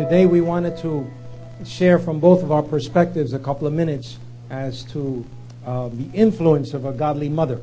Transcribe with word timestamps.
today 0.00 0.24
we 0.24 0.40
wanted 0.40 0.78
to 0.78 1.06
share 1.62 1.98
from 1.98 2.20
both 2.20 2.42
of 2.42 2.50
our 2.50 2.62
perspectives 2.62 3.34
a 3.34 3.38
couple 3.38 3.66
of 3.66 3.74
minutes 3.74 4.18
as 4.48 4.82
to 4.82 5.26
uh, 5.66 5.90
the 5.90 6.08
influence 6.14 6.72
of 6.72 6.86
a 6.86 6.92
godly 6.92 7.28
mother. 7.28 7.60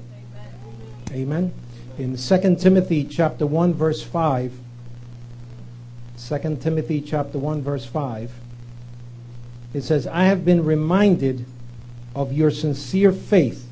Amen. 1.09 1.51
In 1.97 2.15
2 2.15 2.55
Timothy 2.57 3.05
chapter 3.05 3.47
1 3.47 3.73
verse 3.73 4.03
5, 4.03 4.53
2 6.27 6.57
Timothy 6.61 7.01
chapter 7.01 7.39
1 7.39 7.63
verse 7.63 7.87
5, 7.87 8.31
it 9.73 9.81
says, 9.81 10.05
I 10.05 10.25
have 10.25 10.45
been 10.45 10.63
reminded 10.63 11.43
of 12.13 12.31
your 12.31 12.51
sincere 12.51 13.11
faith, 13.11 13.67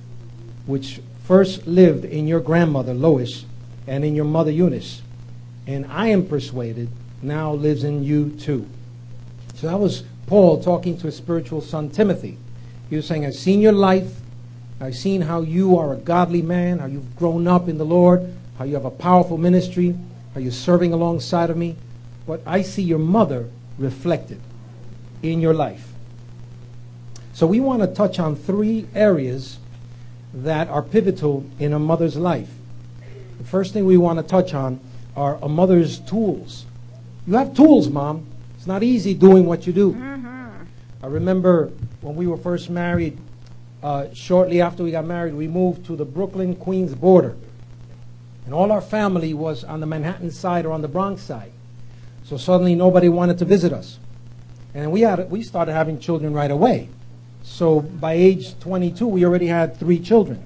which 0.65 1.01
first 1.23 1.67
lived 1.67 2.03
in 2.03 2.27
your 2.27 2.39
grandmother 2.39 2.95
Lois 2.95 3.45
and 3.85 4.03
in 4.03 4.15
your 4.15 4.25
mother 4.25 4.49
Eunice, 4.49 5.03
and 5.67 5.85
I 5.85 6.07
am 6.07 6.25
persuaded 6.25 6.89
now 7.21 7.53
lives 7.53 7.83
in 7.83 8.03
you 8.03 8.31
too. 8.31 8.67
So 9.55 9.67
that 9.67 9.79
was 9.79 10.03
Paul 10.27 10.61
talking 10.61 10.97
to 10.97 11.07
his 11.07 11.15
spiritual 11.15 11.61
son 11.61 11.89
Timothy. 11.89 12.37
He 12.89 12.95
was 12.95 13.07
saying, 13.07 13.25
I've 13.25 13.35
seen 13.35 13.61
your 13.61 13.71
life. 13.71 14.19
I've 14.79 14.95
seen 14.95 15.21
how 15.21 15.41
you 15.41 15.77
are 15.77 15.93
a 15.93 15.97
godly 15.97 16.41
man, 16.41 16.79
how 16.79 16.87
you've 16.87 17.15
grown 17.15 17.47
up 17.47 17.69
in 17.69 17.77
the 17.77 17.85
Lord, 17.85 18.33
how 18.57 18.65
you 18.65 18.73
have 18.73 18.85
a 18.85 18.91
powerful 18.91 19.37
ministry, 19.37 19.95
how 20.33 20.41
you're 20.41 20.51
serving 20.51 20.91
alongside 20.91 21.49
of 21.49 21.57
me. 21.57 21.77
But 22.27 22.41
I 22.45 22.61
see 22.61 22.81
your 22.81 22.99
mother 22.99 23.49
reflected 23.77 24.41
in 25.23 25.39
your 25.39 25.53
life. 25.53 25.93
So 27.33 27.47
we 27.47 27.59
want 27.59 27.81
to 27.81 27.87
touch 27.87 28.19
on 28.19 28.35
three 28.35 28.87
areas 28.93 29.59
that 30.33 30.67
are 30.67 30.81
pivotal 30.81 31.45
in 31.59 31.73
a 31.73 31.79
mother's 31.79 32.17
life. 32.17 32.49
The 33.37 33.43
first 33.45 33.73
thing 33.73 33.85
we 33.85 33.97
want 33.97 34.19
to 34.19 34.23
touch 34.23 34.53
on 34.53 34.79
are 35.15 35.37
a 35.41 35.47
mother's 35.47 35.99
tools. 35.99 36.65
You 37.27 37.33
have 37.35 37.55
tools, 37.55 37.89
Mom. 37.89 38.25
It's 38.55 38.67
not 38.67 38.83
easy 38.83 39.13
doing 39.13 39.45
what 39.45 39.65
you 39.65 39.73
do. 39.73 39.93
Mm-hmm. 39.93 40.63
I 41.03 41.07
remember 41.07 41.71
when 42.01 42.15
we 42.15 42.27
were 42.27 42.37
first 42.37 42.69
married, 42.69 43.17
uh, 43.81 44.07
shortly 44.13 44.61
after 44.61 44.83
we 44.83 44.91
got 44.91 45.05
married, 45.05 45.33
we 45.33 45.47
moved 45.47 45.85
to 45.87 45.95
the 45.95 46.05
Brooklyn 46.05 46.55
Queens 46.55 46.93
border. 46.93 47.35
And 48.45 48.53
all 48.53 48.71
our 48.71 48.81
family 48.81 49.33
was 49.33 49.63
on 49.63 49.79
the 49.79 49.87
Manhattan 49.87 50.29
side 50.29 50.65
or 50.65 50.71
on 50.71 50.81
the 50.81 50.87
Bronx 50.87 51.21
side. 51.21 51.51
So 52.23 52.37
suddenly 52.37 52.75
nobody 52.75 53.09
wanted 53.09 53.39
to 53.39 53.45
visit 53.45 53.73
us. 53.73 53.99
And 54.75 54.91
we, 54.91 55.01
had, 55.01 55.31
we 55.31 55.41
started 55.41 55.73
having 55.73 55.99
children 55.99 56.33
right 56.33 56.51
away. 56.51 56.89
So 57.43 57.81
by 57.81 58.13
age 58.13 58.59
22, 58.59 59.07
we 59.07 59.25
already 59.25 59.47
had 59.47 59.77
three 59.77 59.99
children. 59.99 60.45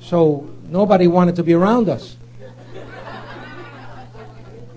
So 0.00 0.48
nobody 0.68 1.06
wanted 1.06 1.36
to 1.36 1.42
be 1.42 1.54
around 1.54 1.88
us. 1.88 2.16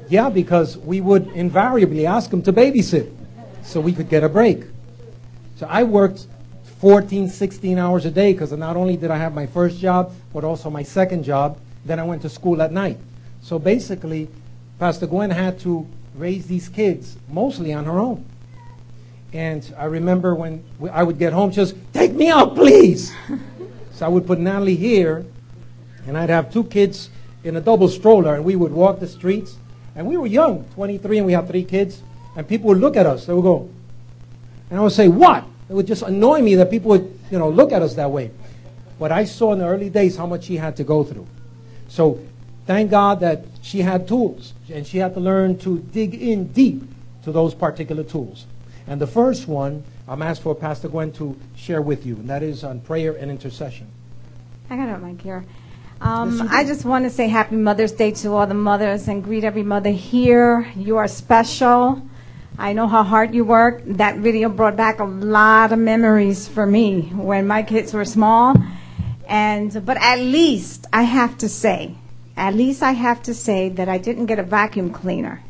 Yeah, 0.08 0.30
because 0.30 0.78
we 0.78 1.02
would 1.02 1.28
invariably 1.30 2.06
ask 2.06 2.30
them 2.30 2.42
to 2.44 2.54
babysit 2.54 3.12
so 3.64 3.82
we 3.82 3.92
could 3.92 4.10
get 4.10 4.24
a 4.24 4.30
break. 4.30 4.64
So 5.58 5.68
I 5.68 5.84
worked 5.84 6.28
14, 6.80 7.30
16 7.30 7.80
hours 7.80 8.06
a 8.06 8.12
day 8.12 8.34
because 8.34 8.52
not 8.52 8.78
only 8.78 8.98
did 8.98 9.10
I 9.10 9.18
have 9.18 9.34
my 9.34 9.48
first 9.48 9.80
job, 9.80 10.14
but 10.34 10.44
also 10.44 10.70
my 10.70 10.84
second 10.84 11.24
job. 11.24 11.60
Then 11.86 12.00
I 12.00 12.04
went 12.04 12.22
to 12.24 12.30
school 12.30 12.62
at 12.62 12.72
night. 12.72 12.98
So 13.42 13.58
basically, 13.58 14.28
Pastor 14.80 15.08
Gwen 15.08 15.32
had 15.32 15.60
to 15.62 15.88
raise 16.16 16.48
these 16.48 16.70
kids 16.70 17.18
mostly 17.30 17.74
on 17.74 17.86
her 17.86 18.00
own. 18.00 18.26
And 19.34 19.74
I 19.78 19.86
remember 19.86 20.36
when 20.36 20.64
I 20.92 21.04
would 21.04 21.18
get 21.18 21.34
home, 21.34 21.52
she 21.52 21.60
was, 21.60 21.74
take 21.94 22.14
me 22.14 22.30
out, 22.30 22.56
please. 22.56 23.14
so 23.94 24.06
I 24.06 24.10
would 24.10 24.26
put 24.28 24.40
Natalie 24.40 24.76
here, 24.76 25.26
and 26.08 26.18
I'd 26.18 26.30
have 26.30 26.54
two 26.54 26.64
kids 26.64 27.10
in 27.44 27.56
a 27.56 27.62
double 27.62 27.88
stroller, 27.88 28.36
and 28.36 28.46
we 28.46 28.56
would 28.56 28.72
walk 28.72 29.00
the 29.00 29.08
streets. 29.08 29.58
And 29.96 30.06
we 30.08 30.18
were 30.18 30.28
young, 30.28 30.66
23, 30.76 31.20
and 31.20 31.26
we 31.26 31.34
had 31.34 31.48
three 31.48 31.64
kids. 31.64 32.02
And 32.36 32.48
people 32.48 32.68
would 32.68 32.80
look 32.80 32.98
at 32.98 33.06
us. 33.06 33.26
They 33.26 33.34
would 33.34 33.44
go, 33.44 33.70
and 34.70 34.80
I 34.80 34.84
would 34.84 34.92
say, 34.92 35.08
what? 35.08 35.46
It 35.70 35.74
would 35.74 35.88
just 35.88 36.04
annoy 36.04 36.42
me 36.42 36.56
that 36.56 36.70
people 36.70 36.90
would, 36.90 37.20
you 37.32 37.40
know, 37.40 37.50
look 37.50 37.72
at 37.72 37.82
us 37.82 37.96
that 37.96 38.12
way. 38.12 38.32
But 39.00 39.12
I 39.12 39.26
saw 39.26 39.54
in 39.54 39.60
the 39.60 39.66
early 39.66 39.90
days 39.90 40.16
how 40.18 40.26
much 40.26 40.46
she 40.46 40.58
had 40.58 40.76
to 40.78 40.84
go 40.84 41.04
through. 41.04 41.28
So 41.88 42.20
thank 42.66 42.92
God 42.92 43.20
that 43.22 43.46
she 43.62 43.82
had 43.82 44.08
tools, 44.08 44.54
and 44.72 44.86
she 44.86 44.98
had 44.98 45.14
to 45.14 45.20
learn 45.20 45.58
to 45.60 45.80
dig 45.80 46.14
in 46.14 46.48
deep 46.48 46.84
to 47.24 47.32
those 47.32 47.54
particular 47.54 48.04
tools. 48.04 48.46
And 48.88 49.02
the 49.02 49.08
first 49.08 49.48
one, 49.48 49.84
I'm 50.08 50.22
asked 50.22 50.44
for 50.44 50.54
Pastor 50.56 50.88
Gwen 50.88 51.12
to 51.14 51.40
share 51.56 51.82
with 51.82 52.06
you, 52.06 52.16
and 52.16 52.30
that 52.30 52.44
is 52.44 52.64
on 52.64 52.82
prayer 52.82 53.14
and 53.14 53.32
intercession. 53.32 53.88
I 54.70 54.76
got 54.76 54.90
it, 54.90 54.98
Mike, 55.00 55.22
here. 55.22 55.46
Um, 56.02 56.50
I 56.52 56.66
just 56.66 56.84
want 56.84 57.06
to 57.06 57.10
say 57.10 57.28
Happy 57.30 57.56
Mother's 57.56 57.94
Day 57.94 58.12
to 58.12 58.34
all 58.34 58.46
the 58.46 58.54
mothers 58.54 59.08
and 59.08 59.24
greet 59.24 59.44
every 59.44 59.64
mother 59.64 59.92
here. 59.92 60.72
You 60.76 60.98
are 60.98 61.08
special. 61.08 62.02
I 62.58 62.74
know 62.74 62.88
how 62.88 63.04
hard 63.04 63.34
you 63.34 63.46
work. 63.46 63.82
That 63.86 64.18
video 64.18 64.50
brought 64.50 64.76
back 64.76 65.00
a 65.00 65.06
lot 65.06 65.72
of 65.72 65.80
memories 65.80 66.48
for 66.48 66.66
me 66.66 67.04
when 67.14 67.48
my 67.48 67.64
kids 67.64 67.94
were 67.94 68.06
small. 68.06 68.56
And 69.28 69.86
but 69.86 69.98
at 69.98 70.20
least 70.20 70.86
I 70.92 71.04
have 71.04 71.38
to 71.40 71.50
say, 71.50 71.96
at 72.38 72.54
least 72.54 72.84
I 72.84 72.92
have 72.92 73.24
to 73.24 73.34
say 73.34 73.70
that 73.70 73.90
I 73.90 73.98
didn't 73.98 74.28
get 74.28 74.38
a 74.38 74.44
vacuum 74.44 74.92
cleaner. 74.92 75.42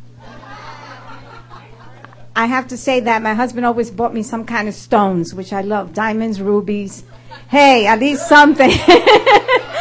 I 2.36 2.46
have 2.48 2.68
to 2.68 2.78
say 2.78 3.00
that 3.00 3.22
my 3.22 3.34
husband 3.34 3.66
always 3.66 3.90
bought 3.90 4.14
me 4.14 4.22
some 4.22 4.46
kind 4.46 4.68
of 4.68 4.74
stones, 4.76 5.34
which 5.34 5.54
I 5.54 5.62
love, 5.62 5.94
diamonds, 5.94 6.42
rubies. 6.42 7.04
Hey, 7.50 7.88
at 7.88 8.00
least 8.00 8.28
something. 8.28 8.72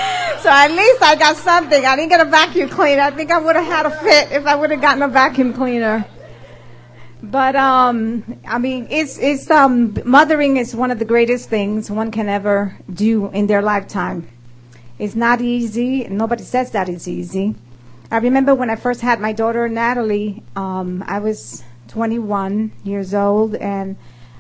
so 0.45 0.51
at 0.51 0.71
least 0.71 1.03
I 1.03 1.17
got 1.17 1.39
something. 1.39 1.87
I 1.87 1.97
didn't 1.97 2.11
get 2.11 2.21
a 2.21 2.27
vacuum 2.27 2.69
cleaner. 2.69 3.01
I 3.01 3.11
think 3.11 3.31
I 3.31 3.39
would 3.39 3.57
have 3.57 3.65
had 3.65 3.87
a 3.87 3.91
fit 3.91 4.31
if 4.31 4.45
I 4.45 4.55
would 4.55 4.71
have 4.71 4.81
gotten 4.83 5.03
a 5.03 5.09
vacuum 5.09 5.55
cleaner. 5.55 6.05
But 7.23 7.57
um, 7.57 8.39
I 8.47 8.59
mean, 8.59 8.89
it's 8.91 9.17
it's 9.17 9.51
um, 9.51 9.97
mothering 10.05 10.59
is 10.59 10.77
one 10.77 10.91
of 10.91 10.99
the 10.99 11.07
greatest 11.07 11.49
things 11.49 11.91
one 11.91 12.11
can 12.11 12.29
ever 12.29 12.77
do 12.93 13.31
in 13.31 13.47
their 13.47 13.63
lifetime. 13.63 14.29
It's 14.99 15.15
not 15.15 15.41
easy. 15.41 16.07
Nobody 16.09 16.43
says 16.43 16.73
that 16.73 16.91
it's 16.91 17.09
easy. 17.09 17.55
I 18.11 18.19
remember 18.19 18.55
when 18.55 18.69
I 18.69 18.77
first 18.77 19.01
had 19.01 19.21
my 19.21 19.33
daughter 19.33 19.67
Natalie. 19.67 20.43
Um, 20.57 21.03
I 21.07 21.21
was 21.21 21.65
21 21.89 22.71
years 22.85 23.15
old, 23.15 23.55
and 23.55 23.97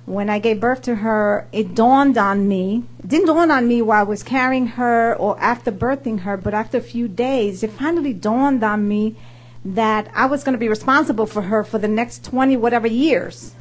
when 0.06 0.28
I 0.28 0.38
gave 0.38 0.60
birth 0.60 0.82
to 0.82 0.96
her, 0.96 1.46
it 1.50 1.74
dawned 1.74 2.18
on 2.18 2.46
me. 2.46 2.84
It 2.98 3.08
didn't 3.08 3.26
dawn 3.26 3.50
on 3.50 3.66
me 3.66 3.80
while 3.80 4.00
I 4.00 4.02
was 4.02 4.22
carrying 4.22 4.66
her 4.68 5.14
or 5.14 5.38
after 5.40 5.72
birthing 5.72 6.20
her, 6.20 6.36
but 6.36 6.52
after 6.52 6.76
a 6.76 6.82
few 6.82 7.08
days, 7.08 7.62
it 7.62 7.70
finally 7.72 8.12
dawned 8.12 8.62
on 8.62 8.86
me 8.86 9.16
that 9.64 10.10
I 10.14 10.26
was 10.26 10.44
going 10.44 10.52
to 10.52 10.58
be 10.58 10.68
responsible 10.68 11.24
for 11.24 11.42
her 11.42 11.64
for 11.64 11.78
the 11.78 11.88
next 11.88 12.22
20 12.24 12.56
whatever 12.58 12.86
years. 12.86 13.54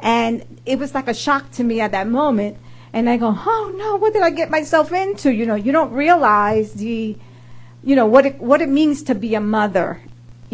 And 0.00 0.60
it 0.66 0.78
was 0.78 0.94
like 0.94 1.08
a 1.08 1.14
shock 1.14 1.50
to 1.52 1.64
me 1.64 1.80
at 1.80 1.92
that 1.92 2.08
moment. 2.08 2.58
And 2.92 3.08
I 3.08 3.16
go, 3.16 3.34
oh 3.34 3.74
no, 3.74 3.96
what 3.96 4.12
did 4.12 4.22
I 4.22 4.30
get 4.30 4.50
myself 4.50 4.92
into? 4.92 5.32
You 5.32 5.46
know, 5.46 5.54
you 5.54 5.72
don't 5.72 5.92
realize 5.92 6.74
the, 6.74 7.16
you 7.82 7.96
know, 7.96 8.06
what 8.06 8.26
it, 8.26 8.38
what 8.38 8.60
it 8.60 8.68
means 8.68 9.02
to 9.04 9.14
be 9.14 9.34
a 9.34 9.40
mother 9.40 10.02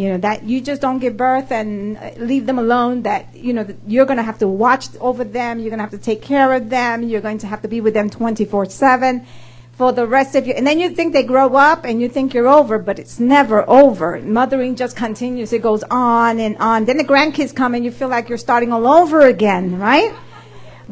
you 0.01 0.09
know 0.09 0.19
that 0.19 0.45
you 0.45 0.63
just 0.63 0.81
don't 0.81 0.99
give 0.99 1.17
birth 1.17 1.53
and 1.53 1.99
uh, 1.99 2.11
leave 2.17 2.47
them 2.47 2.59
alone 2.59 3.03
that 3.03 3.37
you 3.37 3.53
know 3.53 3.67
you're 3.87 4.07
going 4.07 4.17
to 4.17 4.23
have 4.23 4.39
to 4.39 4.49
watch 4.49 4.89
over 4.99 5.25
them 5.25 5.59
you're 5.59 5.69
going 5.69 5.79
to 5.79 5.89
have 5.89 5.91
to 5.91 6.05
take 6.11 6.23
care 6.23 6.55
of 6.55 6.71
them 6.71 7.03
you're 7.03 7.21
going 7.21 7.37
to 7.37 7.47
have 7.47 7.61
to 7.61 7.69
be 7.69 7.83
with 7.83 7.93
them 7.93 8.09
24/7 8.09 9.27
for 9.73 9.93
the 9.93 10.07
rest 10.07 10.35
of 10.35 10.47
you 10.47 10.55
and 10.55 10.67
then 10.67 10.81
you 10.81 10.89
think 10.91 11.13
they 11.13 11.23
grow 11.23 11.55
up 11.55 11.85
and 11.85 12.01
you 12.01 12.09
think 12.09 12.33
you're 12.33 12.49
over 12.49 12.79
but 12.79 12.99
it's 12.99 13.21
never 13.21 13.69
over. 13.69 14.19
Mothering 14.21 14.75
just 14.75 14.97
continues 14.97 15.53
it 15.53 15.63
goes 15.63 15.83
on 15.91 16.41
and 16.41 16.57
on. 16.59 16.87
Then 16.87 16.97
the 16.97 17.05
grandkids 17.05 17.55
come 17.55 17.75
and 17.75 17.85
you 17.85 17.91
feel 17.91 18.09
like 18.09 18.29
you're 18.31 18.39
starting 18.39 18.73
all 18.73 18.87
over 18.87 19.21
again 19.21 19.79
right 19.79 20.15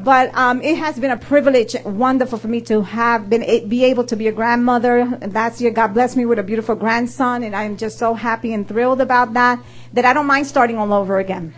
but 0.04 0.32
um, 0.36 0.60
it 0.62 0.76
has 0.78 0.98
been 0.98 1.10
a 1.10 1.16
privilege, 1.16 1.74
wonderful 1.84 2.38
for 2.38 2.46
me 2.46 2.60
to 2.62 2.82
have 2.82 3.28
been 3.28 3.68
be 3.68 3.84
able 3.84 4.04
to 4.04 4.14
be 4.14 4.28
a 4.28 4.32
grandmother. 4.32 5.18
Last 5.32 5.60
year, 5.60 5.72
God 5.72 5.88
blessed 5.88 6.16
me 6.16 6.24
with 6.24 6.38
a 6.38 6.44
beautiful 6.44 6.76
grandson, 6.76 7.42
and 7.42 7.54
I'm 7.54 7.76
just 7.76 7.98
so 7.98 8.14
happy 8.14 8.54
and 8.54 8.66
thrilled 8.66 9.00
about 9.00 9.34
that. 9.34 9.60
That 9.94 10.04
I 10.04 10.12
don't 10.12 10.26
mind 10.26 10.46
starting 10.46 10.78
all 10.78 10.92
over 10.92 11.18
again. 11.18 11.52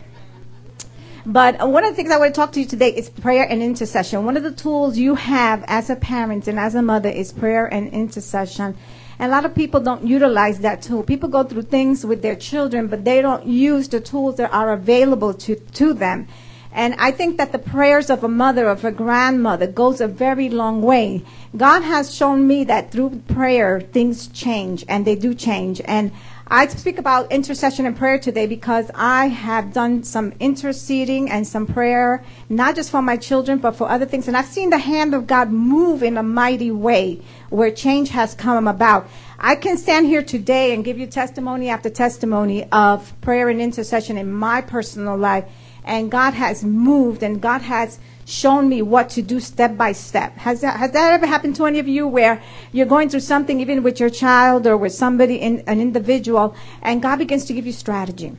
But 1.27 1.69
one 1.69 1.85
of 1.85 1.91
the 1.91 1.97
things 1.97 2.11
I 2.11 2.17
want 2.17 2.35
to 2.35 2.41
talk 2.41 2.53
to 2.53 2.61
you 2.61 2.67
today 2.67 2.89
is 2.89 3.11
prayer 3.11 3.47
and 3.47 3.63
intercession. 3.63 4.25
One 4.25 4.39
of 4.39 4.43
the 4.43 4.53
tools 4.53 4.97
you 4.97 5.17
have 5.17 5.63
as 5.67 5.91
a 5.91 5.97
parent 5.97 6.49
and 6.49 6.59
as 6.59 6.75
a 6.75 6.81
mother 6.81 7.11
is 7.11 7.33
prayer 7.33 7.67
and 7.67 7.93
intercession. 7.93 8.75
And 9.19 9.31
a 9.31 9.35
lot 9.35 9.45
of 9.45 9.55
people 9.55 9.81
don't 9.81 10.07
utilize 10.07 10.61
that 10.61 10.81
tool. 10.81 11.03
People 11.03 11.29
go 11.29 11.45
through 11.45 11.63
things 11.63 12.07
with 12.07 12.23
their 12.23 12.37
children, 12.37 12.87
but 12.87 13.05
they 13.05 13.21
don't 13.21 13.45
use 13.45 13.87
the 13.89 14.01
tools 14.01 14.37
that 14.37 14.51
are 14.51 14.73
available 14.73 15.35
to, 15.35 15.57
to 15.57 15.93
them. 15.93 16.27
And 16.73 16.95
I 16.99 17.11
think 17.11 17.37
that 17.39 17.53
the 17.53 17.59
prayers 17.59 18.11
of 18.11 18.23
a 18.23 18.29
mother, 18.29 18.69
of 18.69 18.85
a 18.85 18.93
grandmother, 18.93 19.67
goes 19.67 20.01
a 20.01 20.07
very 20.07 20.49
long 20.49 20.83
way. 20.83 21.23
God 21.57 21.83
has 21.83 22.15
shown 22.15 22.47
me 22.47 22.65
that 22.65 22.93
through 22.93 23.23
prayer, 23.29 23.81
things 23.81 24.29
change, 24.29 24.85
and 24.89 25.05
they 25.05 25.17
do 25.17 25.35
change. 25.35 25.81
And 25.85 26.13
I 26.53 26.67
speak 26.67 26.99
about 26.99 27.31
intercession 27.31 27.87
and 27.87 27.97
prayer 27.97 28.19
today 28.19 28.49
because 28.49 28.91
I 28.95 29.29
have 29.29 29.73
done 29.73 30.03
some 30.03 30.33
interceding 30.41 31.31
and 31.31 31.47
some 31.47 31.65
prayer, 31.65 32.25
not 32.49 32.75
just 32.75 32.91
for 32.91 33.01
my 33.01 33.17
children, 33.17 33.59
but 33.59 33.77
for 33.77 33.89
other 33.89 34.05
things. 34.05 34.27
And 34.27 34.37
I've 34.37 34.47
seen 34.47 34.71
the 34.71 34.79
hand 34.79 35.15
of 35.15 35.29
God 35.29 35.53
move 35.53 36.03
in 36.03 36.17
a 36.17 36.25
mighty 36.25 36.73
way 36.73 37.23
where 37.51 37.71
change 37.71 38.09
has 38.11 38.35
come 38.35 38.67
about. 38.67 39.09
I 39.39 39.55
can 39.55 39.77
stand 39.77 40.07
here 40.07 40.25
today 40.25 40.75
and 40.75 40.85
give 40.85 40.99
you 40.99 41.07
testimony 41.07 41.69
after 41.69 41.89
testimony 41.89 42.69
of 42.73 43.19
prayer 43.21 43.49
and 43.49 43.61
intercession 43.61 44.19
in 44.19 44.33
my 44.33 44.61
personal 44.61 45.17
life. 45.17 45.45
And 45.85 46.11
God 46.11 46.35
has 46.35 46.65
moved 46.65 47.23
and 47.23 47.41
God 47.41 47.63
has 47.63 47.99
shown 48.25 48.69
me 48.69 48.83
what 48.83 49.11
to 49.11 49.23
do 49.23 49.41
step 49.41 49.77
by 49.77 49.93
step. 49.93 50.37
Has 50.37 50.61
that, 50.61 50.77
has 50.77 50.93
that 50.93 51.13
ever 51.13 51.27
happened 51.27 51.57
to 51.57 51.67
any 51.67 51.79
of 51.79 51.89
you 51.89 52.07
where 52.07 52.43
you're 52.73 52.87
going 52.87 53.09
through 53.09 53.21
something 53.21 53.61
even 53.61 53.83
with 53.83 53.99
your 53.99 54.11
child 54.11 54.67
or 54.67 54.77
with 54.77 54.93
somebody, 54.93 55.37
in, 55.37 55.61
an 55.67 55.81
individual, 55.81 56.55
and 56.83 57.03
God 57.03 57.17
begins 57.17 57.45
to 57.47 57.53
give 57.53 57.67
you 57.67 57.73
strategy? 57.73 58.37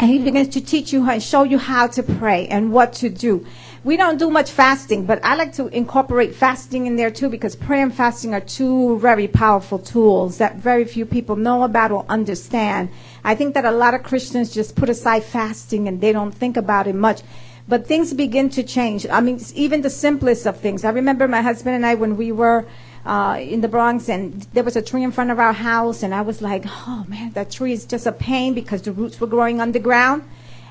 And 0.00 0.10
he 0.10 0.18
begins 0.18 0.48
to 0.48 0.60
teach 0.60 0.92
you 0.92 1.08
and 1.08 1.22
show 1.22 1.44
you 1.44 1.56
how 1.56 1.86
to 1.86 2.02
pray 2.02 2.48
and 2.48 2.72
what 2.72 2.92
to 2.94 3.08
do. 3.08 3.46
We 3.84 3.96
don't 3.96 4.18
do 4.18 4.30
much 4.30 4.50
fasting, 4.50 5.06
but 5.06 5.24
I 5.24 5.36
like 5.36 5.52
to 5.54 5.68
incorporate 5.68 6.34
fasting 6.34 6.86
in 6.86 6.96
there 6.96 7.10
too 7.10 7.28
because 7.28 7.54
prayer 7.54 7.82
and 7.82 7.94
fasting 7.94 8.34
are 8.34 8.40
two 8.40 8.98
very 8.98 9.28
powerful 9.28 9.78
tools 9.78 10.38
that 10.38 10.56
very 10.56 10.84
few 10.84 11.06
people 11.06 11.36
know 11.36 11.62
about 11.62 11.92
or 11.92 12.04
understand. 12.08 12.88
I 13.24 13.34
think 13.34 13.54
that 13.54 13.64
a 13.64 13.70
lot 13.70 13.94
of 13.94 14.02
Christians 14.02 14.52
just 14.52 14.76
put 14.76 14.88
aside 14.88 15.24
fasting 15.24 15.88
and 15.88 16.00
they 16.00 16.12
don't 16.12 16.32
think 16.32 16.56
about 16.56 16.86
it 16.86 16.94
much. 16.94 17.22
But 17.66 17.86
things 17.86 18.12
begin 18.12 18.50
to 18.50 18.62
change. 18.62 19.06
I 19.06 19.20
mean, 19.20 19.40
even 19.54 19.80
the 19.80 19.90
simplest 19.90 20.46
of 20.46 20.58
things. 20.58 20.84
I 20.84 20.90
remember 20.90 21.26
my 21.26 21.40
husband 21.40 21.74
and 21.76 21.86
I 21.86 21.94
when 21.94 22.18
we 22.18 22.30
were 22.30 22.66
uh, 23.06 23.38
in 23.40 23.62
the 23.62 23.68
Bronx 23.68 24.10
and 24.10 24.42
there 24.52 24.64
was 24.64 24.76
a 24.76 24.82
tree 24.82 25.02
in 25.02 25.12
front 25.12 25.30
of 25.30 25.38
our 25.38 25.54
house, 25.54 26.02
and 26.02 26.14
I 26.14 26.20
was 26.20 26.42
like, 26.42 26.64
oh 26.66 27.04
man, 27.08 27.32
that 27.32 27.50
tree 27.50 27.72
is 27.72 27.86
just 27.86 28.06
a 28.06 28.12
pain 28.12 28.52
because 28.52 28.82
the 28.82 28.92
roots 28.92 29.18
were 29.20 29.26
growing 29.26 29.60
underground 29.60 30.24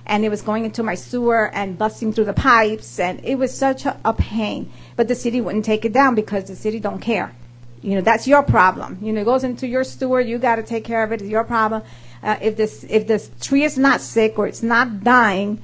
and 0.05 0.25
it 0.25 0.29
was 0.29 0.41
going 0.41 0.65
into 0.65 0.83
my 0.83 0.95
sewer 0.95 1.49
and 1.53 1.77
busting 1.77 2.13
through 2.13 2.25
the 2.25 2.33
pipes, 2.33 2.99
and 2.99 3.23
it 3.23 3.35
was 3.35 3.55
such 3.55 3.85
a, 3.85 3.97
a 4.03 4.13
pain. 4.13 4.71
But 4.95 5.07
the 5.07 5.15
city 5.15 5.39
wouldn't 5.39 5.65
take 5.65 5.85
it 5.85 5.93
down 5.93 6.13
because 6.13 6.45
the 6.45 6.55
city 6.55 6.79
don't 6.79 6.99
care. 6.99 7.33
You 7.81 7.95
know, 7.95 8.01
that's 8.01 8.27
your 8.27 8.43
problem. 8.43 8.97
You 9.01 9.13
know, 9.13 9.21
it 9.21 9.25
goes 9.25 9.43
into 9.43 9.67
your 9.67 9.83
sewer, 9.83 10.19
you 10.19 10.37
got 10.39 10.55
to 10.55 10.63
take 10.63 10.83
care 10.83 11.03
of 11.03 11.11
it. 11.11 11.21
It's 11.21 11.29
your 11.29 11.43
problem. 11.43 11.83
Uh, 12.23 12.37
if 12.41 12.55
this 12.55 12.85
if 12.89 13.05
this 13.05 13.29
tree 13.41 13.63
is 13.63 13.77
not 13.77 13.99
sick 13.99 14.39
or 14.39 14.47
it's 14.47 14.63
not 14.63 15.03
dying, 15.03 15.61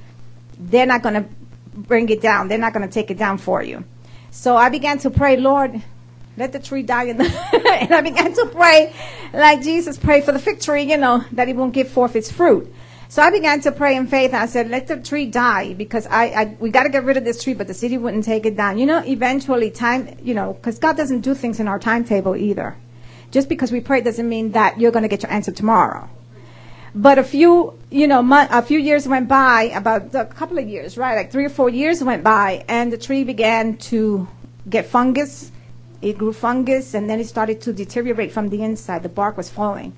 they're 0.58 0.86
not 0.86 1.02
going 1.02 1.14
to 1.14 1.24
bring 1.74 2.08
it 2.10 2.20
down. 2.20 2.48
They're 2.48 2.58
not 2.58 2.74
going 2.74 2.86
to 2.86 2.92
take 2.92 3.10
it 3.10 3.18
down 3.18 3.38
for 3.38 3.62
you. 3.62 3.84
So 4.30 4.56
I 4.56 4.68
began 4.68 4.98
to 4.98 5.10
pray, 5.10 5.36
Lord, 5.36 5.82
let 6.36 6.52
the 6.52 6.58
tree 6.58 6.82
die. 6.82 7.04
And 7.10 7.94
I 7.94 8.02
began 8.02 8.34
to 8.34 8.46
pray 8.46 8.94
like 9.32 9.62
Jesus 9.62 9.96
prayed 9.96 10.24
for 10.24 10.32
the 10.32 10.38
fig 10.38 10.60
tree, 10.60 10.82
you 10.82 10.98
know, 10.98 11.24
that 11.32 11.48
it 11.48 11.56
won't 11.56 11.72
give 11.72 11.88
forth 11.88 12.14
its 12.14 12.30
fruit. 12.30 12.72
So 13.08 13.22
I 13.22 13.30
began 13.30 13.60
to 13.62 13.72
pray 13.72 13.96
in 13.96 14.06
faith. 14.06 14.34
I 14.34 14.46
said, 14.46 14.70
let 14.70 14.86
the 14.86 14.96
tree 14.98 15.26
die 15.26 15.74
because 15.74 16.06
I, 16.06 16.24
I 16.26 16.56
we 16.60 16.70
got 16.70 16.84
to 16.84 16.90
get 16.90 17.04
rid 17.04 17.16
of 17.16 17.24
this 17.24 17.42
tree, 17.42 17.54
but 17.54 17.66
the 17.66 17.74
city 17.74 17.98
wouldn't 17.98 18.24
take 18.24 18.46
it 18.46 18.56
down. 18.56 18.78
You 18.78 18.86
know, 18.86 19.02
eventually 19.04 19.70
time, 19.70 20.16
you 20.22 20.34
know, 20.34 20.52
because 20.52 20.78
God 20.78 20.96
doesn't 20.96 21.22
do 21.22 21.34
things 21.34 21.58
in 21.58 21.66
our 21.66 21.78
timetable 21.78 22.36
either. 22.36 22.76
Just 23.32 23.48
because 23.48 23.72
we 23.72 23.80
pray 23.80 24.00
doesn't 24.00 24.28
mean 24.28 24.52
that 24.52 24.78
you're 24.78 24.92
going 24.92 25.02
to 25.02 25.08
get 25.08 25.22
your 25.22 25.32
answer 25.32 25.52
tomorrow. 25.52 26.08
But 26.94 27.18
a 27.18 27.24
few, 27.24 27.78
you 27.90 28.08
know, 28.08 28.26
a 28.50 28.62
few 28.62 28.78
years 28.78 29.06
went 29.06 29.28
by, 29.28 29.70
about 29.74 30.14
a 30.14 30.24
couple 30.24 30.58
of 30.58 30.68
years, 30.68 30.98
right? 30.98 31.14
Like 31.14 31.30
three 31.30 31.44
or 31.44 31.50
four 31.50 31.68
years 31.68 32.02
went 32.02 32.24
by, 32.24 32.64
and 32.68 32.92
the 32.92 32.98
tree 32.98 33.22
began 33.22 33.76
to 33.90 34.26
get 34.68 34.86
fungus. 34.86 35.52
It 36.02 36.18
grew 36.18 36.32
fungus, 36.32 36.94
and 36.94 37.08
then 37.08 37.20
it 37.20 37.28
started 37.28 37.60
to 37.62 37.72
deteriorate 37.72 38.32
from 38.32 38.48
the 38.48 38.62
inside. 38.62 39.04
The 39.04 39.08
bark 39.08 39.36
was 39.36 39.48
falling. 39.48 39.94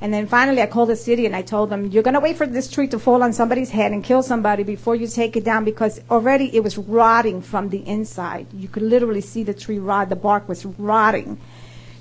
And 0.00 0.12
then 0.12 0.26
finally, 0.26 0.60
I 0.60 0.66
called 0.66 0.90
the 0.90 0.96
city 0.96 1.24
and 1.24 1.34
I 1.34 1.42
told 1.42 1.70
them, 1.70 1.86
You're 1.86 2.02
going 2.02 2.14
to 2.14 2.20
wait 2.20 2.36
for 2.36 2.46
this 2.46 2.70
tree 2.70 2.86
to 2.88 2.98
fall 2.98 3.22
on 3.22 3.32
somebody's 3.32 3.70
head 3.70 3.92
and 3.92 4.04
kill 4.04 4.22
somebody 4.22 4.62
before 4.62 4.94
you 4.94 5.06
take 5.06 5.36
it 5.36 5.44
down 5.44 5.64
because 5.64 6.00
already 6.10 6.54
it 6.54 6.62
was 6.62 6.76
rotting 6.76 7.40
from 7.40 7.70
the 7.70 7.86
inside. 7.86 8.46
You 8.52 8.68
could 8.68 8.82
literally 8.82 9.22
see 9.22 9.42
the 9.42 9.54
tree 9.54 9.78
rot, 9.78 10.10
the 10.10 10.16
bark 10.16 10.48
was 10.48 10.66
rotting. 10.66 11.40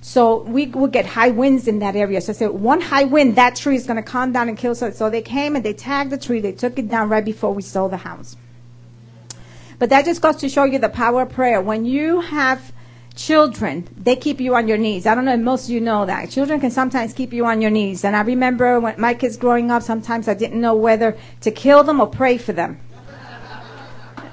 So 0.06 0.44
we 0.44 0.68
would 0.68 0.92
get 0.92 1.08
high 1.08 1.32
winds 1.32 1.68
in 1.68 1.80
that 1.80 1.96
area. 1.96 2.22
So 2.22 2.32
I 2.32 2.36
said, 2.36 2.52
one 2.52 2.80
high 2.80 3.06
wind, 3.06 3.38
that 3.38 3.56
tree 3.56 3.76
is 3.76 3.88
going 3.88 3.98
to 3.98 4.04
come 4.04 4.32
down 4.32 4.48
and 4.48 4.56
kill. 4.56 4.76
So, 4.76 4.92
so 4.92 5.10
they 5.10 5.24
came 5.24 5.56
and 5.56 5.66
they 5.66 5.74
tagged 5.74 6.12
the 6.12 6.18
tree. 6.20 6.40
They 6.40 6.52
took 6.52 6.78
it 6.78 6.88
down 6.88 7.10
right 7.10 7.26
before 7.26 7.52
we 7.52 7.64
sold 7.64 7.92
the 7.92 7.98
house. 7.98 8.38
But 9.80 9.90
that 9.90 10.06
just 10.06 10.22
goes 10.22 10.36
to 10.38 10.48
show 10.48 10.64
you 10.64 10.78
the 10.78 10.90
power 10.90 11.24
of 11.24 11.30
prayer. 11.30 11.60
When 11.60 11.86
you 11.86 12.22
have 12.22 12.72
children, 13.16 13.90
they 13.98 14.16
keep 14.16 14.40
you 14.40 14.54
on 14.54 14.68
your 14.68 14.78
knees. 14.78 15.08
I 15.08 15.16
don't 15.16 15.26
know 15.26 15.34
if 15.34 15.40
most 15.40 15.64
of 15.64 15.70
you 15.72 15.82
know 15.82 16.06
that. 16.06 16.30
Children 16.30 16.60
can 16.60 16.70
sometimes 16.70 17.12
keep 17.12 17.34
you 17.34 17.44
on 17.48 17.60
your 17.60 17.72
knees. 17.72 18.06
And 18.06 18.16
I 18.16 18.22
remember 18.22 18.80
when 18.80 19.02
my 19.02 19.16
kids 19.16 19.38
growing 19.38 19.72
up, 19.72 19.82
sometimes 19.82 20.28
I 20.28 20.36
didn't 20.36 20.62
know 20.62 20.76
whether 20.76 21.18
to 21.42 21.50
kill 21.50 21.84
them 21.84 22.00
or 22.00 22.06
pray 22.06 22.38
for 22.38 22.54
them. 22.54 22.80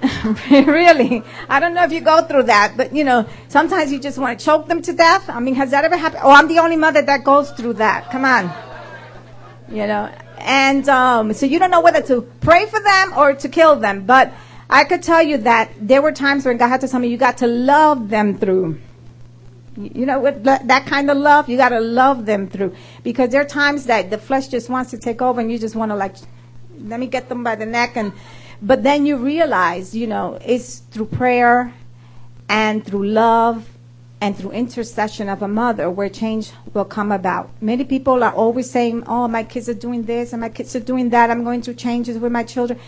really. 0.50 1.22
I 1.48 1.60
don't 1.60 1.74
know 1.74 1.84
if 1.84 1.92
you 1.92 2.00
go 2.00 2.22
through 2.22 2.44
that, 2.44 2.74
but 2.76 2.94
you 2.94 3.04
know, 3.04 3.28
sometimes 3.48 3.92
you 3.92 4.00
just 4.00 4.18
want 4.18 4.38
to 4.38 4.44
choke 4.44 4.66
them 4.66 4.82
to 4.82 4.92
death. 4.92 5.28
I 5.28 5.38
mean, 5.40 5.54
has 5.54 5.70
that 5.70 5.84
ever 5.84 5.96
happened? 5.96 6.22
Oh, 6.24 6.30
I'm 6.30 6.48
the 6.48 6.58
only 6.58 6.76
mother 6.76 7.02
that 7.02 7.24
goes 7.24 7.50
through 7.52 7.74
that. 7.74 8.10
Come 8.10 8.24
on. 8.24 8.52
You 9.68 9.86
know, 9.86 10.12
and 10.38 10.88
um, 10.88 11.32
so 11.32 11.46
you 11.46 11.58
don't 11.58 11.70
know 11.70 11.80
whether 11.80 12.02
to 12.02 12.22
pray 12.40 12.66
for 12.66 12.80
them 12.80 13.12
or 13.16 13.34
to 13.34 13.48
kill 13.48 13.76
them. 13.76 14.04
But 14.04 14.32
I 14.68 14.84
could 14.84 15.02
tell 15.02 15.22
you 15.22 15.38
that 15.38 15.70
there 15.80 16.02
were 16.02 16.12
times 16.12 16.44
when 16.44 16.56
God 16.56 16.68
had 16.68 16.80
to 16.80 16.88
tell 16.88 17.00
me, 17.00 17.08
you 17.08 17.16
got 17.16 17.38
to 17.38 17.46
love 17.46 18.08
them 18.08 18.38
through. 18.38 18.80
You 19.76 20.04
know, 20.04 20.20
with 20.20 20.44
that 20.44 20.86
kind 20.86 21.10
of 21.10 21.16
love, 21.16 21.48
you 21.48 21.56
got 21.56 21.70
to 21.70 21.80
love 21.80 22.26
them 22.26 22.48
through. 22.48 22.74
Because 23.02 23.30
there 23.30 23.40
are 23.40 23.46
times 23.46 23.86
that 23.86 24.10
the 24.10 24.18
flesh 24.18 24.48
just 24.48 24.68
wants 24.68 24.90
to 24.90 24.98
take 24.98 25.22
over 25.22 25.40
and 25.40 25.50
you 25.50 25.58
just 25.58 25.76
want 25.76 25.92
to 25.92 25.96
like, 25.96 26.16
let 26.80 26.98
me 26.98 27.06
get 27.06 27.28
them 27.28 27.44
by 27.44 27.54
the 27.54 27.66
neck 27.66 27.96
and 27.96 28.12
but 28.62 28.84
then 28.84 29.04
you 29.04 29.16
realize, 29.16 29.94
you 29.94 30.06
know, 30.06 30.38
it's 30.44 30.78
through 30.78 31.06
prayer 31.06 31.74
and 32.48 32.84
through 32.84 33.06
love 33.08 33.68
and 34.20 34.36
through 34.36 34.52
intercession 34.52 35.28
of 35.28 35.42
a 35.42 35.48
mother 35.48 35.90
where 35.90 36.08
change 36.08 36.52
will 36.72 36.84
come 36.84 37.10
about. 37.10 37.50
Many 37.60 37.82
people 37.82 38.22
are 38.22 38.32
always 38.32 38.70
saying, 38.70 39.02
Oh, 39.08 39.26
my 39.26 39.42
kids 39.42 39.68
are 39.68 39.74
doing 39.74 40.04
this 40.04 40.32
and 40.32 40.40
my 40.40 40.48
kids 40.48 40.76
are 40.76 40.80
doing 40.80 41.10
that. 41.10 41.28
I'm 41.28 41.42
going 41.42 41.60
through 41.60 41.74
changes 41.74 42.18
with 42.18 42.30
my 42.30 42.44
children. 42.44 42.78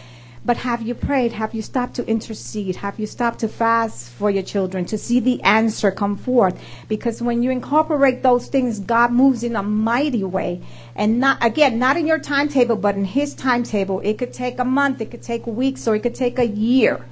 But 0.47 0.59
have 0.59 0.83
you 0.83 0.95
prayed? 0.95 1.33
Have 1.33 1.55
you 1.55 1.63
stopped 1.63 1.95
to 1.95 2.07
intercede? 2.07 2.77
Have 2.77 3.01
you 3.01 3.07
stopped 3.07 3.39
to 3.39 3.49
fast 3.49 4.11
for 4.11 4.31
your 4.31 4.43
children 4.43 4.85
to 4.87 4.99
see 4.99 5.19
the 5.19 5.41
answer 5.43 5.91
come 5.91 6.19
forth? 6.19 6.61
Because 6.87 7.23
when 7.23 7.43
you 7.43 7.51
incorporate 7.51 8.23
those 8.23 8.49
things, 8.49 8.79
God 8.79 9.11
moves 9.11 9.43
in 9.43 9.57
a 9.57 9.63
mighty 9.63 10.23
way. 10.23 10.61
And 10.97 11.19
not, 11.19 11.43
again, 11.43 11.79
not 11.79 11.97
in 11.97 12.07
your 12.07 12.19
timetable, 12.19 12.77
but 12.77 12.95
in 12.95 13.07
His 13.07 13.33
timetable. 13.35 14.01
It 14.01 14.19
could 14.19 14.35
take 14.35 14.59
a 14.59 14.67
month, 14.67 15.01
it 15.01 15.11
could 15.11 15.23
take 15.23 15.47
weeks, 15.47 15.89
or 15.89 15.97
it 15.97 16.03
could 16.03 16.15
take 16.15 16.39
a 16.39 16.47
year. 16.47 17.07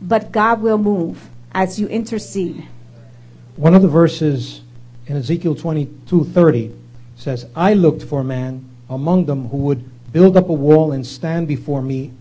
But 0.00 0.32
God 0.32 0.62
will 0.62 0.78
move 0.78 1.28
as 1.52 1.78
you 1.78 1.88
intercede. 1.88 2.66
One 3.56 3.74
of 3.74 3.82
the 3.82 3.88
verses 3.88 4.62
in 5.06 5.14
Ezekiel 5.18 5.56
22:30 5.56 6.72
says, 7.16 7.44
"I 7.54 7.74
looked 7.74 8.02
for 8.02 8.20
a 8.20 8.24
man 8.24 8.64
among 8.88 9.26
them 9.26 9.48
who 9.48 9.58
would 9.58 9.84
build 10.10 10.38
up 10.38 10.48
a 10.48 10.54
wall 10.54 10.92
and 10.92 11.06
stand 11.06 11.46
before 11.46 11.82
me 11.82 12.12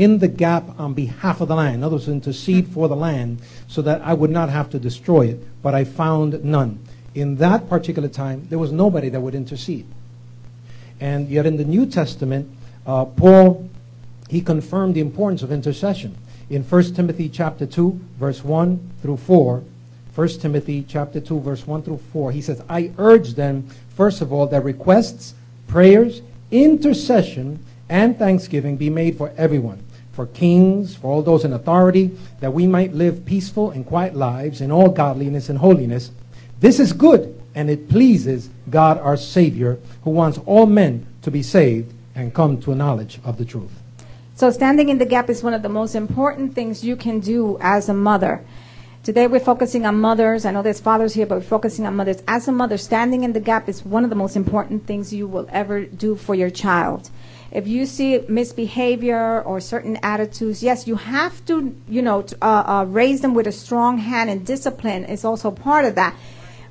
in 0.00 0.18
the 0.18 0.28
gap 0.28 0.64
on 0.80 0.94
behalf 0.94 1.42
of 1.42 1.48
the 1.48 1.54
land. 1.54 1.74
In 1.74 1.84
other 1.84 1.96
words, 1.96 2.08
intercede 2.08 2.66
for 2.68 2.88
the 2.88 2.96
land 2.96 3.42
so 3.68 3.82
that 3.82 4.00
I 4.00 4.14
would 4.14 4.30
not 4.30 4.48
have 4.48 4.70
to 4.70 4.78
destroy 4.78 5.26
it. 5.26 5.62
But 5.62 5.74
I 5.74 5.84
found 5.84 6.42
none. 6.42 6.82
In 7.14 7.36
that 7.36 7.68
particular 7.68 8.08
time, 8.08 8.46
there 8.48 8.58
was 8.58 8.72
nobody 8.72 9.10
that 9.10 9.20
would 9.20 9.34
intercede. 9.34 9.86
And 11.00 11.28
yet 11.28 11.44
in 11.44 11.58
the 11.58 11.66
New 11.66 11.84
Testament, 11.84 12.48
uh, 12.86 13.04
Paul, 13.04 13.68
he 14.30 14.40
confirmed 14.40 14.94
the 14.94 15.00
importance 15.00 15.42
of 15.42 15.52
intercession. 15.52 16.16
In 16.48 16.62
1 16.62 16.94
Timothy 16.94 17.28
chapter 17.28 17.66
2, 17.66 18.00
verse 18.18 18.42
1 18.42 18.92
through 19.02 19.18
4, 19.18 19.62
1 20.14 20.28
Timothy 20.28 20.82
chapter 20.88 21.20
2, 21.20 21.40
verse 21.40 21.66
1 21.66 21.82
through 21.82 22.00
4, 22.10 22.32
he 22.32 22.40
says, 22.40 22.62
I 22.70 22.90
urge 22.96 23.34
them, 23.34 23.68
first 23.96 24.22
of 24.22 24.32
all, 24.32 24.46
that 24.46 24.64
requests, 24.64 25.34
prayers, 25.68 26.22
intercession, 26.50 27.62
and 27.90 28.18
thanksgiving 28.18 28.76
be 28.76 28.88
made 28.88 29.18
for 29.18 29.32
everyone, 29.36 29.82
for 30.20 30.26
kings, 30.34 30.94
for 30.94 31.10
all 31.10 31.22
those 31.22 31.46
in 31.46 31.54
authority, 31.54 32.10
that 32.40 32.52
we 32.52 32.66
might 32.66 32.92
live 32.92 33.24
peaceful 33.24 33.70
and 33.70 33.86
quiet 33.86 34.14
lives 34.14 34.60
in 34.60 34.70
all 34.70 34.90
godliness 34.90 35.48
and 35.48 35.58
holiness. 35.58 36.10
This 36.60 36.78
is 36.78 36.92
good, 36.92 37.40
and 37.54 37.70
it 37.70 37.88
pleases 37.88 38.50
God 38.68 38.98
our 38.98 39.16
Savior, 39.16 39.78
who 40.04 40.10
wants 40.10 40.38
all 40.44 40.66
men 40.66 41.06
to 41.22 41.30
be 41.30 41.42
saved 41.42 41.94
and 42.14 42.34
come 42.34 42.60
to 42.60 42.72
a 42.72 42.74
knowledge 42.74 43.18
of 43.24 43.38
the 43.38 43.46
truth. 43.46 43.72
So, 44.34 44.50
standing 44.50 44.90
in 44.90 44.98
the 44.98 45.06
gap 45.06 45.30
is 45.30 45.42
one 45.42 45.54
of 45.54 45.62
the 45.62 45.70
most 45.70 45.94
important 45.94 46.54
things 46.54 46.84
you 46.84 46.96
can 46.96 47.20
do 47.20 47.56
as 47.62 47.88
a 47.88 47.94
mother. 47.94 48.44
Today 49.02 49.26
we're 49.26 49.40
focusing 49.40 49.86
on 49.86 49.98
mothers. 49.98 50.44
I 50.44 50.50
know 50.50 50.60
there's 50.60 50.80
fathers 50.80 51.14
here, 51.14 51.24
but 51.24 51.36
we're 51.36 51.56
focusing 51.56 51.86
on 51.86 51.96
mothers. 51.96 52.22
As 52.28 52.46
a 52.46 52.52
mother, 52.52 52.76
standing 52.76 53.24
in 53.24 53.32
the 53.32 53.40
gap 53.40 53.70
is 53.70 53.86
one 53.86 54.04
of 54.04 54.10
the 54.10 54.16
most 54.16 54.36
important 54.36 54.86
things 54.86 55.14
you 55.14 55.26
will 55.26 55.48
ever 55.50 55.86
do 55.86 56.14
for 56.14 56.34
your 56.34 56.50
child 56.50 57.08
if 57.52 57.66
you 57.66 57.84
see 57.84 58.20
misbehavior 58.28 59.42
or 59.42 59.60
certain 59.60 59.98
attitudes, 60.02 60.62
yes, 60.62 60.86
you 60.86 60.94
have 60.94 61.44
to, 61.46 61.74
you 61.88 62.00
know, 62.00 62.24
uh, 62.40 62.44
uh, 62.44 62.84
raise 62.88 63.22
them 63.22 63.34
with 63.34 63.46
a 63.46 63.52
strong 63.52 63.98
hand, 63.98 64.30
and 64.30 64.46
discipline 64.46 65.04
is 65.04 65.24
also 65.24 65.50
part 65.50 65.84
of 65.84 65.96
that. 65.96 66.14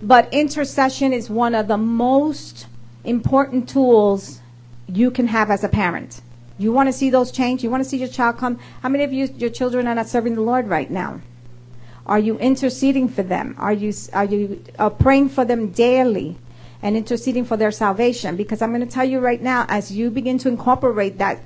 But 0.01 0.33
intercession 0.33 1.11
is 1.11 1.29
one 1.29 1.53
of 1.53 1.67
the 1.67 1.77
most 1.77 2.67
important 3.03 3.67
tools 3.67 4.39
you 4.87 5.11
can 5.11 5.27
have 5.27 5.51
as 5.51 5.63
a 5.63 5.69
parent. 5.69 6.21
You 6.57 6.71
want 6.71 6.87
to 6.87 6.93
see 6.93 7.09
those 7.09 7.31
change? 7.31 7.63
You 7.63 7.69
want 7.69 7.83
to 7.83 7.89
see 7.89 7.97
your 7.97 8.07
child 8.07 8.37
come? 8.37 8.59
How 8.81 8.89
many 8.89 9.03
of 9.03 9.11
you, 9.11 9.27
your 9.37 9.49
children 9.49 9.87
are 9.87 9.95
not 9.95 10.07
serving 10.07 10.35
the 10.35 10.41
Lord 10.41 10.67
right 10.67 10.89
now? 10.89 11.21
Are 12.05 12.19
you 12.19 12.37
interceding 12.39 13.07
for 13.09 13.23
them? 13.23 13.55
Are 13.57 13.73
you, 13.73 13.93
are 14.13 14.25
you 14.25 14.63
uh, 14.77 14.89
praying 14.89 15.29
for 15.29 15.45
them 15.45 15.71
daily 15.71 16.37
and 16.81 16.95
interceding 16.95 17.45
for 17.45 17.57
their 17.57 17.71
salvation? 17.71 18.35
Because 18.35 18.61
I'm 18.61 18.73
going 18.73 18.85
to 18.85 18.93
tell 18.93 19.05
you 19.05 19.19
right 19.19 19.41
now, 19.41 19.65
as 19.69 19.91
you 19.91 20.09
begin 20.09 20.37
to 20.39 20.49
incorporate 20.49 21.17
that 21.17 21.39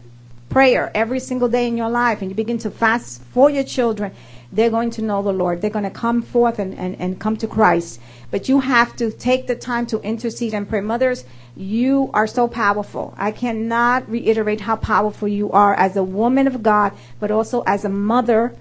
prayer 0.49 0.91
every 0.93 1.19
single 1.19 1.49
day 1.49 1.67
in 1.67 1.75
your 1.75 1.89
life 1.89 2.21
and 2.21 2.29
you 2.29 2.35
begin 2.35 2.59
to 2.59 2.69
fast 2.69 3.21
for 3.23 3.49
your 3.49 3.63
children, 3.63 4.11
they're 4.51 4.69
going 4.69 4.91
to 4.91 5.01
know 5.01 5.23
the 5.23 5.33
Lord. 5.33 5.61
They're 5.61 5.71
going 5.71 5.83
to 5.83 5.89
come 5.89 6.21
forth 6.21 6.59
and, 6.59 6.77
and, 6.77 6.95
and 6.99 7.19
come 7.19 7.37
to 7.37 7.47
Christ. 7.47 7.99
But 8.29 8.47
you 8.47 8.59
have 8.59 8.95
to 8.97 9.09
take 9.11 9.47
the 9.47 9.55
time 9.55 9.87
to 9.87 9.99
intercede 10.01 10.53
and 10.53 10.69
pray. 10.69 10.81
Mothers, 10.81 11.25
you 11.55 12.11
are 12.13 12.27
so 12.27 12.47
powerful. 12.47 13.15
I 13.17 13.31
cannot 13.31 14.07
reiterate 14.07 14.61
how 14.61 14.75
powerful 14.75 15.27
you 15.27 15.51
are 15.51 15.73
as 15.73 15.95
a 15.95 16.03
woman 16.03 16.45
of 16.45 16.61
God, 16.61 16.93
but 17.19 17.31
also 17.31 17.63
as 17.65 17.83
a 17.83 17.89
mother 17.89 18.55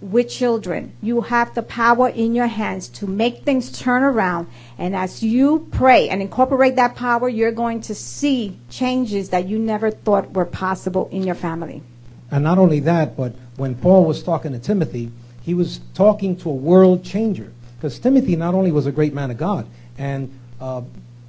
with 0.00 0.30
children. 0.30 0.92
You 1.02 1.22
have 1.22 1.54
the 1.54 1.62
power 1.62 2.08
in 2.08 2.34
your 2.34 2.46
hands 2.46 2.88
to 2.88 3.06
make 3.06 3.42
things 3.42 3.70
turn 3.70 4.02
around. 4.02 4.46
And 4.78 4.94
as 4.94 5.22
you 5.22 5.66
pray 5.70 6.08
and 6.08 6.20
incorporate 6.20 6.76
that 6.76 6.96
power, 6.96 7.28
you're 7.28 7.52
going 7.52 7.80
to 7.82 7.94
see 7.94 8.58
changes 8.68 9.30
that 9.30 9.48
you 9.48 9.58
never 9.58 9.90
thought 9.90 10.32
were 10.32 10.44
possible 10.44 11.08
in 11.10 11.22
your 11.22 11.34
family. 11.34 11.82
And 12.30 12.44
not 12.44 12.58
only 12.58 12.80
that, 12.80 13.16
but 13.16 13.34
when 13.56 13.74
Paul 13.74 14.04
was 14.04 14.22
talking 14.22 14.52
to 14.52 14.58
Timothy, 14.58 15.10
he 15.42 15.54
was 15.54 15.80
talking 15.94 16.36
to 16.38 16.50
a 16.50 16.54
world 16.54 17.04
changer. 17.04 17.52
Because 17.76 17.98
Timothy 17.98 18.36
not 18.36 18.54
only 18.54 18.72
was 18.72 18.86
a 18.86 18.92
great 18.92 19.14
man 19.14 19.30
of 19.30 19.38
God 19.38 19.66
and 19.96 20.36
uh, 20.60 20.82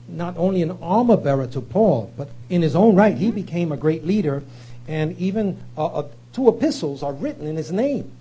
not 0.09 0.35
only 0.37 0.61
an 0.61 0.77
armor 0.81 1.17
bearer 1.17 1.47
to 1.47 1.61
Paul, 1.61 2.11
but 2.17 2.29
in 2.49 2.61
his 2.61 2.75
own 2.75 2.95
right, 2.95 3.17
he 3.17 3.31
became 3.31 3.71
a 3.71 3.77
great 3.77 4.05
leader. 4.05 4.43
And 4.87 5.17
even 5.17 5.57
uh, 5.77 5.85
uh, 5.85 6.07
two 6.33 6.49
epistles 6.49 7.03
are 7.03 7.13
written 7.13 7.47
in 7.47 7.55
his 7.55 7.71
name. 7.71 8.11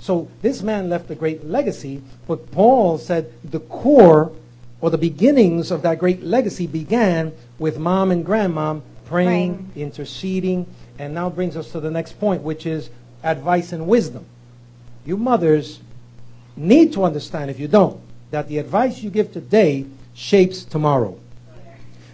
So 0.00 0.28
this 0.42 0.62
man 0.62 0.88
left 0.88 1.10
a 1.10 1.14
great 1.14 1.44
legacy, 1.44 2.02
but 2.26 2.52
Paul 2.52 2.98
said 2.98 3.32
the 3.44 3.60
core 3.60 4.32
or 4.80 4.90
the 4.90 4.98
beginnings 4.98 5.70
of 5.70 5.82
that 5.82 5.98
great 5.98 6.22
legacy 6.22 6.66
began 6.66 7.32
with 7.58 7.78
mom 7.78 8.10
and 8.10 8.24
grandmom 8.24 8.82
praying, 9.06 9.70
Praying. 9.72 9.72
interceding, 9.74 10.66
and 10.98 11.14
now 11.14 11.30
brings 11.30 11.56
us 11.56 11.72
to 11.72 11.80
the 11.80 11.90
next 11.90 12.20
point, 12.20 12.42
which 12.42 12.66
is 12.66 12.90
advice 13.22 13.72
and 13.72 13.86
wisdom. 13.86 14.26
You 15.04 15.16
mothers 15.16 15.80
need 16.56 16.92
to 16.92 17.04
understand, 17.04 17.50
if 17.50 17.58
you 17.58 17.68
don't, 17.68 18.00
that 18.30 18.48
the 18.48 18.58
advice 18.58 19.02
you 19.02 19.10
give 19.10 19.32
today 19.32 19.86
shapes 20.14 20.64
tomorrow. 20.64 21.18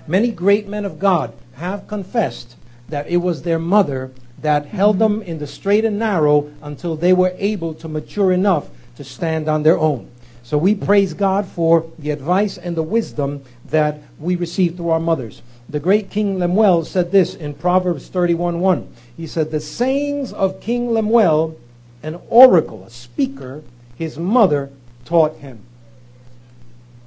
Many 0.07 0.31
great 0.31 0.69
men 0.69 0.85
of 0.85 0.99
God 0.99 1.33
have 1.55 1.89
confessed 1.89 2.57
that 2.89 3.09
it 3.09 3.17
was 3.19 3.43
their 3.43 3.59
mother 3.59 4.13
that 4.41 4.67
held 4.67 4.99
them 4.99 5.23
in 5.23 5.39
the 5.39 5.47
straight 5.47 5.85
and 5.85 5.99
narrow 5.99 6.53
until 6.63 6.97
they 6.97 7.13
were 7.13 7.35
able 7.39 7.75
to 7.75 7.89
mature 7.89 8.31
enough 8.31 8.69
to 8.97 9.03
stand 9.03 9.49
on 9.49 9.63
their 9.63 9.79
own. 9.79 10.11
So 10.45 10.59
we 10.59 10.75
praise 10.75 11.15
God 11.15 11.47
for 11.47 11.87
the 11.99 12.11
advice 12.11 12.59
and 12.59 12.77
the 12.77 12.83
wisdom 12.83 13.43
that 13.71 14.03
we 14.21 14.37
receive 14.37 14.77
through 14.77 14.91
our 14.91 15.01
mothers. 15.01 15.41
The 15.71 15.81
great 15.81 16.11
King 16.11 16.39
Lemuel 16.39 16.85
said 16.85 17.11
this 17.11 17.35
in 17.35 17.55
Proverbs 17.55 18.11
31:1. 18.11 18.89
He 19.17 19.27
said, 19.27 19.51
"The 19.51 19.59
sayings 19.59 20.35
of 20.35 20.61
King 20.61 20.93
Lemuel, 20.93 21.57
an 22.03 22.19
oracle, 22.29 22.85
a 22.87 22.91
speaker, 22.91 23.63
his 23.97 24.19
mother 24.19 24.69
taught 25.07 25.37
him." 25.39 25.61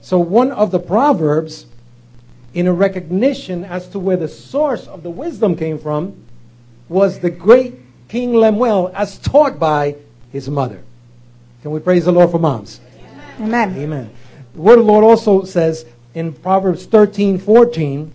So 0.01 0.17
one 0.17 0.51
of 0.51 0.72
the 0.72 0.79
proverbs 0.79 1.67
in 2.56 2.65
a 2.65 2.74
recognition 2.74 3.63
as 3.63 3.88
to 3.89 4.00
where 4.00 4.17
the 4.17 4.27
source 4.27 4.88
of 4.88 5.03
the 5.03 5.12
wisdom 5.12 5.56
came 5.56 5.77
from 5.77 6.13
was 6.89 7.20
the 7.20 7.29
great 7.29 7.75
King 8.08 8.34
Lemuel 8.34 8.89
as 8.96 9.20
taught 9.20 9.60
by 9.60 9.94
his 10.32 10.50
mother. 10.50 10.79
Can 11.62 11.70
we 11.70 11.79
praise 11.79 12.06
the 12.06 12.12
Lord 12.12 12.32
for 12.32 12.39
moms? 12.39 12.79
Amen. 13.39 13.77
Amen. 13.77 14.10
The 14.56 14.62
word 14.62 14.79
of 14.79 14.86
the 14.86 14.91
Lord 14.91 15.03
also 15.03 15.44
says 15.44 15.86
in 16.15 16.34
Proverbs 16.34 16.86
13, 16.86 17.38
14, 17.38 18.12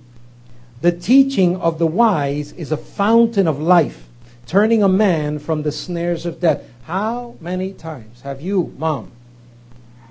the 0.81 0.91
teaching 0.91 1.57
of 1.57 1.79
the 1.79 1.87
wise 1.87 2.53
is 2.53 2.73
a 2.73 2.77
fountain 2.77 3.47
of 3.47 3.61
life, 3.61 4.09
turning 4.47 4.83
a 4.83 4.89
man 4.89 5.39
from 5.39 5.63
the 5.63 5.71
snares 5.71 6.27
of 6.27 6.41
death. 6.41 6.63
How 6.85 7.37
many 7.41 7.73
times 7.73 8.23
have 8.23 8.41
you, 8.41 8.75
mom, 8.77 9.13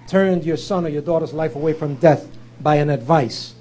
turned 0.07 0.45
your 0.45 0.55
son 0.55 0.85
or 0.85 0.89
your 0.89 1.01
daughter's 1.01 1.33
life 1.33 1.55
away 1.55 1.73
from 1.73 1.95
death 1.95 2.27
by 2.61 2.75
an 2.75 2.89
advice, 2.89 3.53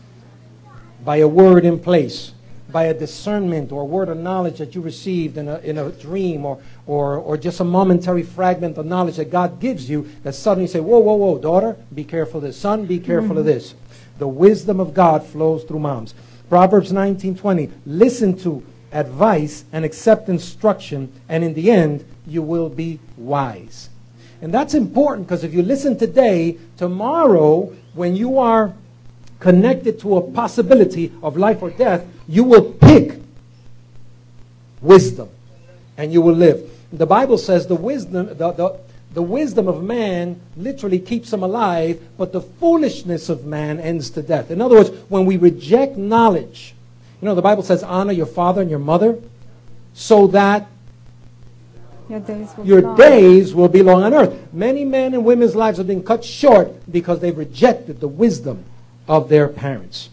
by 1.05 1.17
a 1.17 1.27
word 1.27 1.65
in 1.65 1.81
place, 1.81 2.33
by 2.73 2.85
a 2.85 2.95
discernment 2.95 3.73
or 3.73 3.83
a 3.83 3.85
word 3.85 4.09
of 4.09 4.19
knowledge 4.19 4.59
that 4.59 4.75
you 4.75 4.81
received 4.81 5.37
in 5.37 5.49
a, 5.49 5.59
in 5.59 5.79
a 5.79 5.91
dream 5.91 6.45
or, 6.45 6.61
or, 6.87 7.17
or 7.17 7.37
just 7.37 7.61
a 7.61 7.65
momentary 7.65 8.23
fragment 8.23 8.79
of 8.79 8.87
knowledge 8.87 9.17
that 9.17 9.31
God 9.31 9.61
gives 9.61 9.89
you 9.89 10.09
that 10.23 10.35
suddenly 10.35 10.65
you 10.65 10.69
say, 10.69 10.81
Whoa, 10.81 10.99
whoa, 10.99 11.15
whoa, 11.15 11.39
daughter, 11.39 11.77
be 11.95 12.05
careful 12.05 12.39
of 12.39 12.45
this. 12.45 12.59
Son, 12.59 12.87
be 12.87 12.99
careful 12.99 13.39
of 13.39 13.45
mm-hmm. 13.47 13.55
this. 13.55 13.75
The 14.19 14.29
wisdom 14.29 14.81
of 14.81 14.95
God 14.95 15.25
flows 15.25 15.65
through 15.65 15.79
moms. 15.81 16.15
Proverbs 16.49 16.93
19:20, 16.93 17.71
listen 17.87 18.37
to 18.39 18.63
advice 18.93 19.65
and 19.73 19.85
accept 19.85 20.29
instruction, 20.29 21.13
and 21.29 21.45
in 21.45 21.55
the 21.55 21.71
end, 21.71 22.05
you 22.27 22.43
will 22.43 22.69
be 22.69 22.99
wise. 23.17 23.89
And 24.43 24.53
that's 24.53 24.75
important 24.75 25.27
because 25.27 25.45
if 25.45 25.55
you 25.55 25.63
listen 25.63 25.97
today, 25.97 26.59
tomorrow, 26.77 27.73
when 27.95 28.17
you 28.17 28.39
are 28.39 28.75
connected 29.39 30.01
to 30.01 30.17
a 30.17 30.23
possibility 30.23 31.13
of 31.23 31.37
life 31.37 31.63
or 31.63 31.71
death, 31.71 32.05
you 32.31 32.45
will 32.45 32.73
pick 32.75 33.21
wisdom 34.81 35.29
and 35.97 36.13
you 36.13 36.23
will 36.23 36.35
live. 36.35 36.71
The 36.93 37.05
Bible 37.07 37.39
says 37.39 37.67
the 37.67 37.75
wisdom, 37.75 38.27
the, 38.29 38.53
the, 38.53 38.79
the 39.15 39.23
wisdom 39.23 39.67
of 39.67 39.83
man 39.83 40.41
literally 40.57 41.01
keeps 41.01 41.33
him 41.33 41.43
alive, 41.43 42.01
but 42.17 42.33
the 42.33 42.41
foolishness 42.41 43.29
of 43.29 43.45
man 43.45 43.81
ends 43.81 44.11
to 44.11 44.23
death. 44.23 44.53
In 44.53 44.63
other 44.63 44.77
words, 44.77 44.91
when 45.09 45.27
we 45.27 45.37
reject 45.39 45.97
knowledge, 45.97 46.75
you 47.21 47.27
know, 47.27 47.35
the 47.35 47.43
Bible 47.43 47.65
says, 47.65 47.83
honor 47.83 48.13
your 48.13 48.27
father 48.27 48.61
and 48.61 48.71
your 48.71 48.79
mother 48.79 49.19
so 49.93 50.29
that 50.29 50.69
Your 52.09 52.21
days 52.21 52.49
will 52.57 52.65
your 52.67 52.81
be 52.81 52.87
long. 52.87 52.97
days 52.97 53.55
will 53.55 53.69
be 53.69 53.83
long 53.83 54.03
on 54.05 54.15
earth. 54.15 54.53
Many 54.53 54.85
men 54.85 55.15
and 55.15 55.25
women's 55.25 55.57
lives 55.57 55.79
have 55.79 55.89
been 55.89 56.05
cut 56.05 56.25
short 56.25 56.71
because 56.91 57.19
they've 57.19 57.37
rejected 57.37 57.99
the 57.99 58.09
wisdom 58.09 58.65
of 59.09 59.29
their 59.29 59.49
parents. 59.49 60.11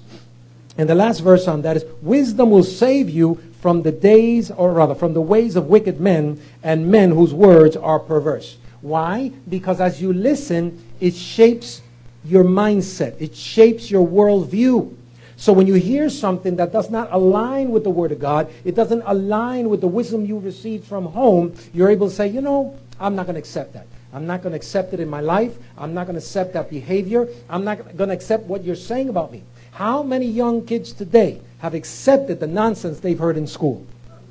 And 0.77 0.89
the 0.89 0.96
last 0.96 1.19
verse 1.22 1.48
on 1.48 1.63
that 1.63 1.77
is 1.77 1.86
wisdom 2.01 2.51
will 2.51 2.63
save 2.63 3.10
you 3.10 3.41
from 3.62 3.81
the 3.81 3.91
days, 3.91 4.51
or 4.51 4.72
rather, 4.72 4.93
from 4.93 5.13
the 5.13 5.22
ways 5.22 5.55
of 5.55 5.67
wicked 5.67 6.00
men 6.00 6.39
and 6.63 6.91
men 6.91 7.12
whose 7.12 7.34
words 7.34 7.75
are 7.75 8.00
perverse. 8.00 8.57
Why? 8.81 9.31
Because 9.50 9.81
as 9.81 10.01
you 10.01 10.13
listen, 10.13 10.84
it 11.00 11.15
shapes 11.15 11.81
your 12.24 12.43
mindset, 12.43 13.19
it 13.19 13.36
shapes 13.36 13.89
your 13.89 14.07
worldview. 14.07 14.93
So 15.38 15.53
when 15.53 15.67
you 15.67 15.75
hear 15.75 16.10
something 16.10 16.55
that 16.55 16.72
does 16.72 16.89
not 16.89 17.10
align 17.12 17.69
with 17.69 17.84
the 17.84 17.89
Word 17.89 18.12
of 18.12 18.19
God, 18.19 18.51
it 18.63 18.75
doesn't 18.75 19.03
align 19.05 19.69
with 19.69 19.81
the 19.81 19.88
wisdom 19.88 20.25
you 20.25 20.39
received 20.39 20.86
from 20.86 21.05
home, 21.05 21.55
you're 21.74 21.89
able 21.89 22.10
to 22.10 22.15
say, 22.15 22.27
you 22.27 22.41
know, 22.41 22.77
I'm 23.00 23.15
not 23.15 23.27
going 23.27 23.36
to 23.36 23.39
accept 23.39 23.74
that. 23.74 23.86
I'm 24.13 24.25
not 24.25 24.41
going 24.41 24.51
to 24.51 24.55
accept 24.55 24.93
it 24.93 25.00
in 25.00 25.10
my 25.10 25.22
life. 25.22 25.55
I'm 25.77 25.93
not 25.93 26.07
going 26.07 26.15
to 26.15 26.22
accept 26.22 26.53
that 26.53 26.69
behavior. 26.69 27.27
I'm 27.50 27.63
not 27.63 27.98
going 27.98 28.10
to 28.10 28.15
accept 28.15 28.46
what 28.46 28.63
you're 28.63 28.75
saying 28.75 29.10
about 29.10 29.31
me. 29.31 29.43
How 29.77 30.01
many 30.01 30.25
young 30.25 30.65
kids 30.65 30.91
today 30.91 31.39
have 31.60 31.75
accepted 31.75 32.39
the 32.39 32.48
nonsense 32.48 33.00
they've 33.00 33.19
heard 33.19 33.38
in 33.38 33.46
school? 33.46 33.86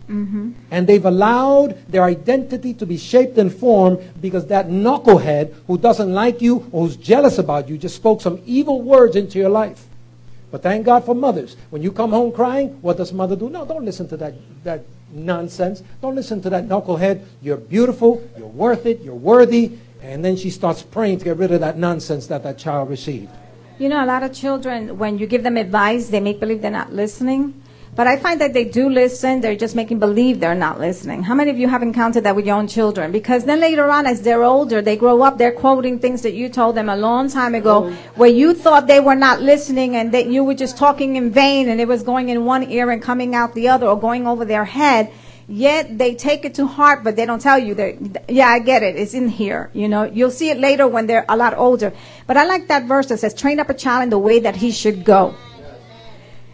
Mm-hmm. 0.09 0.55
And 0.73 0.89
they've 0.89 1.05
allowed 1.05 1.79
their 1.87 2.03
identity 2.03 2.75
to 2.75 2.85
be 2.85 2.97
shaped 2.97 3.39
and 3.39 3.55
formed 3.55 4.03
because 4.21 4.49
that 4.49 4.67
knucklehead 4.67 5.55
who 5.69 5.79
doesn't 5.79 6.13
like 6.13 6.43
you 6.43 6.69
or 6.73 6.89
who's 6.89 6.97
jealous 6.97 7.39
about 7.39 7.69
you 7.69 7.79
just 7.79 7.95
spoke 7.95 8.23
some 8.23 8.43
evil 8.45 8.83
words 8.83 9.15
into 9.15 9.39
your 9.39 9.49
life. 9.49 9.85
But 10.51 10.65
thank 10.65 10.85
God 10.85 11.05
for 11.05 11.15
mothers. 11.15 11.57
When 11.71 11.81
you 11.81 11.93
come 11.93 12.11
home 12.11 12.33
crying, 12.33 12.83
what 12.83 12.97
does 12.97 13.13
mother 13.13 13.37
do? 13.37 13.49
No, 13.49 13.65
don't 13.65 13.85
listen 13.85 14.09
to 14.09 14.17
that, 14.17 14.35
that 14.65 14.83
nonsense. 15.13 15.81
Don't 16.03 16.17
listen 16.17 16.43
to 16.43 16.51
that 16.51 16.67
knucklehead. 16.67 17.25
You're 17.41 17.57
beautiful. 17.57 18.29
You're 18.37 18.49
worth 18.49 18.85
it. 18.85 19.01
You're 19.01 19.15
worthy. 19.15 19.79
And 20.03 20.25
then 20.25 20.35
she 20.35 20.51
starts 20.51 20.83
praying 20.83 21.19
to 21.19 21.25
get 21.25 21.37
rid 21.37 21.53
of 21.53 21.61
that 21.61 21.79
nonsense 21.79 22.27
that 22.27 22.43
that 22.43 22.59
child 22.59 22.91
received. 22.91 23.31
You 23.79 23.91
know, 23.91 24.03
a 24.03 24.07
lot 24.07 24.23
of 24.23 24.33
children, 24.33 24.97
when 24.97 25.19
you 25.19 25.27
give 25.27 25.43
them 25.43 25.59
advice, 25.59 26.09
they 26.09 26.19
make 26.19 26.41
believe 26.41 26.63
they're 26.63 26.71
not 26.71 26.95
listening. 26.95 27.63
But 27.95 28.07
I 28.07 28.17
find 28.17 28.41
that 28.41 28.55
they 28.55 28.65
do 28.65 28.89
listen. 28.89 29.43
They're 29.43 29.55
just 29.55 29.77
making 29.77 29.99
believe 29.99 30.41
they're 30.41 30.55
not 30.55 30.81
listening. 30.81 31.23
How 31.23 31.35
many 31.35 31.51
of 31.51 31.59
you 31.59 31.69
have 31.69 31.83
encountered 31.83 32.25
that 32.25 32.35
with 32.35 32.47
your 32.47 32.57
own 32.57 32.69
children? 32.69 33.13
Because 33.13 33.45
then 33.45 33.61
later 33.61 33.91
on, 33.91 34.07
as 34.07 34.23
they're 34.23 34.45
older, 34.45 34.81
they 34.81 34.97
grow 34.97 35.21
up, 35.23 35.37
they're 35.37 35.53
quoting 35.53 35.99
things 35.99 36.23
that 36.23 36.33
you 36.33 36.49
told 36.49 36.75
them 36.75 36.89
a 36.89 36.97
long 36.97 37.29
time 37.29 37.55
ago 37.55 37.87
oh. 37.87 37.91
where 38.15 38.31
you 38.31 38.55
thought 38.55 38.87
they 38.87 39.01
were 39.01 39.15
not 39.15 39.43
listening 39.43 39.95
and 39.95 40.13
that 40.13 40.27
you 40.27 40.43
were 40.43 40.55
just 40.55 40.79
talking 40.79 41.17
in 41.17 41.31
vain 41.31 41.69
and 41.69 41.79
it 41.79 41.89
was 41.89 42.03
going 42.03 42.31
in 42.31 42.47
one 42.47 42.71
ear 42.71 42.91
and 42.91 43.03
coming 43.03 43.35
out 43.35 43.55
the 43.55 43.69
other 43.69 43.87
or 43.87 43.99
going 43.99 44.27
over 44.27 44.47
their 44.47 44.65
head. 44.65 45.13
Yet 45.49 45.97
they 45.97 46.17
take 46.17 46.45
it 46.45 46.55
to 46.55 46.67
heart, 46.67 47.05
but 47.05 47.15
they 47.15 47.25
don't 47.25 47.41
tell 47.41 47.59
you 47.59 47.75
that, 47.75 48.25
yeah, 48.29 48.49
I 48.49 48.59
get 48.59 48.83
it. 48.83 48.97
It's 48.97 49.15
in 49.15 49.29
here. 49.29 49.71
You 49.75 49.89
know, 49.89 50.03
you'll 50.03 50.33
see 50.33 50.51
it 50.51 50.59
later 50.59 50.89
when 50.89 51.07
they're 51.07 51.25
a 51.29 51.37
lot 51.37 51.55
older. 51.57 51.93
But 52.27 52.37
I 52.37 52.47
like 52.47 52.67
that 52.69 52.87
verse 52.87 53.07
that 53.07 53.19
says, 53.19 53.33
train 53.33 53.61
up 53.61 53.71
a 53.71 53.75
child 53.75 54.03
in 54.03 54.11
the 54.11 54.19
way 54.19 54.41
that 54.41 54.57
he 54.57 54.73
should 54.73 55.05
go. 55.05 55.37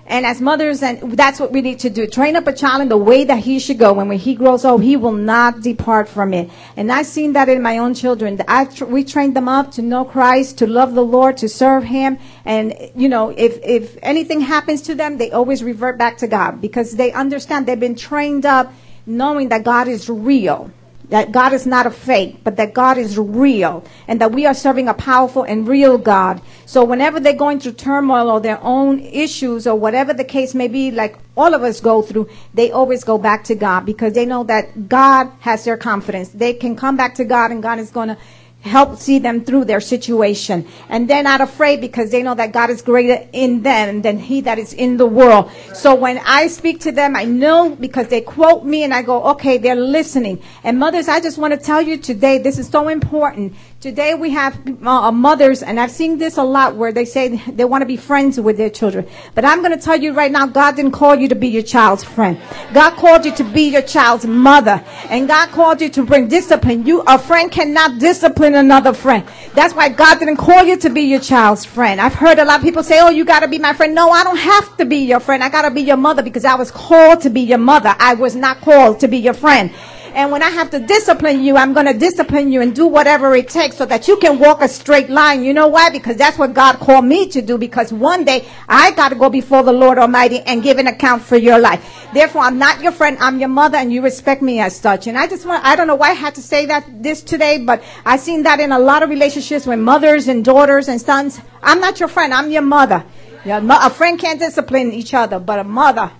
And 0.06 0.26
as 0.26 0.40
mothers, 0.40 0.82
and 0.82 1.12
that's 1.12 1.38
what 1.38 1.52
we 1.52 1.60
need 1.60 1.78
to 1.80 1.90
do. 1.90 2.06
Train 2.06 2.34
up 2.34 2.46
a 2.46 2.52
child 2.52 2.82
in 2.82 2.88
the 2.88 2.96
way 2.96 3.24
that 3.24 3.38
he 3.38 3.58
should 3.58 3.78
go. 3.78 3.98
And 4.00 4.08
when 4.08 4.18
he 4.18 4.34
grows 4.34 4.64
old, 4.64 4.82
he 4.82 4.96
will 4.96 5.12
not 5.12 5.60
depart 5.60 6.08
from 6.08 6.34
it. 6.34 6.50
And 6.76 6.90
I've 6.90 7.06
seen 7.06 7.34
that 7.34 7.48
in 7.48 7.62
my 7.62 7.78
own 7.78 7.94
children. 7.94 8.40
I 8.48 8.64
tr- 8.64 8.84
we 8.84 9.04
trained 9.04 9.36
them 9.36 9.48
up 9.48 9.70
to 9.72 9.82
know 9.82 10.04
Christ, 10.04 10.58
to 10.58 10.66
love 10.66 10.94
the 10.94 11.04
Lord, 11.04 11.36
to 11.38 11.48
serve 11.48 11.84
Him. 11.84 12.18
And, 12.44 12.74
you 12.96 13.08
know, 13.08 13.30
if, 13.30 13.58
if 13.62 13.96
anything 14.02 14.40
happens 14.40 14.82
to 14.82 14.94
them, 14.94 15.18
they 15.18 15.30
always 15.30 15.62
revert 15.62 15.98
back 15.98 16.18
to 16.18 16.26
God 16.26 16.60
because 16.60 16.92
they 16.96 17.12
understand 17.12 17.66
they've 17.66 17.78
been 17.78 17.96
trained 17.96 18.44
up 18.44 18.72
knowing 19.06 19.48
that 19.50 19.64
God 19.64 19.88
is 19.88 20.08
real 20.08 20.70
that 21.12 21.30
God 21.30 21.52
is 21.52 21.66
not 21.66 21.86
a 21.86 21.90
fake, 21.90 22.38
but 22.42 22.56
that 22.56 22.72
God 22.72 22.96
is 22.96 23.18
real 23.18 23.84
and 24.08 24.18
that 24.22 24.32
we 24.32 24.46
are 24.46 24.54
serving 24.54 24.88
a 24.88 24.94
powerful 24.94 25.42
and 25.42 25.68
real 25.68 25.98
God. 25.98 26.40
So 26.64 26.84
whenever 26.84 27.20
they're 27.20 27.34
going 27.34 27.60
through 27.60 27.72
turmoil 27.72 28.30
or 28.30 28.40
their 28.40 28.58
own 28.62 28.98
issues 28.98 29.66
or 29.66 29.74
whatever 29.74 30.14
the 30.14 30.24
case 30.24 30.54
may 30.54 30.68
be, 30.68 30.90
like 30.90 31.18
all 31.36 31.52
of 31.52 31.62
us 31.64 31.82
go 31.82 32.00
through, 32.00 32.30
they 32.54 32.70
always 32.70 33.04
go 33.04 33.18
back 33.18 33.44
to 33.44 33.54
God 33.54 33.84
because 33.84 34.14
they 34.14 34.24
know 34.24 34.44
that 34.44 34.88
God 34.88 35.30
has 35.40 35.66
their 35.66 35.76
confidence. 35.76 36.30
They 36.30 36.54
can 36.54 36.76
come 36.76 36.96
back 36.96 37.14
to 37.16 37.26
God 37.26 37.50
and 37.50 37.62
God 37.62 37.78
is 37.78 37.90
going 37.90 38.08
to 38.08 38.16
help 38.62 38.96
see 38.96 39.18
them 39.18 39.44
through 39.44 39.64
their 39.64 39.80
situation. 39.80 40.66
And 40.88 41.08
they're 41.08 41.22
not 41.22 41.40
afraid 41.40 41.80
because 41.80 42.10
they 42.10 42.22
know 42.22 42.34
that 42.34 42.52
God 42.52 42.70
is 42.70 42.80
greater 42.80 43.28
in 43.32 43.62
them 43.62 44.02
than 44.02 44.18
he 44.18 44.40
that 44.42 44.58
is 44.58 44.72
in 44.72 44.96
the 44.96 45.06
world. 45.06 45.50
So 45.74 45.94
when 45.94 46.18
I 46.24 46.46
speak 46.46 46.80
to 46.80 46.92
them, 46.92 47.16
I 47.16 47.24
know 47.24 47.74
because 47.74 48.08
they 48.08 48.20
quote 48.20 48.64
me 48.64 48.84
and 48.84 48.94
I 48.94 49.02
go, 49.02 49.22
okay, 49.30 49.58
they're 49.58 49.74
listening. 49.74 50.42
And 50.62 50.78
mothers, 50.78 51.08
I 51.08 51.20
just 51.20 51.38
want 51.38 51.52
to 51.52 51.58
tell 51.58 51.82
you 51.82 51.98
today, 51.98 52.38
this 52.38 52.58
is 52.58 52.68
so 52.68 52.88
important. 52.88 53.54
Today 53.82 54.14
we 54.14 54.30
have 54.30 54.60
uh, 54.86 55.10
mothers, 55.10 55.60
and 55.60 55.80
I've 55.80 55.90
seen 55.90 56.16
this 56.16 56.36
a 56.36 56.42
lot 56.44 56.76
where 56.76 56.92
they 56.92 57.04
say 57.04 57.36
they 57.50 57.64
want 57.64 57.82
to 57.82 57.86
be 57.86 57.96
friends 57.96 58.38
with 58.38 58.56
their 58.56 58.70
children. 58.70 59.08
But 59.34 59.44
I'm 59.44 59.58
going 59.58 59.76
to 59.76 59.84
tell 59.84 59.96
you 60.00 60.12
right 60.12 60.30
now, 60.30 60.46
God 60.46 60.76
didn't 60.76 60.92
call 60.92 61.16
you 61.16 61.26
to 61.26 61.34
be 61.34 61.48
your 61.48 61.64
child's 61.64 62.04
friend. 62.04 62.40
God 62.72 62.92
called 62.92 63.24
you 63.24 63.34
to 63.34 63.42
be 63.42 63.72
your 63.72 63.82
child's 63.82 64.24
mother. 64.24 64.84
And 65.08 65.26
God 65.26 65.48
called 65.48 65.80
you 65.80 65.88
to 65.88 66.04
bring 66.04 66.28
discipline. 66.28 66.86
You, 66.86 67.00
a 67.08 67.18
friend 67.18 67.50
cannot 67.50 67.98
discipline 67.98 68.54
another 68.54 68.92
friend. 68.92 69.26
That's 69.54 69.74
why 69.74 69.88
God 69.88 70.20
didn't 70.20 70.36
call 70.36 70.62
you 70.62 70.76
to 70.76 70.88
be 70.88 71.00
your 71.00 71.18
child's 71.18 71.64
friend. 71.64 72.00
I've 72.00 72.14
heard 72.14 72.38
a 72.38 72.44
lot 72.44 72.60
of 72.60 72.62
people 72.62 72.84
say, 72.84 73.00
oh, 73.00 73.10
you 73.10 73.24
got 73.24 73.40
to 73.40 73.48
be 73.48 73.58
my 73.58 73.72
friend. 73.72 73.96
No, 73.96 74.10
I 74.10 74.22
don't 74.22 74.38
have 74.38 74.76
to 74.76 74.84
be 74.84 74.98
your 74.98 75.18
friend. 75.18 75.42
I 75.42 75.48
got 75.48 75.62
to 75.62 75.72
be 75.72 75.80
your 75.80 75.96
mother 75.96 76.22
because 76.22 76.44
I 76.44 76.54
was 76.54 76.70
called 76.70 77.22
to 77.22 77.30
be 77.30 77.40
your 77.40 77.58
mother. 77.58 77.96
I 77.98 78.14
was 78.14 78.36
not 78.36 78.60
called 78.60 79.00
to 79.00 79.08
be 79.08 79.18
your 79.18 79.34
friend. 79.34 79.74
And 80.14 80.30
when 80.30 80.42
I 80.42 80.50
have 80.50 80.70
to 80.70 80.78
discipline 80.78 81.42
you, 81.42 81.56
I'm 81.56 81.72
going 81.72 81.86
to 81.86 81.94
discipline 81.94 82.52
you 82.52 82.60
and 82.60 82.74
do 82.74 82.86
whatever 82.86 83.34
it 83.34 83.48
takes 83.48 83.76
so 83.76 83.86
that 83.86 84.08
you 84.08 84.18
can 84.18 84.38
walk 84.38 84.60
a 84.60 84.68
straight 84.68 85.08
line. 85.08 85.42
You 85.42 85.54
know 85.54 85.68
why? 85.68 85.88
Because 85.88 86.16
that's 86.16 86.36
what 86.36 86.52
God 86.52 86.78
called 86.78 87.06
me 87.06 87.28
to 87.28 87.40
do 87.40 87.56
because 87.56 87.94
one 87.94 88.26
day 88.26 88.46
I 88.68 88.90
got 88.90 89.08
to 89.08 89.14
go 89.14 89.30
before 89.30 89.62
the 89.62 89.72
Lord 89.72 89.96
Almighty 89.96 90.40
and 90.40 90.62
give 90.62 90.76
an 90.76 90.86
account 90.86 91.22
for 91.22 91.36
your 91.36 91.58
life. 91.58 92.08
Therefore, 92.12 92.42
I'm 92.42 92.58
not 92.58 92.82
your 92.82 92.92
friend. 92.92 93.16
I'm 93.20 93.38
your 93.38 93.48
mother 93.48 93.78
and 93.78 93.90
you 93.90 94.02
respect 94.02 94.42
me 94.42 94.60
as 94.60 94.76
such. 94.76 95.06
And 95.06 95.16
I 95.16 95.26
just 95.26 95.46
want, 95.46 95.64
I 95.64 95.76
don't 95.76 95.86
know 95.86 95.94
why 95.94 96.10
I 96.10 96.14
had 96.14 96.34
to 96.34 96.42
say 96.42 96.66
that 96.66 97.02
this 97.02 97.22
today, 97.22 97.58
but 97.64 97.82
I've 98.04 98.20
seen 98.20 98.42
that 98.42 98.60
in 98.60 98.70
a 98.70 98.78
lot 98.78 99.02
of 99.02 99.08
relationships 99.08 99.66
with 99.66 99.78
mothers 99.78 100.28
and 100.28 100.44
daughters 100.44 100.88
and 100.88 101.00
sons. 101.00 101.40
I'm 101.62 101.80
not 101.80 102.00
your 102.00 102.10
friend. 102.10 102.34
I'm 102.34 102.50
your 102.50 102.62
mother. 102.62 103.02
A 103.46 103.90
friend 103.90 104.18
can't 104.18 104.38
discipline 104.38 104.92
each 104.92 105.14
other, 105.14 105.38
but 105.38 105.58
a 105.58 105.64
mother 105.64 106.12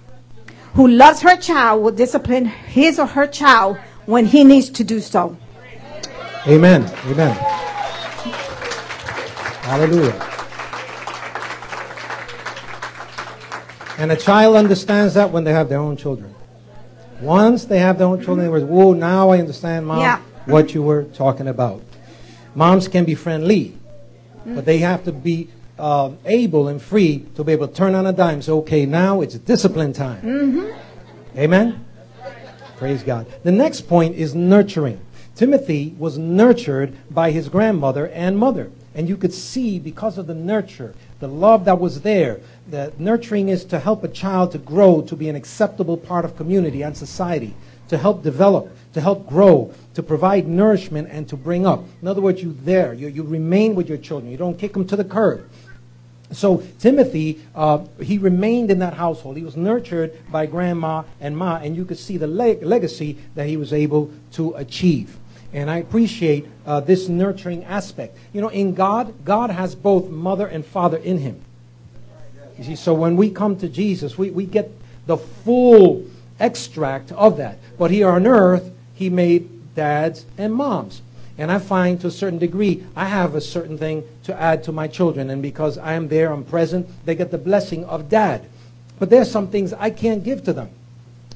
who 0.74 0.88
loves 0.88 1.20
her 1.20 1.36
child 1.36 1.82
will 1.82 1.92
discipline 1.92 2.46
his 2.46 2.98
or 2.98 3.06
her 3.06 3.26
child 3.26 3.76
when 4.06 4.26
he 4.26 4.44
needs 4.44 4.70
to 4.70 4.84
do 4.84 5.00
so. 5.00 5.36
Amen. 6.46 6.82
Amen. 7.06 7.36
Hallelujah. 9.62 10.28
And 13.98 14.10
a 14.10 14.16
child 14.16 14.56
understands 14.56 15.14
that 15.14 15.30
when 15.30 15.44
they 15.44 15.52
have 15.52 15.68
their 15.68 15.78
own 15.78 15.96
children. 15.96 16.34
Once 17.20 17.66
they 17.66 17.78
have 17.78 17.98
their 17.98 18.08
own 18.08 18.18
children, 18.18 18.38
they 18.38 18.48
were, 18.48 18.66
whoa, 18.66 18.92
now 18.94 19.30
I 19.30 19.38
understand, 19.38 19.86
mom, 19.86 20.00
yeah. 20.00 20.20
what 20.46 20.74
you 20.74 20.82
were 20.82 21.04
talking 21.04 21.46
about. 21.46 21.80
Moms 22.56 22.88
can 22.88 23.04
be 23.04 23.14
friendly, 23.14 23.78
but 24.44 24.64
they 24.64 24.78
have 24.78 25.04
to 25.04 25.12
be 25.12 25.48
uh, 25.82 26.12
able 26.26 26.68
and 26.68 26.80
free 26.80 27.26
to 27.34 27.42
be 27.42 27.50
able 27.50 27.66
to 27.66 27.74
turn 27.74 27.96
on 27.96 28.06
a 28.06 28.12
dime. 28.12 28.40
So, 28.40 28.58
okay, 28.58 28.86
now 28.86 29.20
it's 29.20 29.34
discipline 29.34 29.92
time. 29.92 30.22
Mm-hmm. 30.22 31.38
Amen? 31.38 31.84
Praise 32.76 33.02
God. 33.02 33.26
The 33.42 33.50
next 33.50 33.82
point 33.82 34.14
is 34.14 34.32
nurturing. 34.32 35.00
Timothy 35.34 35.96
was 35.98 36.18
nurtured 36.18 36.96
by 37.10 37.32
his 37.32 37.48
grandmother 37.48 38.06
and 38.08 38.38
mother. 38.38 38.70
And 38.94 39.08
you 39.08 39.16
could 39.16 39.34
see 39.34 39.80
because 39.80 40.18
of 40.18 40.28
the 40.28 40.34
nurture, 40.36 40.94
the 41.18 41.26
love 41.26 41.64
that 41.64 41.80
was 41.80 42.02
there, 42.02 42.38
that 42.68 43.00
nurturing 43.00 43.48
is 43.48 43.64
to 43.64 43.80
help 43.80 44.04
a 44.04 44.08
child 44.08 44.52
to 44.52 44.58
grow 44.58 45.02
to 45.02 45.16
be 45.16 45.28
an 45.28 45.34
acceptable 45.34 45.96
part 45.96 46.24
of 46.24 46.36
community 46.36 46.82
and 46.82 46.96
society, 46.96 47.56
to 47.88 47.98
help 47.98 48.22
develop, 48.22 48.70
to 48.92 49.00
help 49.00 49.26
grow, 49.26 49.74
to 49.94 50.02
provide 50.02 50.46
nourishment, 50.46 51.08
and 51.10 51.28
to 51.28 51.36
bring 51.36 51.66
up. 51.66 51.82
In 52.02 52.06
other 52.06 52.20
words, 52.20 52.40
you 52.40 52.56
there, 52.62 52.94
you, 52.94 53.08
you 53.08 53.24
remain 53.24 53.74
with 53.74 53.88
your 53.88 53.98
children. 53.98 54.30
You 54.30 54.38
don't 54.38 54.58
kick 54.58 54.74
them 54.74 54.86
to 54.86 54.94
the 54.94 55.04
curb. 55.04 55.48
So 56.32 56.62
Timothy, 56.78 57.40
uh, 57.54 57.84
he 58.00 58.18
remained 58.18 58.70
in 58.70 58.78
that 58.78 58.94
household. 58.94 59.36
He 59.36 59.42
was 59.42 59.56
nurtured 59.56 60.16
by 60.30 60.46
grandma 60.46 61.02
and 61.20 61.36
ma, 61.36 61.56
and 61.56 61.76
you 61.76 61.84
could 61.84 61.98
see 61.98 62.16
the 62.16 62.26
leg- 62.26 62.62
legacy 62.62 63.18
that 63.34 63.46
he 63.46 63.56
was 63.56 63.72
able 63.72 64.10
to 64.32 64.54
achieve. 64.54 65.18
And 65.52 65.70
I 65.70 65.78
appreciate 65.78 66.46
uh, 66.64 66.80
this 66.80 67.08
nurturing 67.08 67.64
aspect. 67.64 68.16
You 68.32 68.40
know, 68.40 68.48
in 68.48 68.74
God, 68.74 69.24
God 69.24 69.50
has 69.50 69.74
both 69.74 70.08
mother 70.08 70.46
and 70.46 70.64
father 70.64 70.96
in 70.96 71.18
him. 71.18 71.42
You 72.58 72.64
see, 72.64 72.76
so 72.76 72.94
when 72.94 73.16
we 73.16 73.30
come 73.30 73.56
to 73.58 73.68
Jesus, 73.68 74.16
we, 74.16 74.30
we 74.30 74.46
get 74.46 74.70
the 75.06 75.16
full 75.16 76.04
extract 76.40 77.12
of 77.12 77.36
that. 77.36 77.58
But 77.78 77.90
here 77.90 78.08
on 78.08 78.26
earth, 78.26 78.70
he 78.94 79.10
made 79.10 79.74
dads 79.74 80.24
and 80.38 80.54
moms. 80.54 81.02
And 81.38 81.50
I 81.50 81.58
find 81.58 82.00
to 82.00 82.08
a 82.08 82.10
certain 82.10 82.38
degree, 82.38 82.84
I 82.94 83.06
have 83.06 83.34
a 83.34 83.40
certain 83.40 83.78
thing 83.78 84.04
to 84.24 84.38
add 84.38 84.64
to 84.64 84.72
my 84.72 84.86
children. 84.86 85.30
And 85.30 85.40
because 85.42 85.78
I 85.78 85.94
am 85.94 86.08
there, 86.08 86.32
I'm 86.32 86.44
present, 86.44 86.88
they 87.06 87.14
get 87.14 87.30
the 87.30 87.38
blessing 87.38 87.84
of 87.86 88.08
dad. 88.08 88.46
But 88.98 89.10
there's 89.10 89.30
some 89.30 89.48
things 89.48 89.72
I 89.72 89.90
can't 89.90 90.22
give 90.22 90.44
to 90.44 90.52
them. 90.52 90.70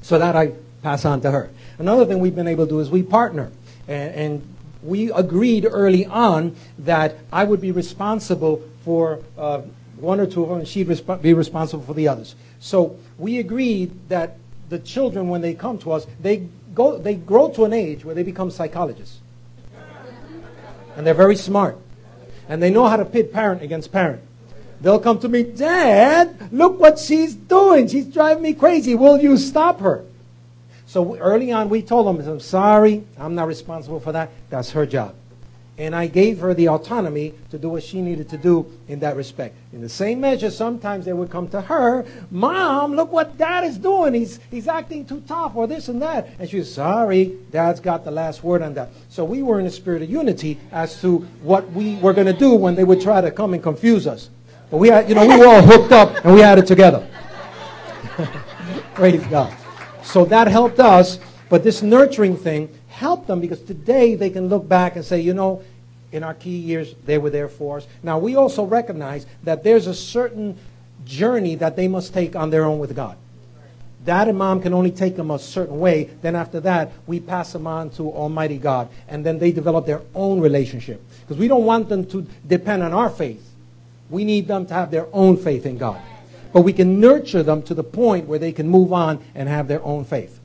So 0.01 0.19
that 0.19 0.35
I 0.35 0.53
pass 0.83 1.03
on 1.03 1.21
to 1.21 1.31
her. 1.31 1.49
Another 1.79 2.05
thing 2.05 2.19
we've 2.19 2.35
been 2.35 2.47
able 2.47 2.65
to 2.65 2.69
do 2.69 2.79
is 2.79 2.89
we 2.89 3.03
partner. 3.03 3.51
And, 3.87 4.13
and 4.13 4.55
we 4.83 5.11
agreed 5.11 5.65
early 5.69 6.05
on 6.05 6.55
that 6.79 7.15
I 7.31 7.43
would 7.43 7.59
be 7.59 7.71
responsible 7.71 8.61
for 8.85 9.19
uh, 9.37 9.61
one 9.97 10.19
or 10.19 10.27
two 10.27 10.43
of 10.43 10.49
them, 10.49 10.59
and 10.59 10.67
she'd 10.67 10.87
resp- 10.87 11.21
be 11.21 11.33
responsible 11.33 11.83
for 11.83 11.95
the 11.95 12.07
others. 12.07 12.35
So 12.59 12.97
we 13.17 13.39
agreed 13.39 14.09
that 14.09 14.37
the 14.69 14.79
children, 14.79 15.27
when 15.27 15.41
they 15.41 15.55
come 15.55 15.79
to 15.79 15.91
us, 15.91 16.05
they, 16.21 16.47
go, 16.75 16.97
they 16.97 17.15
grow 17.15 17.49
to 17.53 17.65
an 17.65 17.73
age 17.73 18.05
where 18.05 18.13
they 18.13 18.23
become 18.23 18.51
psychologists 18.51 19.19
and 20.97 21.05
they're 21.05 21.13
very 21.13 21.35
smart. 21.35 21.77
And 22.49 22.61
they 22.61 22.71
know 22.71 22.87
how 22.87 22.97
to 22.97 23.05
pit 23.05 23.31
parent 23.31 23.61
against 23.61 23.91
parent. 23.91 24.21
They'll 24.81 24.99
come 24.99 25.19
to 25.19 25.29
me, 25.29 25.43
Dad, 25.43 26.51
look 26.51 26.79
what 26.79 26.99
she's 26.99 27.33
doing. 27.35 27.87
She's 27.87 28.05
driving 28.05 28.43
me 28.43 28.53
crazy. 28.53 28.95
Will 28.95 29.19
you 29.19 29.37
stop 29.37 29.79
her? 29.79 30.03
So 30.87 31.15
early 31.17 31.51
on, 31.51 31.69
we 31.69 31.81
told 31.81 32.07
them, 32.07 32.27
I'm 32.27 32.39
sorry, 32.39 33.03
I'm 33.17 33.35
not 33.35 33.47
responsible 33.47 33.99
for 33.99 34.11
that. 34.11 34.29
That's 34.49 34.71
her 34.71 34.85
job. 34.85 35.15
And 35.79 35.95
I 35.95 36.07
gave 36.07 36.39
her 36.39 36.55
the 36.55 36.69
autonomy 36.69 37.35
to 37.51 37.59
do 37.59 37.69
what 37.69 37.83
she 37.83 38.01
needed 38.01 38.29
to 38.29 38.37
do 38.37 38.65
in 38.87 38.99
that 39.01 39.15
respect. 39.15 39.55
In 39.71 39.81
the 39.81 39.89
same 39.89 40.19
measure, 40.19 40.49
sometimes 40.49 41.05
they 41.05 41.13
would 41.13 41.29
come 41.29 41.47
to 41.49 41.61
her, 41.61 42.03
Mom, 42.31 42.95
look 42.95 43.11
what 43.11 43.37
dad 43.37 43.63
is 43.63 43.77
doing. 43.77 44.15
He's, 44.15 44.39
he's 44.49 44.67
acting 44.67 45.05
too 45.05 45.21
tough 45.27 45.55
or 45.55 45.67
this 45.67 45.87
and 45.87 46.01
that. 46.01 46.29
And 46.39 46.49
she 46.49 46.57
was 46.57 46.73
sorry, 46.73 47.37
dad's 47.51 47.79
got 47.79 48.03
the 48.03 48.11
last 48.11 48.43
word 48.43 48.63
on 48.63 48.73
that. 48.73 48.89
So 49.09 49.23
we 49.23 49.43
were 49.43 49.59
in 49.59 49.67
a 49.67 49.71
spirit 49.71 50.01
of 50.01 50.09
unity 50.09 50.59
as 50.71 50.99
to 51.01 51.19
what 51.43 51.71
we 51.73 51.95
were 51.97 52.13
going 52.13 52.27
to 52.27 52.33
do 52.33 52.55
when 52.55 52.73
they 52.73 52.83
would 52.83 53.01
try 53.01 53.21
to 53.21 53.29
come 53.29 53.53
and 53.53 53.61
confuse 53.61 54.07
us. 54.07 54.31
But 54.71 54.77
we 54.77 54.89
had, 54.89 55.07
you 55.07 55.13
know, 55.13 55.27
we 55.27 55.37
were 55.37 55.47
all 55.47 55.61
hooked 55.61 55.91
up 55.91 56.25
and 56.25 56.33
we 56.33 56.41
had 56.41 56.57
it 56.57 56.65
together. 56.65 57.07
Praise 58.95 59.23
God. 59.27 59.55
So 60.01 60.25
that 60.25 60.47
helped 60.47 60.79
us. 60.79 61.19
But 61.49 61.63
this 61.63 61.81
nurturing 61.81 62.35
thing 62.35 62.67
help 62.97 63.27
them 63.27 63.39
because 63.39 63.61
today 63.61 64.15
they 64.15 64.29
can 64.29 64.49
look 64.49 64.67
back 64.67 64.95
and 64.95 65.05
say, 65.05 65.21
you 65.21 65.33
know, 65.33 65.61
in 66.11 66.23
our 66.23 66.33
key 66.33 66.57
years, 66.57 66.95
they 67.05 67.17
were 67.17 67.29
there 67.29 67.47
for 67.47 67.77
us. 67.77 67.87
Now, 68.01 68.17
we 68.17 68.35
also 68.35 68.63
recognize 68.63 69.25
that 69.43 69.63
there's 69.63 69.85
a 69.85 69.93
certain 69.93 70.57
journey 71.05 71.55
that 71.55 71.75
they 71.75 71.87
must 71.87 72.13
take 72.13 72.35
on 72.35 72.49
their 72.49 72.65
own 72.65 72.79
with 72.79 72.95
God. 72.95 73.15
Dad 74.03 74.29
and 74.29 74.37
mom 74.37 74.61
can 74.61 74.73
only 74.73 74.89
take 74.89 75.15
them 75.15 75.29
a 75.29 75.37
certain 75.37 75.79
way. 75.79 76.05
Then 76.21 76.35
after 76.35 76.59
that, 76.61 76.91
we 77.05 77.19
pass 77.19 77.53
them 77.53 77.67
on 77.67 77.91
to 77.91 78.09
Almighty 78.09 78.57
God. 78.57 78.89
And 79.07 79.23
then 79.25 79.37
they 79.37 79.51
develop 79.51 79.85
their 79.85 80.01
own 80.15 80.39
relationship. 80.39 81.03
Because 81.21 81.37
we 81.37 81.47
don't 81.47 81.65
want 81.65 81.89
them 81.89 82.05
to 82.07 82.25
depend 82.47 82.83
on 82.83 82.93
our 82.93 83.09
faith. 83.09 83.43
We 84.09 84.23
need 84.23 84.47
them 84.47 84.65
to 84.67 84.73
have 84.73 84.89
their 84.89 85.07
own 85.13 85.37
faith 85.37 85.65
in 85.65 85.77
God. 85.77 86.01
But 86.53 86.61
we 86.61 86.73
can 86.73 86.99
nurture 86.99 87.43
them 87.43 87.61
to 87.63 87.73
the 87.73 87.83
point 87.83 88.27
where 88.27 88.39
they 88.39 88.53
can 88.53 88.67
move 88.67 88.91
on 88.91 89.23
and 89.35 89.49
have 89.49 89.67
their 89.67 89.83
own 89.83 90.05
faith. 90.05 90.36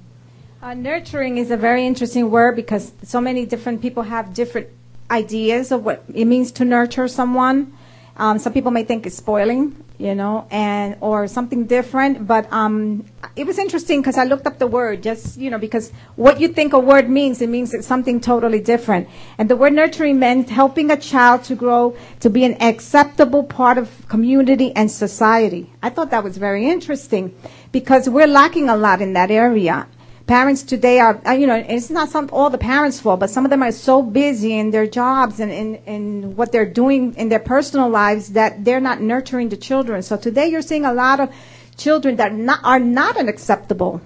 Uh, 0.62 0.74
nurturing 0.74 1.38
is 1.38 1.50
a 1.50 1.56
very 1.56 1.84
interesting 1.84 2.30
word 2.30 2.54
because 2.54 2.92
so 3.02 3.20
many 3.20 3.44
different 3.44 3.82
people 3.82 4.04
have 4.04 4.32
different 4.32 4.68
ideas 5.10 5.72
of 5.72 5.84
what 5.84 6.04
it 6.14 6.24
means 6.24 6.52
to 6.52 6.64
nurture 6.64 7.08
someone. 7.08 7.76
Um, 8.16 8.38
some 8.38 8.52
people 8.52 8.70
may 8.70 8.84
think 8.84 9.04
it's 9.04 9.16
spoiling, 9.16 9.74
you 9.98 10.14
know, 10.14 10.46
and 10.52 10.98
or 11.00 11.26
something 11.26 11.66
different. 11.66 12.28
But 12.28 12.46
um, 12.52 13.04
it 13.34 13.44
was 13.44 13.58
interesting 13.58 14.02
because 14.02 14.16
I 14.16 14.22
looked 14.22 14.46
up 14.46 14.60
the 14.60 14.68
word, 14.68 15.02
just 15.02 15.36
you 15.36 15.50
know, 15.50 15.58
because 15.58 15.90
what 16.14 16.40
you 16.40 16.46
think 16.46 16.74
a 16.74 16.78
word 16.78 17.10
means, 17.10 17.42
it 17.42 17.48
means 17.48 17.74
it's 17.74 17.88
something 17.88 18.20
totally 18.20 18.60
different. 18.60 19.08
And 19.38 19.50
the 19.50 19.56
word 19.56 19.72
nurturing 19.72 20.20
meant 20.20 20.48
helping 20.48 20.92
a 20.92 20.96
child 20.96 21.42
to 21.44 21.56
grow 21.56 21.96
to 22.20 22.30
be 22.30 22.44
an 22.44 22.62
acceptable 22.62 23.42
part 23.42 23.78
of 23.78 24.06
community 24.08 24.70
and 24.76 24.92
society. 24.92 25.72
I 25.82 25.90
thought 25.90 26.10
that 26.12 26.22
was 26.22 26.36
very 26.36 26.70
interesting 26.70 27.34
because 27.72 28.08
we're 28.08 28.28
lacking 28.28 28.68
a 28.68 28.76
lot 28.76 29.02
in 29.02 29.14
that 29.14 29.32
area 29.32 29.88
parents 30.32 30.62
today 30.62 30.98
are, 30.98 31.20
uh, 31.26 31.32
you 31.32 31.46
know, 31.46 31.62
it's 31.68 31.90
not 31.90 32.08
some, 32.08 32.26
all 32.32 32.48
the 32.48 32.56
parents' 32.56 32.98
fault, 32.98 33.20
but 33.20 33.28
some 33.28 33.44
of 33.44 33.50
them 33.50 33.62
are 33.62 33.70
so 33.70 34.00
busy 34.00 34.58
in 34.58 34.70
their 34.70 34.86
jobs 34.86 35.40
and 35.40 35.52
in, 35.52 35.74
in 35.84 36.36
what 36.36 36.52
they're 36.52 36.72
doing 36.82 37.14
in 37.16 37.28
their 37.28 37.38
personal 37.38 37.90
lives 37.90 38.30
that 38.30 38.64
they're 38.64 38.80
not 38.80 39.02
nurturing 39.02 39.50
the 39.50 39.58
children. 39.58 40.00
So 40.00 40.16
today 40.16 40.48
you're 40.48 40.62
seeing 40.62 40.86
a 40.86 40.92
lot 40.94 41.20
of 41.20 41.28
children 41.76 42.16
that 42.16 42.32
not, 42.32 42.60
are 42.64 42.80
not 42.80 43.18
unacceptable, 43.18 44.00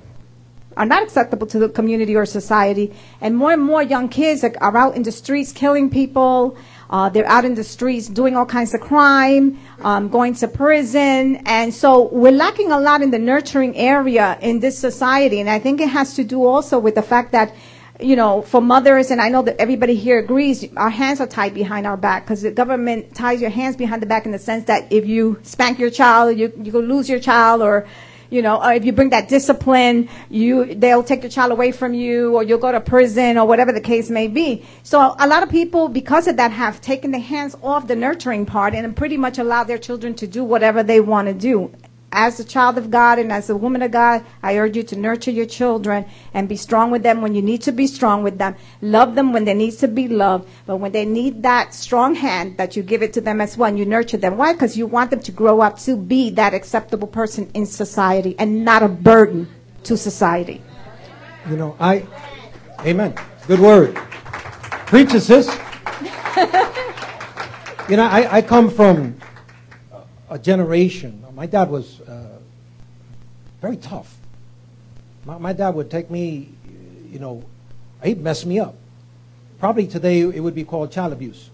are 0.77 0.85
not 0.85 1.05
acceptable 1.05 1.47
to 1.47 1.61
the 1.61 1.69
community 1.69 2.17
or 2.17 2.27
society. 2.27 2.93
And 3.21 3.37
more 3.37 3.53
and 3.53 3.63
more 3.63 3.85
young 3.85 4.09
kids 4.09 4.43
are, 4.43 4.53
are 4.61 4.77
out 4.77 4.97
in 4.97 5.05
the 5.05 5.13
streets 5.13 5.53
killing 5.53 5.91
people, 5.91 6.59
uh, 6.91 7.09
they're 7.09 7.27
out 7.27 7.45
in 7.45 7.55
the 7.55 7.65
streets 7.65 8.09
doing 8.09 8.37
all 8.37 8.47
kinds 8.47 8.75
of 8.75 8.81
crime, 8.81 9.59
um, 9.81 10.09
going 10.09 10.35
to 10.35 10.49
prison. 10.49 11.37
And 11.47 11.75
so 11.75 12.09
we're 12.09 12.33
lacking 12.33 12.71
a 12.73 12.79
lot 12.79 13.03
in 13.03 13.11
the 13.11 13.19
nurturing 13.19 13.77
area 13.77 14.39
in 14.41 14.61
this 14.61 14.79
society. 14.79 15.41
And 15.41 15.51
I 15.51 15.59
think 15.59 15.81
it 15.81 15.89
has 15.89 16.15
to 16.15 16.25
do 16.25 16.45
also 16.45 16.79
with 16.79 16.95
the 16.95 17.03
fact 17.03 17.33
that, 17.33 17.55
you 17.99 18.15
know, 18.15 18.43
for 18.43 18.61
mothers, 18.61 19.11
and 19.11 19.21
I 19.21 19.29
know 19.29 19.43
that 19.43 19.57
everybody 19.59 19.97
here 19.97 20.19
agrees, 20.19 20.67
our 20.77 20.91
hands 20.91 21.21
are 21.21 21.27
tied 21.27 21.55
behind 21.55 21.87
our 21.87 21.97
back 21.97 22.25
because 22.25 22.43
the 22.43 22.51
government 22.51 23.15
ties 23.15 23.41
your 23.41 23.51
hands 23.51 23.77
behind 23.77 24.03
the 24.03 24.07
back 24.07 24.27
in 24.27 24.33
the 24.33 24.39
sense 24.39 24.65
that 24.67 24.93
if 24.93 25.07
you 25.07 25.41
spank 25.43 25.79
your 25.79 25.91
child, 25.91 26.39
you, 26.39 26.53
you 26.63 26.73
lose 26.73 27.09
your 27.09 27.21
child 27.21 27.63
or 27.63 27.87
you 28.31 28.43
know, 28.43 28.61
uh, 28.63 28.71
if 28.71 28.85
you 28.85 28.93
bring 28.93 29.11
that 29.11 29.29
discipline, 29.29 30.09
you 30.31 30.75
they'll 30.75 31.03
take 31.03 31.23
your 31.23 31.31
child 31.31 31.53
away 31.53 31.73
from 31.73 31.95
you, 31.95 32.37
or 32.37 32.43
you'll 32.43 32.59
go 32.59 32.73
to 32.73 32.81
prison, 32.81 33.39
or 33.39 33.47
whatever 33.47 33.73
the 33.73 33.81
case 33.81 34.11
may 34.11 34.29
be. 34.29 34.65
So 34.83 35.15
a 35.19 35.27
lot 35.27 35.43
of 35.43 35.49
people, 35.49 35.89
because 35.89 36.27
of 36.27 36.37
that, 36.37 36.51
have 36.51 36.81
taken 36.81 37.11
their 37.11 37.21
hands 37.21 37.57
off 37.63 37.87
the 37.87 37.97
nurturing 37.97 38.47
part 38.47 38.75
and 38.75 38.97
pretty 38.97 39.17
much 39.17 39.39
allow 39.39 39.65
their 39.65 39.79
children 39.79 40.15
to 40.15 40.27
do 40.27 40.45
whatever 40.45 40.83
they 40.83 41.01
want 41.01 41.29
to 41.29 41.35
do 41.35 41.73
as 42.17 42.41
a 42.41 42.45
child 42.45 42.79
of 42.79 42.91
God 42.91 43.19
and 43.19 43.31
as 43.31 43.51
a 43.51 43.57
woman 43.57 43.83
of 43.83 43.91
God, 43.91 44.25
I 44.43 44.57
urge 44.57 44.75
you 44.75 44.83
to 44.85 44.97
nurture 44.97 45.31
your 45.31 45.45
children 45.45 46.07
and 46.33 46.49
be 46.49 46.57
strong 46.57 46.91
with 46.91 47.03
them 47.03 47.21
when 47.21 47.35
you 47.35 47.43
need 47.43 47.61
to 47.63 47.73
be 47.73 47.87
strong 47.87 48.23
with 48.23 48.39
them. 48.39 48.57
Love 48.81 49.15
them 49.15 49.35
when 49.35 49.45
they 49.45 49.53
need 49.53 49.73
to 49.73 49.87
be 49.87 50.09
loved. 50.09 50.49
But 50.65 50.79
when 50.79 50.93
they 50.93 51.05
need 51.05 51.43
that 51.43 51.75
strong 51.75 52.15
hand, 52.15 52.57
that 52.57 52.75
you 52.75 52.83
give 52.83 53.03
it 53.03 53.13
to 53.13 53.21
them 53.21 53.43
as 53.43 53.59
well 53.59 53.69
and 53.69 53.79
you 53.79 53.85
nurture 53.85 54.17
them. 54.17 54.39
Why? 54.39 54.55
Because 54.55 54.79
you 54.79 54.87
want 54.87 55.11
them 55.11 55.21
to 55.21 55.31
grow 55.31 55.61
up 55.61 55.79
to 55.81 55.95
be 55.95 56.31
that 56.31 56.55
acceptable 56.55 57.07
person 57.07 57.51
in 57.53 57.67
society 57.67 58.35
and 58.39 58.65
not 58.65 58.83
a 58.83 58.89
burden 58.89 59.47
to 59.85 59.99
society. 59.99 60.63
You 61.51 61.57
know, 61.57 61.77
I, 61.79 62.07
amen. 62.81 63.15
Good 63.47 63.61
word. 63.61 63.95
Preach 64.87 65.11
sis. 65.11 65.49
you 67.91 67.97
know, 67.99 68.07
I, 68.07 68.39
I 68.39 68.43
come 68.43 68.71
from 68.71 69.19
a 70.31 70.39
generation 70.39 71.26
my 71.37 71.45
dad 71.47 71.71
was 71.71 72.01
uh, 72.01 72.39
very 73.61 73.77
tough. 73.77 74.17
My, 75.27 75.37
my, 75.37 75.53
dad 75.53 75.75
would 75.75 75.91
take 75.91 76.11
me, 76.11 76.49
you 77.11 77.19
know, 77.19 77.45
he'd 78.03 78.21
mess 78.21 78.47
me 78.47 78.59
up. 78.59 78.75
Probably 79.61 79.87
today 79.87 80.21
it 80.21 80.41
would 80.41 80.55
be 80.55 80.65
called 80.65 80.91
child 80.91 81.13
abuse. 81.13 81.51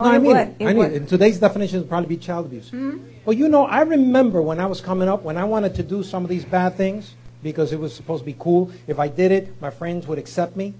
No, 0.00 0.06
I 0.06 0.18
mean, 0.18 0.36
it 0.36 0.56
I 0.60 0.72
mean, 0.72 0.92
in 0.92 1.06
today's 1.06 1.38
definition, 1.38 1.76
it 1.76 1.80
would 1.82 1.88
probably 1.88 2.08
be 2.08 2.16
child 2.16 2.46
abuse. 2.46 2.70
Mm-hmm. 2.70 2.98
Well, 3.24 3.36
you 3.36 3.48
know, 3.48 3.66
I 3.66 3.82
remember 3.82 4.42
when 4.42 4.58
I 4.58 4.66
was 4.66 4.80
coming 4.80 5.08
up, 5.08 5.22
when 5.22 5.36
I 5.36 5.44
wanted 5.44 5.74
to 5.76 5.82
do 5.82 6.02
some 6.02 6.24
of 6.24 6.30
these 6.30 6.44
bad 6.44 6.76
things 6.76 7.14
because 7.42 7.72
it 7.72 7.78
was 7.78 7.94
supposed 7.94 8.22
to 8.22 8.26
be 8.26 8.36
cool. 8.38 8.72
If 8.86 8.98
I 8.98 9.08
did 9.08 9.30
it, 9.30 9.60
my 9.60 9.70
friends 9.70 10.06
would 10.08 10.18
accept 10.18 10.56
me, 10.56 10.74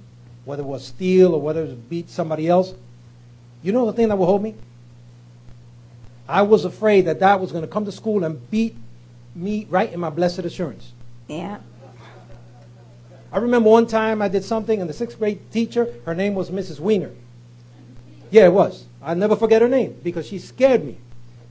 whether 0.45 0.63
it 0.63 0.67
was 0.67 0.87
steal 0.87 1.35
or 1.35 1.41
whether 1.41 1.63
it 1.63 1.67
was 1.67 1.75
beat 1.75 2.11
somebody 2.11 2.49
else. 2.49 2.75
You 3.63 3.73
know 3.73 3.87
the 3.87 3.93
thing 3.93 4.09
that 4.09 4.17
would 4.17 4.27
hold 4.27 4.43
me? 4.43 4.55
I 6.31 6.43
was 6.43 6.65
afraid 6.65 7.07
that 7.07 7.19
that 7.21 7.41
was 7.41 7.51
going 7.51 7.63
to 7.63 7.69
come 7.69 7.85
to 7.87 7.93
school 7.93 8.23
and 8.25 8.51
beat 8.51 8.77
me 9.35 9.67
right 9.69 9.93
in 9.93 9.99
my 9.99 10.11
blessed 10.11 10.41
assurance. 10.41 10.93
Yeah. 11.27 11.59
I 13.33 13.39
remember 13.39 13.69
one 13.69 13.89
time 13.89 14.23
I 14.23 14.29
did 14.29 14.45
something, 14.45 14.81
and 14.81 14.89
the 14.89 14.95
sixth 14.95 15.19
grade 15.19 15.51
teacher, 15.51 15.93
her 16.07 16.15
name 16.15 16.35
was 16.35 16.51
Mrs. 16.51 16.79
Weiner. 16.79 17.11
Yeah, 18.31 18.47
it 18.47 18.53
was. 18.53 18.85
I'll 19.03 19.17
never 19.17 19.35
forget 19.35 19.61
her 19.61 19.69
name 19.69 19.99
because 20.05 20.27
she 20.27 20.39
scared 20.39 20.85
me. 20.85 20.99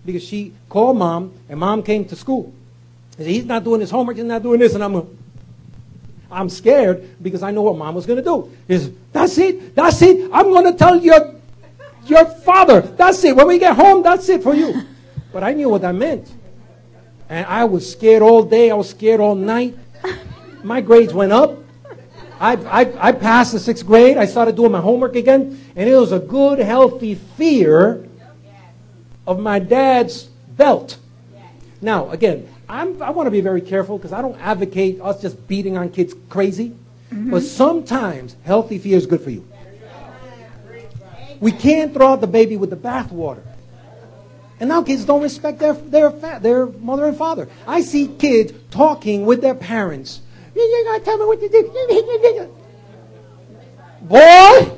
Because 0.05 0.23
she 0.23 0.53
called 0.69 0.97
mom, 0.97 1.33
and 1.49 1.59
mom 1.59 1.83
came 1.83 2.05
to 2.05 2.15
school. 2.15 2.53
And 3.17 3.25
said, 3.25 3.27
he's 3.27 3.45
not 3.45 3.65
doing 3.65 3.81
his 3.81 3.91
homework, 3.91 4.15
he's 4.15 4.25
not 4.25 4.43
doing 4.43 4.61
this, 4.61 4.75
and 4.75 4.83
I'm, 4.83 5.17
I'm 6.31 6.47
scared 6.47 7.21
because 7.21 7.43
I 7.43 7.51
know 7.51 7.63
what 7.63 7.77
mom 7.77 7.95
was 7.95 8.05
going 8.05 8.17
to 8.17 8.23
do. 8.23 8.49
Is 8.69 8.91
that's 9.11 9.37
it, 9.37 9.75
that's 9.75 10.01
it. 10.01 10.29
I'm 10.31 10.45
going 10.45 10.71
to 10.71 10.77
tell 10.77 10.95
your 11.01 11.38
your 12.09 12.25
father. 12.25 12.81
That's 12.81 13.23
it. 13.23 13.35
When 13.35 13.47
we 13.47 13.59
get 13.59 13.75
home, 13.75 14.03
that's 14.03 14.29
it 14.29 14.43
for 14.43 14.55
you. 14.55 14.83
But 15.31 15.43
I 15.43 15.53
knew 15.53 15.69
what 15.69 15.83
that 15.83 15.93
meant. 15.93 16.27
And 17.29 17.45
I 17.45 17.65
was 17.65 17.91
scared 17.91 18.23
all 18.23 18.41
day. 18.41 18.71
I 18.71 18.73
was 18.73 18.89
scared 18.89 19.19
all 19.19 19.35
night. 19.35 19.77
My 20.63 20.81
grades 20.81 21.13
went 21.13 21.31
up. 21.31 21.59
I, 22.39 22.53
I, 22.53 23.09
I 23.09 23.11
passed 23.11 23.51
the 23.51 23.59
sixth 23.59 23.85
grade. 23.85 24.17
I 24.17 24.25
started 24.25 24.55
doing 24.55 24.71
my 24.71 24.81
homework 24.81 25.15
again. 25.15 25.71
And 25.75 25.87
it 25.87 25.95
was 25.95 26.11
a 26.11 26.17
good, 26.19 26.57
healthy 26.57 27.13
fear 27.13 28.07
of 29.27 29.39
my 29.39 29.59
dad's 29.59 30.23
belt. 30.57 30.97
Now, 31.81 32.09
again, 32.09 32.49
I'm, 32.67 33.01
i 33.01 33.09
want 33.09 33.27
to 33.27 33.31
be 33.31 33.41
very 33.41 33.61
careful 33.61 33.97
because 33.97 34.13
I 34.13 34.21
don't 34.21 34.39
advocate 34.39 34.99
us 35.01 35.21
just 35.21 35.47
beating 35.47 35.77
on 35.77 35.89
kids 35.89 36.15
crazy. 36.29 36.75
Mm-hmm. 37.11 37.31
But 37.31 37.43
sometimes 37.43 38.35
healthy 38.43 38.77
fear 38.77 38.97
is 38.97 39.05
good 39.05 39.21
for 39.21 39.29
you. 39.29 39.47
We 41.39 41.51
can't 41.51 41.93
throw 41.93 42.13
out 42.13 42.21
the 42.21 42.27
baby 42.27 42.57
with 42.57 42.69
the 42.69 42.75
bathwater. 42.75 43.43
And 44.59 44.67
now 44.67 44.83
kids 44.83 45.05
don't 45.05 45.21
respect 45.21 45.59
their, 45.59 45.73
their, 45.73 46.11
their 46.39 46.65
mother 46.65 47.05
and 47.05 47.17
father. 47.17 47.47
I 47.65 47.81
see 47.81 48.07
kids 48.07 48.51
talking 48.71 49.25
with 49.25 49.41
their 49.41 49.55
parents. 49.55 50.21
You 50.53 50.83
gotta 50.85 51.03
tell 51.03 51.17
me 51.17 51.25
what 51.25 51.39
to 51.39 51.47
do. 51.47 52.55
Boy! 54.01 54.77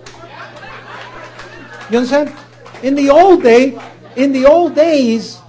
You 1.90 1.98
understand? 1.98 2.34
In 2.84 2.96
the 2.96 3.10
old 3.10 3.42
day, 3.42 3.80
in 4.16 4.32
the 4.32 4.46
old 4.46 4.76
days, 4.76 5.40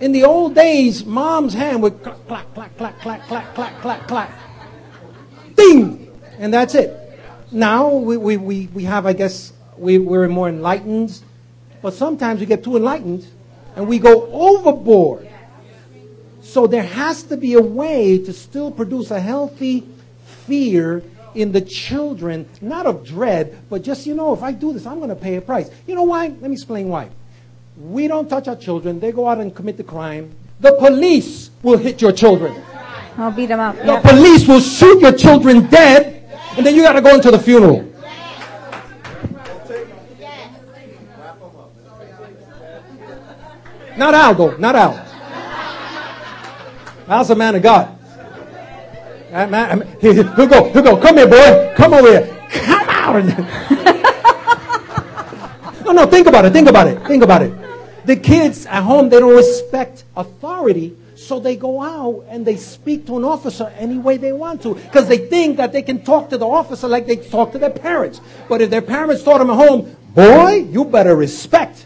in 0.00 0.12
the 0.12 0.24
old 0.24 0.54
days, 0.54 1.04
mom's 1.04 1.54
hand 1.54 1.82
would 1.82 2.02
clack, 2.02 2.16
clack, 2.26 2.54
clack, 2.54 2.76
clack, 2.76 3.00
clack, 3.00 3.26
clack, 3.28 3.54
clack, 3.54 3.80
clack, 3.80 4.08
clack. 4.08 4.30
Ding! 5.54 6.12
And 6.38 6.52
that's 6.52 6.74
it. 6.74 7.20
Now 7.50 7.88
we, 7.88 8.16
we, 8.16 8.36
we, 8.36 8.66
we 8.68 8.84
have, 8.84 9.06
I 9.06 9.12
guess, 9.12 9.52
we, 9.78 9.98
we're 9.98 10.28
more 10.28 10.48
enlightened. 10.48 11.20
But 11.82 11.94
sometimes 11.94 12.40
we 12.40 12.46
get 12.46 12.64
too 12.64 12.76
enlightened 12.76 13.26
and 13.76 13.86
we 13.86 13.98
go 13.98 14.28
overboard. 14.32 15.28
So 16.40 16.66
there 16.66 16.82
has 16.82 17.22
to 17.24 17.36
be 17.36 17.54
a 17.54 17.60
way 17.60 18.18
to 18.18 18.32
still 18.32 18.70
produce 18.70 19.10
a 19.10 19.20
healthy 19.20 19.86
fear 20.46 21.02
in 21.34 21.52
the 21.52 21.60
children, 21.60 22.48
not 22.62 22.86
of 22.86 23.04
dread, 23.04 23.58
but 23.68 23.82
just, 23.82 24.06
you 24.06 24.14
know, 24.14 24.32
if 24.32 24.42
I 24.42 24.52
do 24.52 24.72
this, 24.72 24.86
I'm 24.86 24.98
going 24.98 25.10
to 25.10 25.16
pay 25.16 25.36
a 25.36 25.42
price. 25.42 25.70
You 25.86 25.94
know 25.94 26.04
why? 26.04 26.28
Let 26.28 26.42
me 26.42 26.52
explain 26.52 26.88
why. 26.88 27.10
We 27.76 28.08
don't 28.08 28.28
touch 28.28 28.48
our 28.48 28.56
children. 28.56 28.98
They 29.00 29.12
go 29.12 29.28
out 29.28 29.38
and 29.38 29.54
commit 29.54 29.76
the 29.76 29.84
crime. 29.84 30.34
The 30.60 30.72
police 30.72 31.50
will 31.62 31.76
hit 31.76 32.00
your 32.00 32.12
children. 32.12 32.62
I'll 33.18 33.30
beat 33.30 33.46
them 33.46 33.60
up. 33.60 33.76
The 33.76 34.00
police 34.00 34.48
will 34.48 34.60
shoot 34.60 35.00
your 35.00 35.12
children 35.12 35.66
dead, 35.66 36.24
and 36.56 36.64
then 36.64 36.74
you 36.74 36.82
got 36.82 36.94
to 36.94 37.02
go 37.02 37.14
into 37.14 37.30
the 37.30 37.38
funeral. 37.38 37.86
Not 43.96 44.14
Aldo, 44.14 44.56
not 44.58 44.76
Al. 44.76 45.06
Al's 47.08 47.30
a 47.30 47.34
man 47.34 47.54
of 47.54 47.62
God. 47.62 47.98
Man, 49.30 49.96
he'll 50.00 50.46
go, 50.46 50.70
he'll 50.70 50.82
go, 50.82 50.96
come 50.96 51.16
here, 51.16 51.28
boy. 51.28 51.72
Come 51.76 51.94
over 51.94 52.08
here. 52.08 52.48
Come 52.50 52.88
out. 52.88 53.24
no, 55.84 55.92
no, 55.92 56.06
think 56.06 56.26
about 56.26 56.44
it. 56.44 56.52
Think 56.52 56.68
about 56.68 56.86
it. 56.86 57.02
Think 57.06 57.22
about 57.22 57.42
it. 57.42 58.06
The 58.06 58.16
kids 58.16 58.66
at 58.66 58.82
home, 58.82 59.08
they 59.08 59.18
don't 59.18 59.34
respect 59.34 60.04
authority, 60.16 60.96
so 61.16 61.40
they 61.40 61.56
go 61.56 61.82
out 61.82 62.24
and 62.28 62.46
they 62.46 62.56
speak 62.56 63.06
to 63.06 63.16
an 63.16 63.24
officer 63.24 63.72
any 63.76 63.98
way 63.98 64.16
they 64.16 64.32
want 64.32 64.62
to 64.62 64.74
because 64.74 65.08
they 65.08 65.18
think 65.18 65.56
that 65.56 65.72
they 65.72 65.82
can 65.82 66.04
talk 66.04 66.30
to 66.30 66.38
the 66.38 66.46
officer 66.46 66.86
like 66.86 67.06
they 67.06 67.16
talk 67.16 67.52
to 67.52 67.58
their 67.58 67.70
parents. 67.70 68.20
But 68.48 68.62
if 68.62 68.70
their 68.70 68.82
parents 68.82 69.22
taught 69.22 69.38
them 69.38 69.50
at 69.50 69.56
home, 69.56 69.96
boy, 70.14 70.66
you 70.70 70.84
better 70.84 71.16
respect 71.16 71.85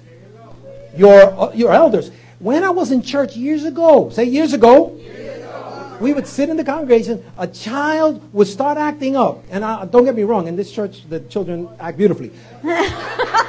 your, 0.96 1.52
your 1.54 1.72
elders. 1.72 2.10
When 2.38 2.64
I 2.64 2.70
was 2.70 2.90
in 2.90 3.02
church 3.02 3.36
years 3.36 3.64
ago, 3.64 4.10
say 4.10 4.24
years 4.24 4.52
ago, 4.52 4.98
we 6.00 6.14
would 6.14 6.26
sit 6.26 6.48
in 6.48 6.56
the 6.56 6.64
congregation, 6.64 7.22
a 7.36 7.46
child 7.46 8.32
would 8.32 8.46
start 8.46 8.78
acting 8.78 9.16
up. 9.16 9.44
And 9.50 9.64
I, 9.64 9.84
don't 9.84 10.04
get 10.04 10.14
me 10.14 10.22
wrong, 10.22 10.46
in 10.48 10.56
this 10.56 10.72
church, 10.72 11.08
the 11.08 11.20
children 11.20 11.68
act 11.78 11.98
beautifully. 11.98 12.32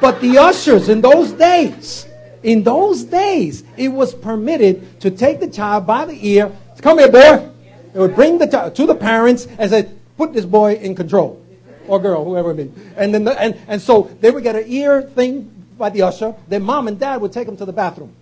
But 0.00 0.20
the 0.20 0.38
ushers 0.38 0.88
in 0.88 1.00
those 1.00 1.32
days, 1.32 2.06
in 2.42 2.62
those 2.62 3.04
days, 3.04 3.64
it 3.76 3.88
was 3.88 4.14
permitted 4.14 5.00
to 5.00 5.10
take 5.10 5.40
the 5.40 5.48
child 5.48 5.86
by 5.86 6.04
the 6.04 6.28
ear. 6.28 6.52
Come 6.80 6.98
here, 6.98 7.10
boy. 7.10 7.50
They 7.92 8.00
would 8.00 8.14
bring 8.14 8.38
the 8.38 8.46
child 8.46 8.76
to 8.76 8.86
the 8.86 8.94
parents 8.94 9.48
and 9.58 9.70
say, 9.70 9.88
put 10.16 10.32
this 10.32 10.44
boy 10.44 10.74
in 10.74 10.94
control. 10.94 11.44
Or 11.88 11.98
girl, 11.98 12.24
whoever 12.24 12.52
it 12.52 12.60
is. 12.60 12.70
And, 12.96 13.12
then 13.12 13.24
the, 13.24 13.40
and, 13.40 13.58
and 13.66 13.82
so 13.82 14.10
they 14.20 14.30
would 14.30 14.42
get 14.42 14.54
an 14.54 14.64
ear 14.66 15.02
thing 15.02 15.57
by 15.78 15.90
the 15.90 16.02
usher. 16.02 16.34
Then 16.48 16.62
mom 16.62 16.88
and 16.88 16.98
dad 16.98 17.20
would 17.20 17.32
take 17.32 17.46
them 17.46 17.56
to 17.56 17.64
the 17.64 17.72
bathroom. 17.72 18.14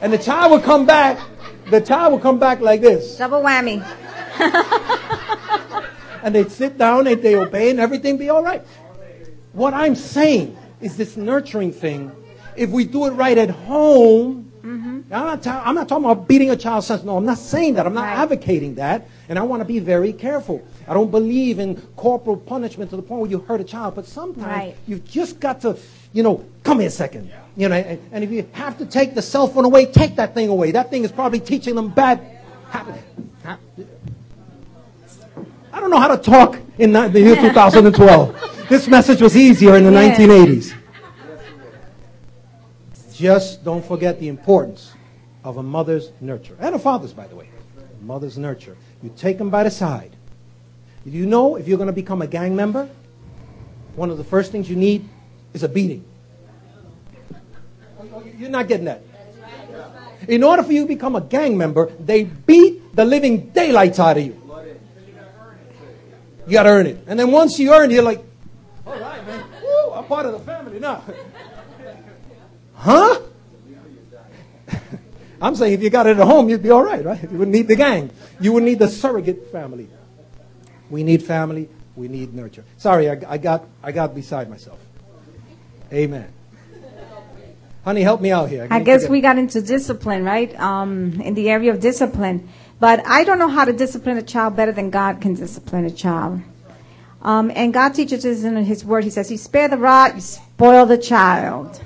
And 0.00 0.12
the 0.12 0.18
child 0.18 0.52
would 0.52 0.62
come 0.62 0.86
back. 0.86 1.18
The 1.70 1.80
child 1.80 2.12
would 2.12 2.22
come 2.22 2.38
back 2.38 2.60
like 2.60 2.80
this. 2.80 3.16
Double 3.16 3.42
whammy. 3.42 3.84
and 6.22 6.34
they'd 6.34 6.50
sit 6.50 6.78
down 6.78 7.06
and 7.06 7.22
they 7.22 7.34
obey 7.36 7.70
and 7.70 7.80
everything 7.80 8.18
be 8.18 8.28
all 8.28 8.42
right. 8.42 8.62
What 9.52 9.74
I'm 9.74 9.94
saying 9.94 10.56
is 10.80 10.96
this 10.96 11.16
nurturing 11.16 11.72
thing. 11.72 12.12
If 12.56 12.70
we 12.70 12.84
do 12.84 13.06
it 13.06 13.10
right 13.10 13.36
at 13.36 13.50
home, 13.50 14.52
mm-hmm. 14.62 15.12
I'm, 15.12 15.26
not 15.26 15.42
ta- 15.42 15.62
I'm 15.64 15.74
not 15.74 15.88
talking 15.88 16.04
about 16.04 16.28
beating 16.28 16.50
a 16.50 16.56
child's 16.56 16.86
sense. 16.86 17.02
No, 17.02 17.16
I'm 17.16 17.24
not 17.24 17.38
saying 17.38 17.74
that. 17.74 17.86
I'm 17.86 17.94
not 17.94 18.02
right. 18.02 18.18
advocating 18.18 18.74
that. 18.76 19.08
And 19.28 19.38
I 19.38 19.42
want 19.42 19.60
to 19.60 19.64
be 19.64 19.78
very 19.78 20.12
careful. 20.12 20.66
I 20.86 20.94
don't 20.94 21.10
believe 21.10 21.58
in 21.58 21.80
corporal 21.96 22.36
punishment 22.36 22.90
to 22.90 22.96
the 22.96 23.02
point 23.02 23.22
where 23.22 23.30
you 23.30 23.40
hurt 23.40 23.60
a 23.60 23.64
child. 23.64 23.94
But 23.94 24.06
sometimes 24.06 24.46
right. 24.46 24.76
you've 24.86 25.04
just 25.04 25.40
got 25.40 25.60
to, 25.62 25.78
you 26.16 26.22
know, 26.22 26.42
come 26.62 26.80
here 26.80 26.88
a 26.88 26.90
second. 26.90 27.30
You 27.58 27.68
know, 27.68 27.76
and, 27.76 28.00
and, 28.10 28.24
if 28.24 28.30
you 28.30 28.48
have 28.52 28.78
to 28.78 28.86
take 28.86 29.14
the 29.14 29.20
cell 29.20 29.46
phone 29.46 29.66
away, 29.66 29.84
take 29.84 30.16
that 30.16 30.32
thing 30.32 30.48
away. 30.48 30.70
That 30.70 30.90
thing 30.90 31.04
is 31.04 31.12
probably 31.12 31.40
teaching 31.40 31.74
them 31.74 31.90
bad. 31.90 32.20
I 33.44 33.58
don't 35.72 35.90
know 35.90 35.98
how 35.98 36.08
to 36.08 36.16
talk 36.16 36.58
in 36.78 36.92
the 36.92 37.20
year 37.20 37.36
2012. 37.40 38.66
this 38.70 38.88
message 38.88 39.20
was 39.20 39.36
easier 39.36 39.76
in 39.76 39.84
the 39.84 39.92
yeah. 39.92 40.16
1980s. 40.16 40.74
Just 43.12 43.62
don't 43.62 43.84
forget 43.84 44.18
the 44.18 44.28
importance 44.28 44.92
of 45.44 45.58
a 45.58 45.62
mother's 45.62 46.12
nurture. 46.22 46.56
And 46.60 46.74
a 46.74 46.78
father's, 46.78 47.12
by 47.12 47.26
the 47.26 47.36
way. 47.36 47.50
A 47.78 48.04
mother's 48.04 48.38
nurture. 48.38 48.76
You 49.02 49.12
take 49.16 49.36
them 49.36 49.50
by 49.50 49.64
the 49.64 49.70
side. 49.70 50.16
You 51.04 51.26
know 51.26 51.56
if 51.56 51.68
you're 51.68 51.78
going 51.78 51.88
to 51.88 51.92
become 51.92 52.22
a 52.22 52.26
gang 52.26 52.56
member, 52.56 52.88
one 53.96 54.10
of 54.10 54.16
the 54.16 54.24
first 54.24 54.50
things 54.50 54.68
you 54.68 54.76
need 54.76 55.06
is 55.56 55.62
a 55.62 55.68
beating. 55.68 56.04
You're 58.38 58.50
not 58.50 58.68
getting 58.68 58.86
that. 58.86 59.02
In 60.28 60.42
order 60.42 60.62
for 60.62 60.72
you 60.72 60.82
to 60.82 60.88
become 60.88 61.16
a 61.16 61.20
gang 61.20 61.56
member, 61.56 61.90
they 61.98 62.24
beat 62.24 62.94
the 62.94 63.04
living 63.04 63.50
daylights 63.50 63.98
out 63.98 64.18
of 64.18 64.24
you. 64.24 64.42
You 66.46 66.52
got 66.52 66.62
to 66.64 66.68
earn 66.68 66.86
it. 66.86 67.04
And 67.08 67.18
then 67.18 67.32
once 67.32 67.58
you 67.58 67.72
earn 67.72 67.90
it, 67.90 67.94
you're 67.94 68.04
like, 68.04 68.22
all 68.86 68.98
right, 69.00 69.26
man. 69.26 69.44
Woo, 69.62 69.92
I'm 69.94 70.04
part 70.04 70.26
of 70.26 70.32
the 70.32 70.38
family 70.40 70.78
now. 70.78 71.02
huh? 72.74 73.20
I'm 75.40 75.56
saying 75.56 75.72
if 75.72 75.82
you 75.82 75.90
got 75.90 76.06
it 76.06 76.18
at 76.18 76.26
home, 76.26 76.48
you'd 76.48 76.62
be 76.62 76.70
all 76.70 76.84
right, 76.84 77.04
right? 77.04 77.20
You 77.20 77.38
wouldn't 77.38 77.56
need 77.56 77.66
the 77.66 77.76
gang. 77.76 78.10
You 78.38 78.52
wouldn't 78.52 78.70
need 78.70 78.78
the 78.78 78.88
surrogate 78.88 79.50
family. 79.50 79.88
We 80.88 81.02
need 81.02 81.22
family. 81.22 81.68
We 81.96 82.08
need 82.08 82.32
nurture. 82.32 82.64
Sorry, 82.76 83.10
I, 83.10 83.18
I 83.26 83.38
got 83.38 83.64
I 83.82 83.90
got 83.90 84.14
beside 84.14 84.48
myself. 84.48 84.78
Amen. 85.92 86.32
Honey, 87.84 88.02
help 88.02 88.20
me 88.20 88.32
out 88.32 88.48
here. 88.48 88.66
I, 88.68 88.76
I 88.76 88.82
guess 88.82 89.08
we 89.08 89.20
got 89.20 89.38
into 89.38 89.62
discipline, 89.62 90.24
right? 90.24 90.58
Um, 90.58 91.20
in 91.20 91.34
the 91.34 91.48
area 91.48 91.70
of 91.70 91.78
discipline. 91.78 92.48
But 92.80 93.06
I 93.06 93.22
don't 93.24 93.38
know 93.38 93.48
how 93.48 93.64
to 93.64 93.72
discipline 93.72 94.18
a 94.18 94.22
child 94.22 94.56
better 94.56 94.72
than 94.72 94.90
God 94.90 95.20
can 95.20 95.34
discipline 95.34 95.84
a 95.84 95.90
child. 95.90 96.40
Um, 97.22 97.50
and 97.54 97.72
God 97.72 97.94
teaches 97.94 98.26
us 98.26 98.42
in 98.42 98.56
His 98.64 98.84
Word. 98.84 99.04
He 99.04 99.10
says, 99.10 99.30
"You 99.30 99.38
spare 99.38 99.68
the 99.68 99.78
rod, 99.78 100.16
you 100.16 100.20
spoil 100.20 100.84
the 100.84 100.98
child." 100.98 101.80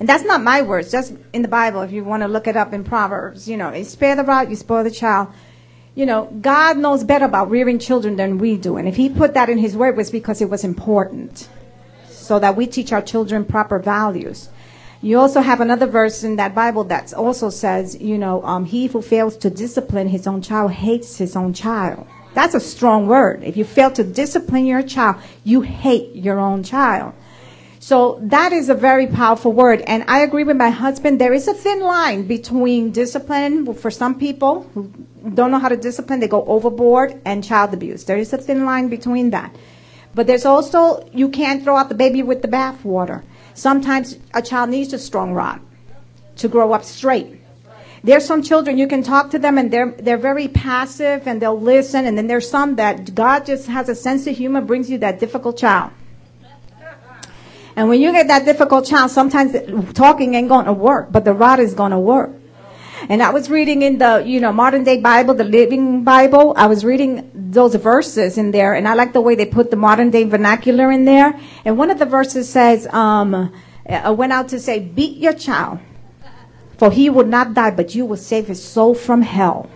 And 0.00 0.08
that's 0.08 0.24
not 0.24 0.42
my 0.42 0.62
words. 0.62 0.90
Just 0.90 1.14
in 1.32 1.42
the 1.42 1.48
Bible, 1.48 1.82
if 1.82 1.92
you 1.92 2.02
want 2.02 2.24
to 2.24 2.28
look 2.28 2.48
it 2.48 2.56
up 2.56 2.72
in 2.72 2.82
Proverbs, 2.82 3.48
you 3.48 3.56
know, 3.56 3.72
you 3.72 3.84
spare 3.84 4.16
the 4.16 4.24
rod, 4.24 4.50
you 4.50 4.56
spoil 4.56 4.82
the 4.82 4.90
child. 4.90 5.28
You 5.94 6.06
know, 6.06 6.24
God 6.40 6.78
knows 6.78 7.04
better 7.04 7.26
about 7.26 7.50
rearing 7.50 7.78
children 7.78 8.16
than 8.16 8.38
we 8.38 8.56
do. 8.56 8.76
And 8.76 8.88
if 8.88 8.96
He 8.96 9.08
put 9.08 9.34
that 9.34 9.48
in 9.48 9.58
His 9.58 9.76
Word, 9.76 9.90
it 9.90 9.96
was 9.96 10.10
because 10.10 10.42
it 10.42 10.50
was 10.50 10.64
important, 10.64 11.48
so 12.32 12.38
that 12.38 12.56
we 12.56 12.66
teach 12.66 12.94
our 12.94 13.02
children 13.02 13.44
proper 13.44 13.78
values. 13.78 14.48
You 15.02 15.18
also 15.18 15.42
have 15.42 15.60
another 15.60 15.84
verse 15.86 16.24
in 16.24 16.36
that 16.36 16.54
Bible 16.54 16.84
that 16.84 17.12
also 17.12 17.50
says, 17.50 18.00
you 18.00 18.16
know, 18.16 18.42
um, 18.42 18.64
he 18.64 18.86
who 18.86 19.02
fails 19.02 19.36
to 19.44 19.50
discipline 19.50 20.08
his 20.08 20.26
own 20.26 20.40
child 20.40 20.72
hates 20.72 21.18
his 21.18 21.36
own 21.36 21.52
child. 21.52 22.06
That's 22.32 22.54
a 22.54 22.60
strong 22.60 23.06
word. 23.06 23.44
If 23.44 23.58
you 23.58 23.66
fail 23.66 23.90
to 23.90 24.02
discipline 24.02 24.64
your 24.64 24.82
child, 24.82 25.16
you 25.44 25.60
hate 25.60 26.16
your 26.16 26.40
own 26.40 26.62
child. 26.62 27.12
So 27.80 28.18
that 28.22 28.54
is 28.54 28.70
a 28.70 28.74
very 28.74 29.08
powerful 29.08 29.52
word. 29.52 29.82
And 29.82 30.02
I 30.08 30.20
agree 30.20 30.44
with 30.44 30.56
my 30.56 30.70
husband. 30.70 31.20
There 31.20 31.34
is 31.34 31.48
a 31.48 31.52
thin 31.52 31.80
line 31.80 32.26
between 32.26 32.92
discipline 32.92 33.74
for 33.74 33.90
some 33.90 34.18
people 34.18 34.62
who 34.72 34.90
don't 35.34 35.50
know 35.50 35.58
how 35.58 35.68
to 35.68 35.76
discipline, 35.76 36.20
they 36.20 36.28
go 36.28 36.46
overboard, 36.46 37.20
and 37.26 37.44
child 37.44 37.74
abuse. 37.74 38.04
There 38.04 38.16
is 38.16 38.32
a 38.32 38.38
thin 38.38 38.64
line 38.64 38.88
between 38.88 39.28
that. 39.36 39.54
But 40.14 40.26
there's 40.26 40.44
also, 40.44 41.08
you 41.12 41.28
can't 41.28 41.62
throw 41.62 41.76
out 41.76 41.88
the 41.88 41.94
baby 41.94 42.22
with 42.22 42.42
the 42.42 42.48
bathwater. 42.48 43.22
Sometimes 43.54 44.18
a 44.34 44.42
child 44.42 44.70
needs 44.70 44.92
a 44.92 44.98
strong 44.98 45.32
rod 45.32 45.60
to 46.36 46.48
grow 46.48 46.72
up 46.72 46.84
straight. 46.84 47.40
There's 48.04 48.24
some 48.24 48.42
children 48.42 48.78
you 48.78 48.88
can 48.88 49.02
talk 49.02 49.30
to 49.30 49.38
them 49.38 49.58
and 49.58 49.70
they're 49.70 49.92
they're 49.92 50.18
very 50.18 50.48
passive 50.48 51.28
and 51.28 51.40
they'll 51.40 51.60
listen 51.60 52.04
and 52.04 52.18
then 52.18 52.26
there's 52.26 52.50
some 52.50 52.74
that 52.76 53.14
God 53.14 53.46
just 53.46 53.68
has 53.68 53.88
a 53.88 53.94
sense 53.94 54.26
of 54.26 54.36
humor 54.36 54.60
brings 54.60 54.90
you 54.90 54.98
that 54.98 55.20
difficult 55.20 55.56
child. 55.56 55.92
And 57.76 57.88
when 57.88 58.00
you 58.00 58.12
get 58.12 58.26
that 58.28 58.44
difficult 58.44 58.86
child, 58.86 59.10
sometimes 59.10 59.54
talking 59.94 60.34
ain't 60.34 60.48
going 60.48 60.66
to 60.66 60.72
work, 60.72 61.12
but 61.12 61.24
the 61.24 61.32
rod 61.32 61.58
is 61.58 61.74
going 61.74 61.92
to 61.92 61.98
work. 61.98 62.30
And 63.08 63.22
I 63.22 63.30
was 63.30 63.50
reading 63.50 63.82
in 63.82 63.98
the, 63.98 64.22
you 64.24 64.40
know, 64.40 64.52
modern 64.52 64.84
day 64.84 65.00
Bible, 65.00 65.34
the 65.34 65.44
Living 65.44 66.04
Bible. 66.04 66.54
I 66.56 66.66
was 66.66 66.84
reading 66.84 67.30
those 67.34 67.74
verses 67.74 68.38
in 68.38 68.50
there, 68.50 68.74
and 68.74 68.86
I 68.86 68.94
like 68.94 69.12
the 69.12 69.20
way 69.20 69.34
they 69.34 69.46
put 69.46 69.70
the 69.70 69.76
modern 69.76 70.10
day 70.10 70.24
vernacular 70.24 70.90
in 70.90 71.04
there. 71.04 71.38
And 71.64 71.76
one 71.76 71.90
of 71.90 71.98
the 71.98 72.06
verses 72.06 72.48
says, 72.48 72.86
um, 72.86 73.52
I 73.88 74.10
went 74.10 74.32
out 74.32 74.48
to 74.48 74.60
say, 74.60 74.78
beat 74.78 75.18
your 75.18 75.32
child, 75.32 75.80
for 76.78 76.90
he 76.90 77.10
will 77.10 77.26
not 77.26 77.54
die, 77.54 77.72
but 77.72 77.94
you 77.94 78.06
will 78.06 78.16
save 78.16 78.46
his 78.46 78.62
soul 78.62 78.94
from 78.94 79.22
hell. 79.22 79.68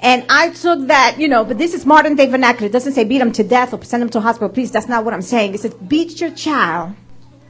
And 0.00 0.26
I 0.28 0.50
took 0.50 0.88
that, 0.88 1.16
you 1.18 1.28
know, 1.28 1.44
but 1.46 1.56
this 1.56 1.72
is 1.72 1.86
modern 1.86 2.14
day 2.14 2.26
vernacular. 2.26 2.66
It 2.66 2.72
doesn't 2.72 2.92
say 2.92 3.04
beat 3.04 3.22
him 3.22 3.32
to 3.32 3.42
death 3.42 3.72
or 3.72 3.82
send 3.82 4.02
him 4.02 4.10
to 4.10 4.20
hospital. 4.20 4.50
Please, 4.50 4.70
that's 4.70 4.86
not 4.86 5.02
what 5.02 5.14
I'm 5.14 5.22
saying. 5.22 5.54
It 5.54 5.60
says 5.60 5.72
beat 5.72 6.20
your 6.20 6.30
child, 6.30 6.94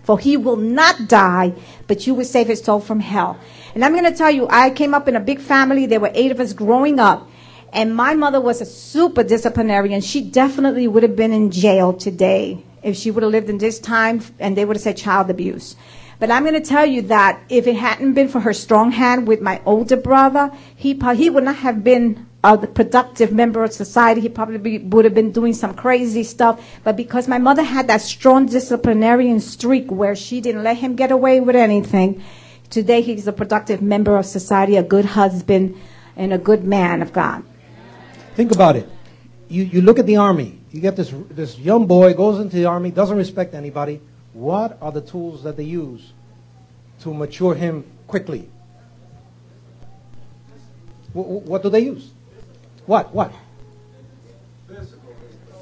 for 0.05 0.19
he 0.19 0.37
will 0.37 0.57
not 0.57 1.09
die, 1.09 1.53
but 1.87 2.07
you 2.07 2.14
will 2.14 2.25
save 2.25 2.47
his 2.47 2.62
soul 2.62 2.81
from 2.81 3.01
hell. 3.01 3.38
And 3.75 3.85
I'm 3.85 3.93
going 3.93 4.05
to 4.05 4.17
tell 4.17 4.31
you, 4.31 4.47
I 4.49 4.71
came 4.71 4.95
up 4.95 5.09
in 5.09 5.17
a 5.17 5.21
big 5.21 5.40
family. 5.40 5.87
There 5.87 6.01
were 6.01 6.12
eight 6.14 6.31
of 6.31 6.40
us 6.40 6.53
growing 6.53 7.01
up. 7.01 7.29
And 7.73 7.97
my 7.97 8.14
mother 8.14 8.40
was 8.40 8.61
a 8.61 8.67
super 8.67 9.25
disciplinarian. 9.25 10.01
She 10.01 10.21
definitely 10.21 10.87
would 10.87 11.03
have 11.03 11.17
been 11.17 11.33
in 11.33 11.51
jail 11.51 11.93
today 11.93 12.64
if 12.85 12.97
she 12.97 13.11
would 13.11 13.25
have 13.25 13.33
lived 13.33 13.51
in 13.51 13.59
this 13.59 13.81
time 13.81 14.23
and 14.38 14.57
they 14.57 14.64
would 14.64 14.77
have 14.77 14.83
said 14.83 14.97
child 14.97 15.29
abuse. 15.29 15.75
But 16.21 16.31
I'm 16.31 16.45
going 16.45 16.55
to 16.55 16.61
tell 16.61 16.87
you 16.87 17.03
that 17.03 17.40
if 17.49 17.67
it 17.67 17.75
hadn't 17.75 18.14
been 18.14 18.29
for 18.29 18.40
her 18.40 18.53
strong 18.53 18.93
hand 18.93 19.27
with 19.27 19.40
my 19.40 19.61
older 19.67 19.97
brother, 19.97 20.53
he, 20.77 20.99
he 21.17 21.31
would 21.31 21.45
not 21.45 21.57
have 21.57 21.83
been 21.83 22.27
a 22.44 22.59
productive 22.59 23.33
member 23.33 23.64
of 23.64 23.72
society. 23.72 24.20
He 24.20 24.28
probably 24.28 24.78
would 24.78 25.04
have 25.04 25.14
been 25.14 25.33
doing 25.33 25.54
some 25.54 25.74
crazy 25.74 26.22
stuff. 26.22 26.64
But 26.85 26.96
because 26.96 27.26
my 27.26 27.38
mother 27.38 27.64
had 27.64 27.88
that 27.88 28.02
strong 28.02 28.46
disciplinarian 28.46 29.40
streak 29.40 29.90
where 29.90 30.14
she 30.14 30.40
didn't 30.40 30.62
let 30.62 30.76
him 30.76 30.94
get 30.94 31.11
away 31.11 31.40
with 31.40 31.57
anything, 31.57 32.22
Today, 32.74 33.02
he's 33.02 33.28
a 33.28 33.33
productive 33.33 33.83
member 33.83 34.16
of 34.16 34.26
society, 34.26 34.76
a 34.76 34.83
good 34.83 35.04
husband, 35.04 35.80
and 36.16 36.33
a 36.33 36.38
good 36.38 36.64
man 36.64 37.02
of 37.02 37.12
God. 37.12 37.44
Think 38.35 38.50
about 38.50 38.74
it. 38.74 38.88
You, 39.48 39.62
you 39.62 39.80
look 39.80 40.00
at 40.00 40.07
the 40.07 40.16
army. 40.16 40.59
You 40.72 40.80
get 40.80 40.96
this, 40.96 41.14
this 41.30 41.57
young 41.57 41.87
boy, 41.87 42.14
goes 42.14 42.40
into 42.40 42.57
the 42.57 42.64
army, 42.64 42.90
doesn't 42.90 43.16
respect 43.16 43.54
anybody. 43.54 44.00
What 44.33 44.76
are 44.83 44.90
the 44.90 45.02
tools 45.02 45.44
that 45.44 45.57
they 45.57 45.62
use 45.62 46.12
to 47.02 47.14
mature 47.14 47.54
him 47.54 47.85
quickly? 48.09 48.48
What 51.12 51.62
do 51.62 51.68
they 51.68 51.78
use? 51.78 52.11
What? 52.87 53.14
What? 53.14 53.33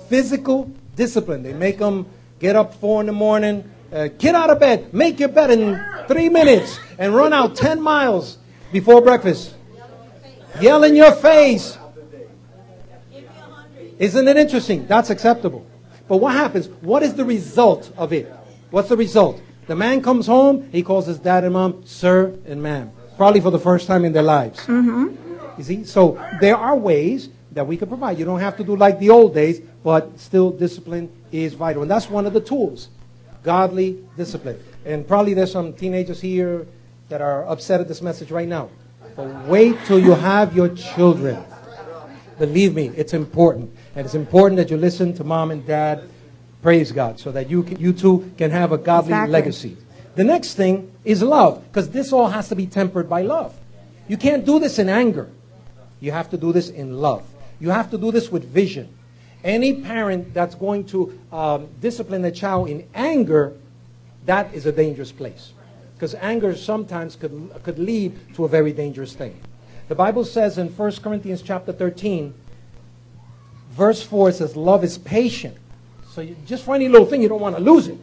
Physical. 0.08 0.70
Discipline. 0.96 1.42
They 1.42 1.52
make 1.52 1.78
them 1.78 2.06
get 2.38 2.56
up 2.56 2.74
four 2.74 3.00
in 3.00 3.06
the 3.06 3.12
morning, 3.12 3.70
uh, 3.92 4.08
get 4.18 4.34
out 4.34 4.50
of 4.50 4.58
bed, 4.58 4.92
make 4.92 5.20
your 5.20 5.28
bed 5.28 5.50
in 5.50 5.82
three 6.08 6.28
minutes, 6.28 6.78
and 6.98 7.14
run 7.14 7.32
out 7.32 7.54
10 7.54 7.80
miles 7.80 8.36
before 8.72 9.00
breakfast. 9.00 9.54
Yell 10.60 10.84
in 10.84 10.96
your 10.96 11.12
face. 11.12 11.78
Isn't 13.98 14.26
it 14.26 14.36
interesting? 14.36 14.86
That's 14.86 15.10
acceptable. 15.10 15.64
But 16.08 16.16
what 16.16 16.32
happens? 16.32 16.68
What 16.80 17.02
is 17.02 17.14
the 17.14 17.24
result 17.24 17.92
of 17.96 18.12
it? 18.12 18.30
What's 18.70 18.88
the 18.88 18.96
result? 18.96 19.40
The 19.68 19.76
man 19.76 20.02
comes 20.02 20.26
home, 20.26 20.68
he 20.72 20.82
calls 20.82 21.06
his 21.06 21.18
dad 21.18 21.44
and 21.44 21.52
mom 21.52 21.86
sir 21.86 22.36
and 22.44 22.60
ma'am, 22.60 22.90
probably 23.16 23.40
for 23.40 23.50
the 23.50 23.60
first 23.60 23.86
time 23.86 24.04
in 24.04 24.12
their 24.12 24.22
lives. 24.22 24.58
Mm-hmm. 24.66 25.21
You 25.58 25.64
see? 25.64 25.84
So 25.84 26.24
there 26.40 26.56
are 26.56 26.76
ways 26.76 27.28
that 27.52 27.66
we 27.66 27.76
can 27.76 27.88
provide. 27.88 28.18
You 28.18 28.24
don't 28.24 28.40
have 28.40 28.56
to 28.56 28.64
do 28.64 28.76
like 28.76 28.98
the 28.98 29.10
old 29.10 29.34
days, 29.34 29.60
but 29.84 30.18
still 30.18 30.50
discipline 30.50 31.10
is 31.30 31.54
vital. 31.54 31.82
And 31.82 31.90
that's 31.90 32.08
one 32.08 32.26
of 32.26 32.32
the 32.32 32.40
tools 32.40 32.88
godly 33.42 33.98
discipline. 34.16 34.62
And 34.84 35.06
probably 35.06 35.34
there's 35.34 35.52
some 35.52 35.72
teenagers 35.72 36.20
here 36.20 36.66
that 37.08 37.20
are 37.20 37.44
upset 37.46 37.80
at 37.80 37.88
this 37.88 38.02
message 38.02 38.30
right 38.30 38.48
now. 38.48 38.70
But 39.16 39.46
wait 39.46 39.76
till 39.84 39.98
you 39.98 40.12
have 40.12 40.56
your 40.56 40.68
children. 40.70 41.42
Believe 42.38 42.74
me, 42.74 42.88
it's 42.96 43.12
important. 43.12 43.74
And 43.94 44.06
it's 44.06 44.14
important 44.14 44.56
that 44.56 44.70
you 44.70 44.76
listen 44.76 45.12
to 45.14 45.24
mom 45.24 45.50
and 45.50 45.66
dad. 45.66 46.08
Praise 46.62 46.92
God. 46.92 47.20
So 47.20 47.30
that 47.32 47.50
you, 47.50 47.62
can, 47.62 47.78
you 47.78 47.92
too 47.92 48.32
can 48.38 48.50
have 48.50 48.72
a 48.72 48.78
godly 48.78 49.12
Exactly. 49.12 49.32
legacy. 49.32 49.76
The 50.14 50.24
next 50.24 50.54
thing 50.54 50.90
is 51.04 51.22
love, 51.22 51.62
because 51.68 51.90
this 51.90 52.12
all 52.12 52.28
has 52.28 52.48
to 52.48 52.56
be 52.56 52.66
tempered 52.66 53.08
by 53.08 53.22
love. 53.22 53.54
You 54.08 54.16
can't 54.16 54.44
do 54.44 54.58
this 54.58 54.78
in 54.78 54.88
anger. 54.88 55.30
You 56.02 56.10
have 56.10 56.28
to 56.30 56.36
do 56.36 56.52
this 56.52 56.68
in 56.68 56.98
love. 56.98 57.22
You 57.60 57.70
have 57.70 57.88
to 57.92 57.96
do 57.96 58.10
this 58.10 58.30
with 58.30 58.44
vision. 58.44 58.92
Any 59.44 59.80
parent 59.80 60.34
that's 60.34 60.56
going 60.56 60.84
to 60.86 61.16
um, 61.30 61.68
discipline 61.80 62.24
a 62.24 62.32
child 62.32 62.68
in 62.68 62.88
anger, 62.92 63.52
that 64.26 64.52
is 64.52 64.66
a 64.66 64.72
dangerous 64.72 65.12
place. 65.12 65.52
Because 65.94 66.16
anger 66.16 66.56
sometimes 66.56 67.14
could, 67.14 67.52
could 67.62 67.78
lead 67.78 68.18
to 68.34 68.44
a 68.44 68.48
very 68.48 68.72
dangerous 68.72 69.14
thing. 69.14 69.40
The 69.86 69.94
Bible 69.94 70.24
says 70.24 70.58
in 70.58 70.70
1 70.70 70.92
Corinthians 70.96 71.40
chapter 71.40 71.72
13, 71.72 72.34
verse 73.70 74.02
4, 74.02 74.30
it 74.30 74.32
says, 74.34 74.56
Love 74.56 74.82
is 74.82 74.98
patient. 74.98 75.56
So 76.10 76.20
you, 76.20 76.34
just 76.46 76.64
for 76.64 76.74
any 76.74 76.88
little 76.88 77.06
thing, 77.06 77.22
you 77.22 77.28
don't 77.28 77.40
want 77.40 77.56
to 77.56 77.62
lose 77.62 77.86
it. 77.86 77.98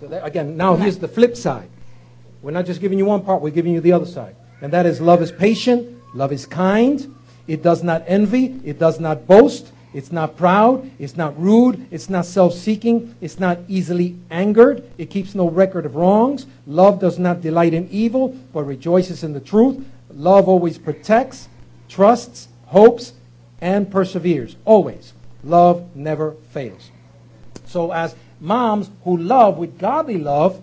So 0.00 0.08
that, 0.08 0.22
again, 0.22 0.58
now 0.58 0.76
here's 0.76 0.98
the 0.98 1.08
flip 1.08 1.34
side. 1.34 1.70
We're 2.42 2.50
not 2.50 2.66
just 2.66 2.82
giving 2.82 2.98
you 2.98 3.06
one 3.06 3.22
part, 3.22 3.40
we're 3.40 3.48
giving 3.48 3.72
you 3.72 3.80
the 3.80 3.92
other 3.92 4.04
side. 4.04 4.36
And 4.60 4.70
that 4.74 4.84
is 4.84 5.00
love 5.00 5.22
is 5.22 5.32
patient, 5.32 5.94
love 6.14 6.32
is 6.32 6.46
kind, 6.46 7.14
it 7.46 7.62
does 7.62 7.82
not 7.82 8.02
envy, 8.06 8.58
it 8.64 8.78
does 8.78 8.98
not 8.98 9.26
boast, 9.26 9.72
it's 9.92 10.10
not 10.10 10.36
proud, 10.36 10.90
it's 10.98 11.16
not 11.16 11.38
rude, 11.40 11.86
it's 11.90 12.08
not 12.08 12.26
self 12.26 12.54
seeking, 12.54 13.14
it's 13.20 13.38
not 13.38 13.58
easily 13.68 14.16
angered, 14.30 14.82
it 14.98 15.10
keeps 15.10 15.34
no 15.34 15.48
record 15.48 15.86
of 15.86 15.94
wrongs. 15.94 16.46
Love 16.66 16.98
does 16.98 17.18
not 17.18 17.40
delight 17.40 17.74
in 17.74 17.88
evil, 17.90 18.36
but 18.52 18.64
rejoices 18.64 19.22
in 19.22 19.32
the 19.32 19.40
truth. 19.40 19.84
Love 20.10 20.48
always 20.48 20.78
protects, 20.78 21.48
trusts, 21.88 22.48
hopes, 22.66 23.12
and 23.60 23.90
perseveres. 23.90 24.56
Always. 24.64 25.12
Love 25.44 25.94
never 25.94 26.32
fails. 26.50 26.90
So, 27.66 27.92
as 27.92 28.16
moms 28.40 28.90
who 29.04 29.16
love 29.16 29.58
with 29.58 29.78
godly 29.78 30.18
love, 30.18 30.60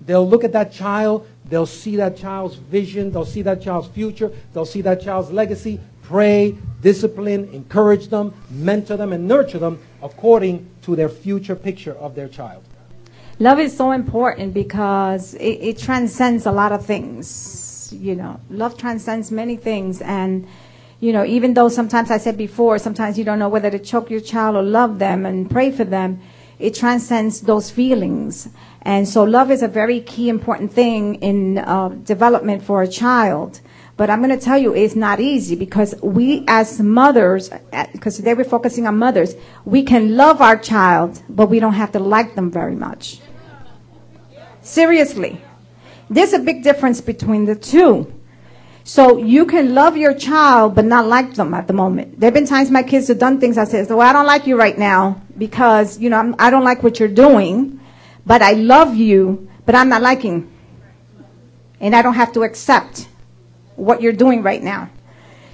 they'll 0.00 0.28
look 0.28 0.44
at 0.44 0.52
that 0.52 0.72
child, 0.72 1.26
they'll 1.52 1.66
see 1.66 1.96
that 1.96 2.16
child's 2.16 2.54
vision, 2.54 3.10
they'll 3.12 3.26
see 3.26 3.42
that 3.42 3.60
child's 3.60 3.86
future, 3.88 4.32
they'll 4.54 4.64
see 4.64 4.80
that 4.80 5.02
child's 5.02 5.30
legacy, 5.30 5.78
pray, 6.02 6.56
discipline, 6.80 7.46
encourage 7.52 8.08
them, 8.08 8.32
mentor 8.48 8.96
them, 8.96 9.12
and 9.12 9.28
nurture 9.28 9.58
them 9.58 9.78
according 10.02 10.66
to 10.80 10.96
their 10.96 11.10
future 11.10 11.54
picture 11.54 11.92
of 11.92 12.14
their 12.14 12.26
child. 12.26 12.64
Love 13.38 13.58
is 13.58 13.76
so 13.76 13.90
important 13.90 14.54
because 14.54 15.34
it, 15.34 15.58
it 15.60 15.78
transcends 15.78 16.46
a 16.46 16.52
lot 16.52 16.72
of 16.72 16.86
things. 16.86 17.92
You 17.94 18.14
know, 18.14 18.40
love 18.48 18.78
transcends 18.78 19.30
many 19.30 19.56
things. 19.56 20.00
And, 20.00 20.46
you 21.00 21.12
know, 21.12 21.26
even 21.26 21.52
though 21.52 21.68
sometimes 21.68 22.10
I 22.10 22.16
said 22.16 22.38
before, 22.38 22.78
sometimes 22.78 23.18
you 23.18 23.24
don't 23.24 23.38
know 23.38 23.50
whether 23.50 23.70
to 23.70 23.78
choke 23.78 24.08
your 24.08 24.20
child 24.20 24.56
or 24.56 24.62
love 24.62 24.98
them 24.98 25.26
and 25.26 25.50
pray 25.50 25.70
for 25.70 25.84
them, 25.84 26.22
it 26.58 26.74
transcends 26.74 27.42
those 27.42 27.70
feelings. 27.70 28.48
And 28.82 29.08
so 29.08 29.22
love 29.22 29.50
is 29.50 29.62
a 29.62 29.68
very 29.68 30.00
key 30.00 30.28
important 30.28 30.72
thing 30.72 31.16
in 31.16 31.58
uh, 31.58 31.88
development 31.88 32.62
for 32.62 32.82
a 32.82 32.88
child. 32.88 33.60
But 33.96 34.10
I'm 34.10 34.22
going 34.22 34.36
to 34.36 34.44
tell 34.44 34.58
you, 34.58 34.74
it's 34.74 34.96
not 34.96 35.20
easy 35.20 35.54
because 35.54 35.94
we 36.02 36.44
as 36.48 36.80
mothers, 36.80 37.50
because 37.92 38.16
today 38.16 38.34
we're 38.34 38.44
focusing 38.44 38.86
on 38.86 38.98
mothers, 38.98 39.34
we 39.64 39.82
can 39.84 40.16
love 40.16 40.40
our 40.40 40.56
child, 40.56 41.22
but 41.28 41.46
we 41.46 41.60
don't 41.60 41.74
have 41.74 41.92
to 41.92 42.00
like 42.00 42.34
them 42.34 42.50
very 42.50 42.74
much. 42.74 43.20
Seriously. 44.62 45.40
There's 46.10 46.32
a 46.32 46.38
big 46.38 46.62
difference 46.62 47.00
between 47.00 47.44
the 47.44 47.54
two. 47.54 48.12
So 48.84 49.18
you 49.18 49.46
can 49.46 49.74
love 49.74 49.96
your 49.96 50.14
child, 50.14 50.74
but 50.74 50.84
not 50.84 51.06
like 51.06 51.34
them 51.34 51.54
at 51.54 51.68
the 51.68 51.72
moment. 51.72 52.18
There 52.18 52.26
have 52.26 52.34
been 52.34 52.46
times 52.46 52.70
my 52.70 52.82
kids 52.82 53.08
have 53.08 53.18
done 53.18 53.38
things 53.38 53.56
I 53.56 53.64
said, 53.64 53.88
well, 53.88 54.00
I 54.00 54.12
don't 54.12 54.26
like 54.26 54.46
you 54.46 54.56
right 54.56 54.76
now 54.76 55.22
because, 55.38 56.00
you 56.00 56.10
know, 56.10 56.16
I'm, 56.16 56.34
I 56.38 56.50
don't 56.50 56.64
like 56.64 56.82
what 56.82 56.98
you're 56.98 57.08
doing, 57.08 57.78
but 58.26 58.42
I 58.42 58.52
love 58.52 58.94
you, 58.96 59.48
but 59.66 59.74
I'm 59.74 59.88
not 59.88 60.02
liking. 60.02 60.50
And 61.80 61.96
I 61.96 62.02
don't 62.02 62.14
have 62.14 62.32
to 62.32 62.42
accept 62.42 63.08
what 63.76 64.02
you're 64.02 64.12
doing 64.12 64.42
right 64.42 64.62
now. 64.62 64.90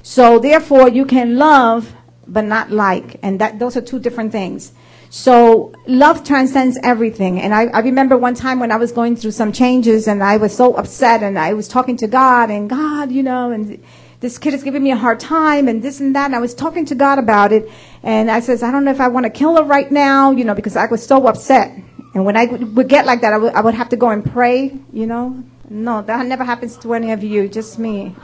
So 0.02 0.38
therefore, 0.38 0.88
you 0.88 1.04
can 1.04 1.36
love 1.36 1.94
but 2.28 2.44
not 2.44 2.70
like, 2.70 3.18
and 3.22 3.40
that 3.40 3.58
those 3.58 3.76
are 3.76 3.80
two 3.80 3.98
different 3.98 4.32
things. 4.32 4.72
So 5.10 5.72
love 5.86 6.22
transcends 6.24 6.78
everything. 6.82 7.40
And 7.40 7.54
I, 7.54 7.66
I 7.66 7.80
remember 7.80 8.18
one 8.18 8.34
time 8.34 8.60
when 8.60 8.70
I 8.70 8.76
was 8.76 8.92
going 8.92 9.16
through 9.16 9.30
some 9.30 9.52
changes, 9.52 10.06
and 10.06 10.22
I 10.22 10.36
was 10.36 10.54
so 10.54 10.74
upset, 10.74 11.22
and 11.22 11.38
I 11.38 11.54
was 11.54 11.66
talking 11.66 11.96
to 11.98 12.06
God, 12.06 12.50
and 12.50 12.68
God, 12.68 13.10
you 13.10 13.22
know, 13.22 13.50
and 13.50 13.82
this 14.20 14.36
kid 14.36 14.52
is 14.52 14.62
giving 14.62 14.82
me 14.82 14.90
a 14.90 14.96
hard 14.96 15.18
time, 15.18 15.66
and 15.68 15.82
this 15.82 16.00
and 16.00 16.14
that. 16.14 16.26
And 16.26 16.36
I 16.36 16.40
was 16.40 16.54
talking 16.54 16.84
to 16.86 16.94
God 16.94 17.18
about 17.18 17.52
it, 17.52 17.70
and 18.02 18.30
I 18.30 18.40
says, 18.40 18.62
I 18.62 18.70
don't 18.70 18.84
know 18.84 18.90
if 18.90 19.00
I 19.00 19.08
want 19.08 19.24
to 19.24 19.30
kill 19.30 19.56
her 19.56 19.64
right 19.64 19.90
now, 19.90 20.30
you 20.30 20.44
know, 20.44 20.54
because 20.54 20.76
I 20.76 20.86
was 20.86 21.04
so 21.04 21.26
upset. 21.26 21.72
And 22.14 22.24
when 22.24 22.36
I 22.36 22.46
would, 22.46 22.88
get 22.88 23.06
like 23.06 23.20
that, 23.20 23.32
I 23.32 23.38
would, 23.38 23.52
I 23.54 23.60
would 23.60 23.74
have 23.74 23.90
to 23.90 23.96
go 23.96 24.10
and 24.10 24.24
pray, 24.24 24.76
you 24.92 25.06
know. 25.06 25.42
No, 25.68 26.02
that 26.02 26.26
never 26.26 26.44
happens 26.44 26.76
to 26.78 26.94
any 26.94 27.12
of 27.12 27.22
you, 27.22 27.48
just 27.48 27.78
me. 27.78 28.14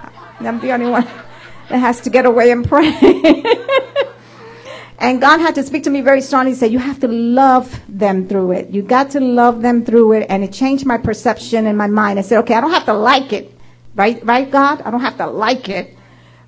I'm 0.41 0.61
the 0.61 0.73
only 0.73 0.87
one 0.91 1.05
that 1.69 1.79
has 1.79 2.01
to 2.03 2.11
get 2.11 2.25
away 2.25 2.51
and 2.51 2.67
pray. 2.67 2.89
and 4.99 5.21
God 5.21 5.41
had 5.41 5.55
to 5.57 5.63
speak 5.63 5.85
to 5.85 5.91
me 5.91 6.01
very 6.01 6.23
strongly. 6.23 6.53
He 6.53 6.57
said, 6.57 6.73
You 6.73 6.79
have 6.79 7.01
to 7.01 7.09
love 7.09 7.81
them 7.89 8.27
through 8.27 8.53
it. 8.53 8.71
You 8.71 8.83
got 8.83 9.11
to 9.11 9.21
love 9.21 9.61
them 9.61 9.85
through 9.85 10.13
it. 10.13 10.27
And 10.31 10.43
it 10.43 10.53
changed 10.53 10.87
my 10.87 10.97
perception 10.97 11.67
in 11.67 11.77
my 11.77 11.87
mind. 11.87 12.19
I 12.19 12.23
said, 12.23 12.39
Okay, 12.41 12.55
I 12.55 12.61
don't 12.63 12.73
have 12.73 12.87
to 12.87 12.95
like 12.95 13.33
it. 13.33 13.53
Right, 13.95 14.25
right, 14.25 14.51
God? 14.51 14.83
I 14.83 14.91
don't 14.91 15.03
have 15.03 15.19
to 15.19 15.27
like 15.27 15.69
it, 15.69 15.97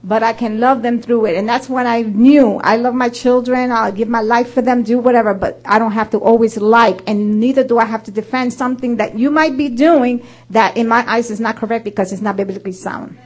but 0.07 0.23
I 0.23 0.33
can 0.33 0.61
love 0.61 0.83
them 0.83 1.03
through 1.03 1.27
it. 1.27 1.37
And 1.37 1.49
that's 1.49 1.69
when 1.69 1.85
I 1.85 2.03
knew 2.03 2.61
I 2.63 2.77
love 2.77 2.95
my 2.95 3.09
children. 3.09 3.73
I'll 3.73 3.91
give 3.91 4.09
my 4.09 4.21
life 4.21 4.55
for 4.55 4.63
them, 4.63 4.85
do 4.85 5.01
whatever, 5.01 5.35
but 5.35 5.61
I 5.65 5.81
don't 5.81 5.91
have 5.93 6.11
to 6.11 6.19
always 6.19 6.57
like, 6.57 7.01
and 7.09 7.41
neither 7.41 7.65
do 7.65 7.79
I 7.79 7.87
have 7.87 8.05
to 8.05 8.13
defend 8.13 8.53
something 8.53 8.99
that 8.99 9.19
you 9.19 9.33
might 9.33 9.57
be 9.57 9.69
doing 9.69 10.25
that 10.51 10.77
in 10.77 10.87
my 10.87 11.05
eyes 11.11 11.33
is 11.33 11.41
not 11.41 11.57
correct 11.57 11.85
because 11.85 12.13
it's 12.13 12.23
not 12.23 12.37
biblically 12.37 12.71
sound. 12.71 13.19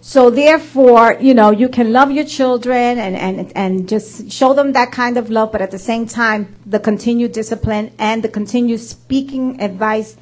So 0.00 0.30
therefore, 0.30 1.16
you 1.20 1.34
know, 1.34 1.50
you 1.50 1.68
can 1.68 1.92
love 1.92 2.12
your 2.12 2.24
children 2.24 3.00
and, 3.00 3.16
and, 3.16 3.52
and 3.56 3.88
just 3.88 4.30
show 4.30 4.54
them 4.54 4.70
that 4.74 4.92
kind 4.92 5.16
of 5.16 5.28
love, 5.28 5.50
but 5.50 5.60
at 5.60 5.72
the 5.72 5.80
same 5.80 6.06
time, 6.06 6.54
the 6.64 6.78
continued 6.78 7.32
discipline 7.32 7.92
and 7.98 8.22
the 8.22 8.28
continued 8.28 8.78
speaking 8.78 9.60
advice. 9.60 10.16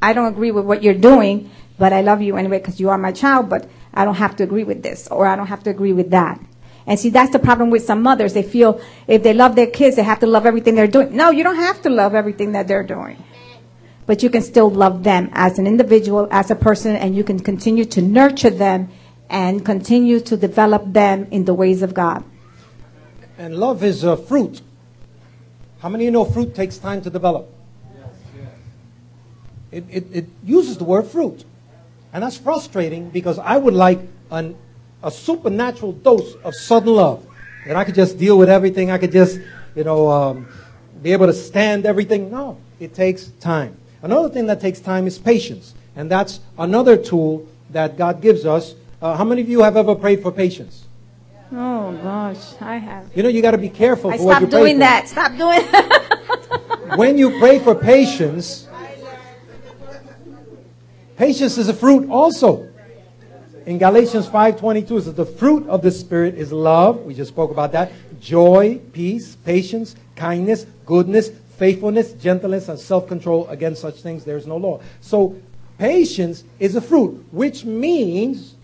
I 0.00 0.14
don't 0.14 0.28
agree 0.28 0.52
with 0.52 0.64
what 0.64 0.82
you're 0.82 0.94
doing, 0.94 1.50
but 1.78 1.92
I 1.92 2.00
love 2.00 2.22
you 2.22 2.36
anyway 2.36 2.58
because 2.58 2.80
you 2.80 2.90
are 2.90 2.98
my 2.98 3.12
child, 3.12 3.48
but 3.48 3.68
I 3.92 4.04
don't 4.04 4.14
have 4.14 4.36
to 4.36 4.44
agree 4.44 4.64
with 4.64 4.82
this 4.82 5.08
or 5.08 5.26
I 5.26 5.36
don't 5.36 5.46
have 5.46 5.62
to 5.64 5.70
agree 5.70 5.92
with 5.92 6.10
that. 6.10 6.40
And 6.86 6.98
see, 6.98 7.10
that's 7.10 7.32
the 7.32 7.38
problem 7.38 7.70
with 7.70 7.84
some 7.84 8.02
mothers. 8.02 8.32
They 8.32 8.44
feel 8.44 8.80
if 9.08 9.22
they 9.22 9.34
love 9.34 9.56
their 9.56 9.66
kids, 9.66 9.96
they 9.96 10.04
have 10.04 10.20
to 10.20 10.26
love 10.26 10.46
everything 10.46 10.76
they're 10.76 10.86
doing. 10.86 11.16
No, 11.16 11.30
you 11.30 11.42
don't 11.42 11.56
have 11.56 11.82
to 11.82 11.90
love 11.90 12.14
everything 12.14 12.52
that 12.52 12.68
they're 12.68 12.84
doing. 12.84 13.22
But 14.06 14.22
you 14.22 14.30
can 14.30 14.42
still 14.42 14.70
love 14.70 15.02
them 15.02 15.30
as 15.32 15.58
an 15.58 15.66
individual, 15.66 16.28
as 16.30 16.50
a 16.52 16.54
person, 16.54 16.94
and 16.94 17.16
you 17.16 17.24
can 17.24 17.40
continue 17.40 17.84
to 17.86 18.00
nurture 18.00 18.50
them 18.50 18.88
and 19.28 19.64
continue 19.64 20.20
to 20.20 20.36
develop 20.36 20.84
them 20.92 21.26
in 21.32 21.44
the 21.44 21.54
ways 21.54 21.82
of 21.82 21.92
God. 21.92 22.22
And 23.36 23.58
love 23.58 23.82
is 23.82 24.04
a 24.04 24.16
fruit. 24.16 24.60
How 25.80 25.88
many 25.88 26.04
of 26.04 26.06
you 26.06 26.10
know 26.12 26.24
fruit 26.24 26.54
takes 26.54 26.78
time 26.78 27.02
to 27.02 27.10
develop? 27.10 27.52
It, 29.72 29.84
it, 29.90 30.06
it 30.12 30.26
uses 30.44 30.78
the 30.78 30.84
word 30.84 31.08
fruit. 31.08 31.44
And 32.16 32.22
that's 32.22 32.38
frustrating 32.38 33.10
because 33.10 33.38
I 33.38 33.58
would 33.58 33.74
like 33.74 34.00
an, 34.30 34.56
a 35.02 35.10
supernatural 35.10 35.92
dose 35.92 36.32
of 36.36 36.54
sudden 36.54 36.94
love. 36.94 37.26
That 37.66 37.76
I 37.76 37.84
could 37.84 37.94
just 37.94 38.16
deal 38.16 38.38
with 38.38 38.48
everything. 38.48 38.90
I 38.90 38.96
could 38.96 39.12
just, 39.12 39.38
you 39.74 39.84
know, 39.84 40.08
um, 40.10 40.48
be 41.02 41.12
able 41.12 41.26
to 41.26 41.34
stand 41.34 41.84
everything. 41.84 42.30
No, 42.30 42.56
it 42.80 42.94
takes 42.94 43.26
time. 43.38 43.76
Another 44.00 44.30
thing 44.30 44.46
that 44.46 44.62
takes 44.62 44.80
time 44.80 45.06
is 45.06 45.18
patience. 45.18 45.74
And 45.94 46.10
that's 46.10 46.40
another 46.56 46.96
tool 46.96 47.46
that 47.68 47.98
God 47.98 48.22
gives 48.22 48.46
us. 48.46 48.74
Uh, 49.02 49.14
how 49.14 49.24
many 49.24 49.42
of 49.42 49.50
you 49.50 49.60
have 49.60 49.76
ever 49.76 49.94
prayed 49.94 50.22
for 50.22 50.32
patience? 50.32 50.86
Oh 51.52 51.92
gosh, 52.02 52.54
I 52.62 52.78
have. 52.78 53.14
You 53.14 53.24
know, 53.24 53.28
you 53.28 53.42
got 53.42 53.50
to 53.50 53.58
be 53.58 53.68
careful 53.68 54.10
I 54.10 54.16
for 54.16 54.24
what 54.24 54.40
you 54.40 54.46
stopped 54.46 54.52
pray 54.52 54.60
doing 54.62 54.78
that. 54.78 55.06
Stop 55.06 55.32
doing 55.32 55.60
that. 55.70 56.96
When 56.96 57.18
you 57.18 57.38
pray 57.40 57.58
for 57.58 57.74
patience, 57.74 58.66
patience 61.16 61.58
is 61.58 61.68
a 61.68 61.74
fruit 61.74 62.08
also. 62.10 62.68
In 63.66 63.78
Galatians 63.78 64.28
5:22 64.28 64.98
it 64.98 65.04
says 65.04 65.14
the 65.14 65.26
fruit 65.26 65.68
of 65.68 65.82
the 65.82 65.90
spirit 65.90 66.36
is 66.36 66.52
love, 66.52 67.02
we 67.02 67.14
just 67.14 67.30
spoke 67.30 67.50
about 67.50 67.72
that, 67.72 67.90
joy, 68.20 68.80
peace, 68.92 69.36
patience, 69.44 69.96
kindness, 70.14 70.66
goodness, 70.84 71.30
faithfulness, 71.56 72.12
gentleness 72.12 72.68
and 72.68 72.78
self-control. 72.78 73.48
Against 73.48 73.80
such 73.80 73.96
things 73.96 74.24
there 74.24 74.36
is 74.36 74.46
no 74.46 74.56
law. 74.56 74.80
So 75.00 75.36
patience 75.78 76.44
is 76.58 76.76
a 76.76 76.80
fruit, 76.80 77.26
which 77.32 77.64
means 77.64 78.54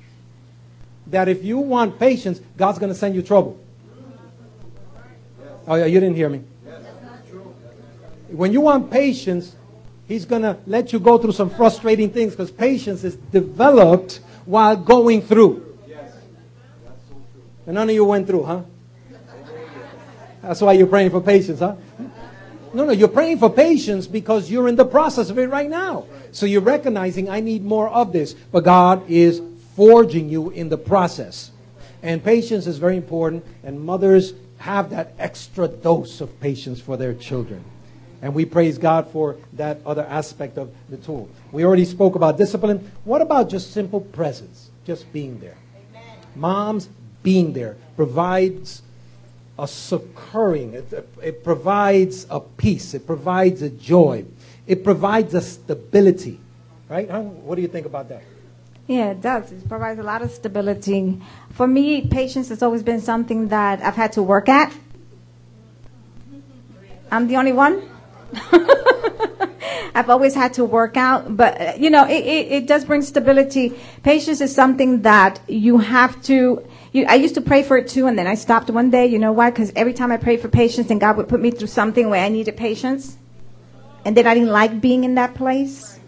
that 1.08 1.28
if 1.28 1.42
you 1.42 1.58
want 1.58 1.98
patience, 1.98 2.40
God's 2.56 2.78
going 2.78 2.92
to 2.92 2.98
send 2.98 3.14
you 3.14 3.22
trouble. 3.22 3.58
Oh, 5.66 5.74
yeah, 5.76 5.86
you 5.86 6.00
didn't 6.00 6.16
hear 6.16 6.28
me. 6.28 6.42
When 8.30 8.52
you 8.52 8.60
want 8.60 8.90
patience, 8.90 9.54
He's 10.08 10.24
going 10.24 10.42
to 10.42 10.58
let 10.66 10.92
you 10.92 10.98
go 10.98 11.18
through 11.18 11.32
some 11.32 11.50
frustrating 11.50 12.10
things 12.10 12.32
because 12.32 12.50
patience 12.50 13.04
is 13.04 13.16
developed 13.16 14.20
while 14.44 14.76
going 14.76 15.22
through. 15.22 15.78
And 17.66 17.76
none 17.76 17.88
of 17.88 17.94
you 17.94 18.04
went 18.04 18.26
through, 18.26 18.42
huh? 18.42 18.62
That's 20.42 20.60
why 20.60 20.72
you're 20.72 20.88
praying 20.88 21.10
for 21.10 21.20
patience, 21.20 21.60
huh? 21.60 21.76
No, 22.74 22.84
no, 22.86 22.92
you're 22.92 23.06
praying 23.06 23.38
for 23.38 23.50
patience 23.50 24.06
because 24.06 24.50
you're 24.50 24.66
in 24.66 24.76
the 24.76 24.84
process 24.84 25.30
of 25.30 25.38
it 25.38 25.48
right 25.48 25.70
now. 25.70 26.06
So 26.32 26.46
you're 26.46 26.62
recognizing, 26.62 27.28
I 27.28 27.40
need 27.40 27.64
more 27.64 27.88
of 27.88 28.12
this. 28.12 28.32
But 28.32 28.64
God 28.64 29.08
is 29.08 29.40
forging 29.76 30.28
you 30.28 30.50
in 30.50 30.68
the 30.68 30.78
process. 30.78 31.50
And 32.02 32.24
patience 32.24 32.66
is 32.66 32.78
very 32.78 32.96
important, 32.96 33.44
and 33.62 33.80
mothers 33.80 34.32
have 34.58 34.90
that 34.90 35.14
extra 35.18 35.68
dose 35.68 36.20
of 36.20 36.40
patience 36.40 36.80
for 36.80 36.96
their 36.96 37.14
children. 37.14 37.62
And 38.22 38.34
we 38.34 38.44
praise 38.44 38.78
God 38.78 39.08
for 39.10 39.36
that 39.54 39.80
other 39.84 40.06
aspect 40.08 40.56
of 40.56 40.72
the 40.88 40.96
tool. 40.96 41.28
We 41.50 41.64
already 41.64 41.84
spoke 41.84 42.14
about 42.14 42.38
discipline. 42.38 42.90
What 43.04 43.20
about 43.20 43.50
just 43.50 43.72
simple 43.72 44.00
presence? 44.00 44.70
Just 44.86 45.12
being 45.12 45.40
there. 45.40 45.56
Amen. 45.90 46.18
Moms 46.36 46.88
being 47.24 47.52
there 47.52 47.76
provides 47.96 48.82
a 49.58 49.68
succoring, 49.68 50.74
it, 50.74 51.08
it 51.22 51.44
provides 51.44 52.26
a 52.30 52.40
peace, 52.40 52.94
it 52.94 53.06
provides 53.06 53.60
a 53.60 53.68
joy, 53.68 54.24
it 54.66 54.82
provides 54.82 55.34
a 55.34 55.40
stability. 55.40 56.40
Right? 56.88 57.08
What 57.10 57.56
do 57.56 57.62
you 57.62 57.68
think 57.68 57.86
about 57.86 58.08
that? 58.08 58.22
Yeah, 58.86 59.10
it 59.10 59.20
does. 59.20 59.52
It 59.52 59.68
provides 59.68 59.98
a 60.00 60.02
lot 60.02 60.22
of 60.22 60.30
stability. 60.30 61.20
For 61.50 61.66
me, 61.66 62.06
patience 62.06 62.48
has 62.48 62.62
always 62.62 62.82
been 62.82 63.00
something 63.00 63.48
that 63.48 63.80
I've 63.80 63.94
had 63.94 64.12
to 64.14 64.22
work 64.22 64.48
at. 64.48 64.72
I'm 67.10 67.28
the 67.28 67.36
only 67.36 67.52
one. 67.52 67.91
I've 69.94 70.08
always 70.08 70.34
had 70.34 70.54
to 70.54 70.64
work 70.64 70.96
out, 70.96 71.36
but 71.36 71.60
uh, 71.60 71.72
you 71.78 71.90
know, 71.90 72.06
it, 72.06 72.24
it, 72.24 72.52
it, 72.52 72.66
does 72.66 72.84
bring 72.84 73.02
stability. 73.02 73.78
Patience 74.02 74.40
is 74.40 74.54
something 74.54 75.02
that 75.02 75.40
you 75.48 75.78
have 75.78 76.22
to. 76.24 76.66
You, 76.92 77.04
I 77.06 77.14
used 77.16 77.34
to 77.34 77.40
pray 77.40 77.62
for 77.62 77.76
it 77.76 77.88
too, 77.88 78.06
and 78.06 78.18
then 78.18 78.26
I 78.26 78.34
stopped 78.34 78.70
one 78.70 78.90
day. 78.90 79.06
You 79.06 79.18
know 79.18 79.32
why? 79.32 79.50
Because 79.50 79.70
every 79.76 79.92
time 79.92 80.10
I 80.10 80.16
prayed 80.16 80.40
for 80.40 80.48
patience, 80.48 80.90
and 80.90 81.00
God 81.00 81.16
would 81.18 81.28
put 81.28 81.40
me 81.40 81.50
through 81.50 81.68
something 81.68 82.08
where 82.08 82.24
I 82.24 82.28
needed 82.30 82.56
patience, 82.56 83.18
and 84.04 84.16
then 84.16 84.26
I 84.26 84.34
didn't 84.34 84.50
like 84.50 84.80
being 84.80 85.04
in 85.04 85.14
that 85.16 85.34
place, 85.34 86.00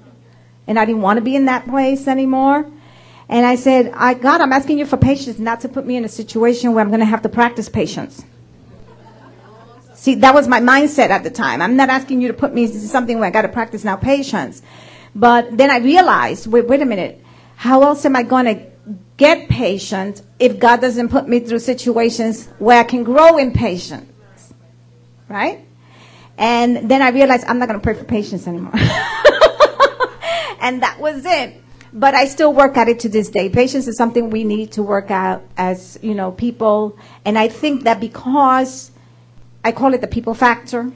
and 0.66 0.78
I 0.78 0.86
didn't 0.86 1.02
want 1.02 1.18
to 1.18 1.22
be 1.22 1.36
in 1.36 1.44
that 1.44 1.66
place 1.66 2.08
anymore. 2.08 2.70
And 3.28 3.46
I 3.46 3.54
said, 3.54 3.92
I, 3.94 4.14
God, 4.14 4.40
I'm 4.40 4.52
asking 4.52 4.78
you 4.78 4.86
for 4.86 4.96
patience, 4.96 5.38
not 5.38 5.60
to 5.60 5.68
put 5.68 5.86
me 5.86 5.96
in 5.96 6.04
a 6.04 6.08
situation 6.08 6.72
where 6.74 6.82
I'm 6.82 6.90
going 6.90 7.00
to 7.00 7.06
have 7.06 7.22
to 7.22 7.28
practice 7.28 7.68
patience. 7.68 8.24
See, 10.04 10.16
that 10.16 10.34
was 10.34 10.46
my 10.46 10.60
mindset 10.60 11.08
at 11.08 11.22
the 11.22 11.30
time. 11.30 11.62
I'm 11.62 11.76
not 11.76 11.88
asking 11.88 12.20
you 12.20 12.28
to 12.28 12.34
put 12.34 12.52
me 12.52 12.66
this 12.66 12.84
is 12.84 12.90
something 12.90 13.18
where 13.18 13.26
I 13.26 13.30
got 13.30 13.40
to 13.40 13.48
practice 13.48 13.84
now 13.84 13.96
patience. 13.96 14.60
But 15.14 15.56
then 15.56 15.70
I 15.70 15.78
realized, 15.78 16.46
wait, 16.46 16.66
wait 16.66 16.82
a 16.82 16.84
minute. 16.84 17.24
How 17.56 17.82
else 17.84 18.04
am 18.04 18.14
I 18.14 18.22
going 18.22 18.44
to 18.44 18.66
get 19.16 19.48
patience 19.48 20.22
if 20.38 20.58
God 20.58 20.82
doesn't 20.82 21.08
put 21.08 21.26
me 21.26 21.40
through 21.40 21.60
situations 21.60 22.48
where 22.58 22.78
I 22.78 22.84
can 22.84 23.02
grow 23.02 23.38
in 23.38 23.52
patience? 23.52 24.52
Right? 25.26 25.64
And 26.36 26.90
then 26.90 27.00
I 27.00 27.08
realized 27.08 27.46
I'm 27.46 27.58
not 27.58 27.68
going 27.68 27.80
to 27.80 27.82
pray 27.82 27.94
for 27.94 28.04
patience 28.04 28.46
anymore. 28.46 28.74
and 30.60 30.82
that 30.82 30.98
was 31.00 31.24
it. 31.24 31.62
But 31.94 32.14
I 32.14 32.26
still 32.26 32.52
work 32.52 32.76
at 32.76 32.88
it 32.88 33.00
to 33.00 33.08
this 33.08 33.30
day. 33.30 33.48
Patience 33.48 33.88
is 33.88 33.96
something 33.96 34.28
we 34.28 34.44
need 34.44 34.72
to 34.72 34.82
work 34.82 35.10
out 35.10 35.44
as, 35.56 35.98
you 36.02 36.14
know, 36.14 36.30
people. 36.30 36.98
And 37.24 37.38
I 37.38 37.48
think 37.48 37.84
that 37.84 38.00
because 38.00 38.90
I 39.64 39.72
call 39.72 39.94
it 39.94 40.00
the 40.02 40.06
people 40.06 40.34
factor. 40.34 40.92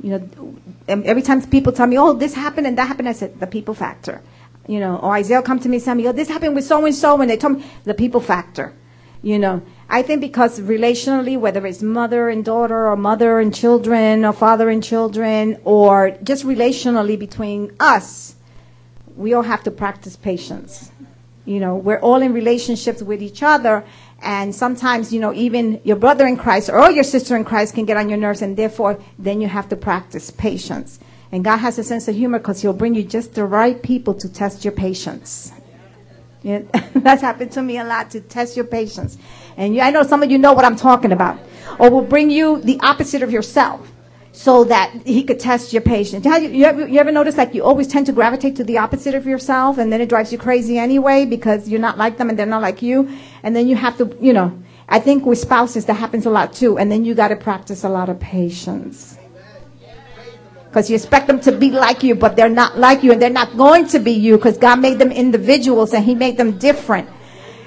You 0.00 0.10
know, 0.10 0.54
um, 0.88 1.02
every 1.04 1.22
time 1.22 1.42
people 1.42 1.72
tell 1.72 1.86
me, 1.86 1.98
"Oh, 1.98 2.12
this 2.12 2.34
happened 2.34 2.66
and 2.66 2.78
that 2.78 2.88
happened," 2.88 3.08
I 3.08 3.12
said, 3.12 3.38
"The 3.40 3.46
people 3.46 3.74
factor." 3.74 4.22
You 4.66 4.78
know, 4.78 4.96
or 4.96 5.12
Isaiah 5.14 5.42
come 5.42 5.58
to 5.58 5.68
me 5.68 5.76
and 5.76 5.84
tell 5.84 5.94
me, 5.96 6.06
"Oh, 6.08 6.12
this 6.12 6.28
happened 6.28 6.54
with 6.54 6.64
so 6.64 6.84
and 6.86 6.94
so," 6.94 7.20
and 7.20 7.28
they 7.28 7.36
told 7.36 7.58
me 7.58 7.64
the 7.84 7.94
people 7.94 8.20
factor. 8.20 8.72
You 9.22 9.38
know, 9.38 9.62
I 9.88 10.02
think 10.02 10.20
because 10.20 10.58
relationally, 10.60 11.38
whether 11.38 11.64
it's 11.66 11.82
mother 11.82 12.28
and 12.28 12.44
daughter, 12.44 12.88
or 12.88 12.96
mother 12.96 13.38
and 13.38 13.54
children, 13.54 14.24
or 14.24 14.32
father 14.32 14.68
and 14.68 14.82
children, 14.82 15.58
or 15.64 16.12
just 16.24 16.44
relationally 16.44 17.16
between 17.16 17.70
us, 17.78 18.34
we 19.16 19.34
all 19.34 19.42
have 19.42 19.62
to 19.64 19.70
practice 19.70 20.16
patience. 20.16 20.90
You 21.44 21.60
know, 21.60 21.76
we're 21.76 21.98
all 21.98 22.22
in 22.22 22.32
relationships 22.32 23.02
with 23.02 23.22
each 23.22 23.42
other, 23.42 23.84
and 24.22 24.54
sometimes, 24.54 25.12
you 25.12 25.20
know, 25.20 25.32
even 25.34 25.80
your 25.84 25.96
brother 25.96 26.26
in 26.26 26.36
Christ 26.36 26.70
or 26.70 26.90
your 26.90 27.04
sister 27.04 27.36
in 27.36 27.44
Christ 27.44 27.74
can 27.74 27.84
get 27.84 27.96
on 27.96 28.08
your 28.08 28.18
nerves, 28.18 28.42
and 28.42 28.56
therefore, 28.56 29.00
then 29.18 29.40
you 29.40 29.48
have 29.48 29.68
to 29.70 29.76
practice 29.76 30.30
patience. 30.30 30.98
And 31.32 31.42
God 31.44 31.58
has 31.58 31.78
a 31.78 31.84
sense 31.84 32.08
of 32.08 32.14
humor 32.14 32.38
because 32.38 32.62
He'll 32.62 32.72
bring 32.72 32.94
you 32.94 33.02
just 33.02 33.34
the 33.34 33.44
right 33.44 33.82
people 33.82 34.14
to 34.14 34.28
test 34.28 34.64
your 34.64 34.72
patience. 34.72 35.52
Yeah, 36.42 36.62
that's 36.94 37.22
happened 37.22 37.52
to 37.52 37.62
me 37.62 37.78
a 37.78 37.84
lot 37.84 38.10
to 38.12 38.20
test 38.20 38.56
your 38.56 38.64
patience. 38.64 39.18
And 39.56 39.74
you, 39.74 39.80
I 39.80 39.90
know 39.90 40.02
some 40.02 40.22
of 40.22 40.30
you 40.30 40.38
know 40.38 40.52
what 40.52 40.64
I'm 40.64 40.76
talking 40.76 41.12
about. 41.12 41.38
Or 41.78 41.90
will 41.90 42.02
bring 42.02 42.30
you 42.30 42.60
the 42.60 42.78
opposite 42.80 43.22
of 43.22 43.30
yourself 43.30 43.91
so 44.32 44.64
that 44.64 44.90
he 45.04 45.22
could 45.22 45.38
test 45.38 45.74
your 45.74 45.82
patience. 45.82 46.24
You, 46.24 46.48
you, 46.48 46.86
you 46.86 46.98
ever 46.98 47.12
notice 47.12 47.36
like 47.36 47.54
you 47.54 47.62
always 47.62 47.86
tend 47.86 48.06
to 48.06 48.12
gravitate 48.12 48.56
to 48.56 48.64
the 48.64 48.78
opposite 48.78 49.14
of 49.14 49.26
yourself 49.26 49.76
and 49.76 49.92
then 49.92 50.00
it 50.00 50.08
drives 50.08 50.32
you 50.32 50.38
crazy 50.38 50.78
anyway 50.78 51.26
because 51.26 51.68
you're 51.68 51.80
not 51.80 51.98
like 51.98 52.16
them 52.16 52.30
and 52.30 52.38
they're 52.38 52.46
not 52.46 52.62
like 52.62 52.80
you. 52.80 53.10
And 53.42 53.54
then 53.54 53.68
you 53.68 53.76
have 53.76 53.98
to, 53.98 54.16
you 54.20 54.32
know, 54.32 54.58
I 54.88 55.00
think 55.00 55.26
with 55.26 55.38
spouses 55.38 55.84
that 55.84 55.94
happens 55.94 56.24
a 56.24 56.30
lot 56.30 56.54
too. 56.54 56.78
And 56.78 56.90
then 56.90 57.04
you 57.04 57.14
got 57.14 57.28
to 57.28 57.36
practice 57.36 57.84
a 57.84 57.90
lot 57.90 58.08
of 58.08 58.18
patience. 58.18 59.18
Because 60.64 60.88
you 60.88 60.96
expect 60.96 61.26
them 61.26 61.38
to 61.40 61.52
be 61.52 61.70
like 61.70 62.02
you, 62.02 62.14
but 62.14 62.34
they're 62.34 62.48
not 62.48 62.78
like 62.78 63.02
you 63.02 63.12
and 63.12 63.20
they're 63.20 63.28
not 63.28 63.58
going 63.58 63.86
to 63.88 63.98
be 63.98 64.12
you 64.12 64.38
because 64.38 64.56
God 64.56 64.80
made 64.80 64.98
them 64.98 65.12
individuals 65.12 65.92
and 65.92 66.02
he 66.02 66.14
made 66.14 66.38
them 66.38 66.56
different. 66.56 67.06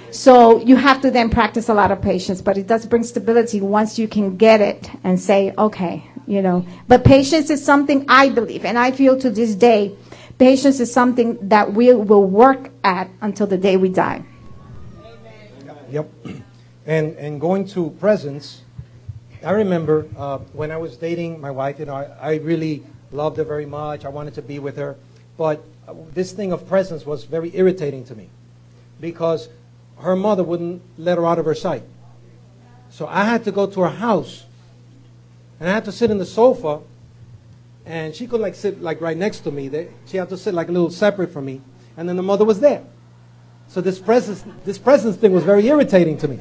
So 0.10 0.60
you 0.62 0.76
have 0.78 1.02
to 1.02 1.12
then 1.12 1.30
practice 1.30 1.70
a 1.70 1.76
lot 1.76 1.92
of 1.92 2.02
patience, 2.02 2.42
but 2.42 2.58
it 2.58 2.66
does 2.66 2.88
bring 2.88 3.04
stability 3.04 3.62
once 3.62 4.00
you 4.00 4.08
can 4.08 4.38
get 4.38 4.62
it 4.62 4.90
and 5.04 5.20
say, 5.20 5.54
okay, 5.56 6.10
you 6.28 6.42
know. 6.42 6.66
But 6.88 7.04
patience 7.04 7.50
is 7.50 7.64
something 7.64 8.06
I 8.10 8.30
believe, 8.30 8.66
and 8.66 8.78
I 8.78 8.92
feel 8.92 9.20
to 9.20 9.30
this 9.30 9.56
day, 9.56 9.96
patience 10.38 10.80
is 10.80 10.92
something 10.92 11.38
that 11.50 11.74
we 11.74 11.94
will 11.94 12.24
work 12.24 12.72
at 12.84 13.10
until 13.22 13.48
the 13.48 13.58
day 13.58 13.78
we 13.78 13.90
die. 13.90 14.24
Yep. 15.90 16.10
And 16.88 17.18
and 17.18 17.42
going 17.42 17.66
to 17.70 17.90
presence, 18.00 18.62
I 19.44 19.50
remember 19.54 20.06
uh, 20.16 20.38
when 20.54 20.70
I 20.70 20.78
was 20.78 20.98
dating 20.98 21.42
my 21.42 21.50
wife. 21.50 21.80
You 21.80 21.86
know, 21.86 21.96
I, 21.96 22.34
I 22.34 22.36
really 22.36 22.84
loved 23.12 23.38
her 23.38 23.44
very 23.44 23.66
much. 23.66 24.06
I 24.06 24.10
wanted 24.10 24.36
to 24.36 24.44
be 24.44 24.60
with 24.60 24.78
her, 24.78 24.96
but 25.36 25.66
this 26.14 26.32
thing 26.32 26.52
of 26.52 26.68
presence 26.68 27.04
was 27.04 27.24
very 27.24 27.50
irritating 27.56 28.04
to 28.06 28.16
me 28.16 28.30
because 29.02 29.50
her 29.98 30.16
mother 30.16 30.44
wouldn't 30.44 30.82
let 30.98 31.18
her 31.18 31.26
out 31.26 31.40
of 31.40 31.46
her 31.46 31.56
sight. 31.56 31.84
So 32.90 33.08
I 33.08 33.26
had 33.26 33.44
to 33.46 33.52
go 33.52 33.68
to 33.68 33.82
her 33.82 33.90
house 33.90 34.45
and 35.60 35.70
I 35.70 35.74
had 35.74 35.86
to 35.86 35.92
sit 35.92 36.12
in 36.12 36.18
the 36.18 36.26
sofa, 36.26 36.82
and 37.86 38.16
she 38.16 38.28
could 38.28 38.42
like 38.42 38.56
sit 38.56 38.82
like 38.82 39.02
right 39.02 39.18
next 39.18 39.40
to 39.42 39.52
me. 39.52 39.70
She 40.06 40.18
had 40.18 40.30
to 40.30 40.38
sit 40.38 40.54
like 40.54 40.70
a 40.70 40.72
little 40.72 40.90
separate 40.90 41.32
from 41.32 41.46
me, 41.46 41.62
and 41.98 42.08
then 42.10 42.16
the 42.16 42.24
mother 42.24 42.46
was 42.46 42.60
there. 42.60 42.84
So 43.68 43.82
this 43.82 44.00
presence, 44.00 44.44
this 44.64 44.78
presence 44.78 45.16
thing 45.16 45.32
was 45.32 45.44
very 45.44 45.68
irritating 45.68 46.18
to 46.20 46.28
me. 46.28 46.40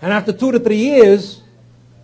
And 0.00 0.12
after 0.12 0.32
two 0.32 0.52
to 0.52 0.58
three 0.58 0.76
years, 0.76 1.42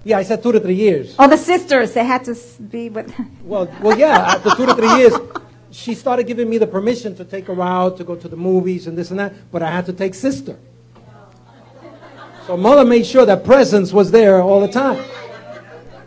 yeah, 0.04 0.18
I 0.18 0.22
said 0.22 0.42
two 0.42 0.52
to 0.52 0.60
three 0.60 0.74
years. 0.74 1.14
Oh, 1.18 1.28
the 1.28 1.36
sisters, 1.36 1.92
they 1.92 2.04
had 2.04 2.24
to 2.24 2.36
be 2.70 2.88
with. 2.88 3.12
well, 3.44 3.70
well, 3.82 3.98
yeah. 3.98 4.34
After 4.34 4.50
two 4.50 4.66
to 4.66 4.74
three 4.74 4.94
years, 4.96 5.12
she 5.70 5.94
started 5.94 6.26
giving 6.26 6.48
me 6.48 6.58
the 6.58 6.66
permission 6.66 7.14
to 7.16 7.24
take 7.24 7.46
her 7.46 7.60
out 7.60 7.96
to 7.98 8.04
go 8.04 8.16
to 8.16 8.28
the 8.28 8.36
movies 8.36 8.86
and 8.86 8.96
this 8.96 9.10
and 9.10 9.20
that, 9.20 9.34
but 9.52 9.62
I 9.62 9.70
had 9.70 9.86
to 9.86 9.92
take 9.92 10.14
sister. 10.14 10.58
So 12.46 12.56
mother 12.56 12.84
made 12.84 13.06
sure 13.06 13.26
that 13.26 13.44
presence 13.44 13.92
was 13.92 14.10
there 14.10 14.40
all 14.40 14.60
the 14.60 14.68
time. 14.72 15.04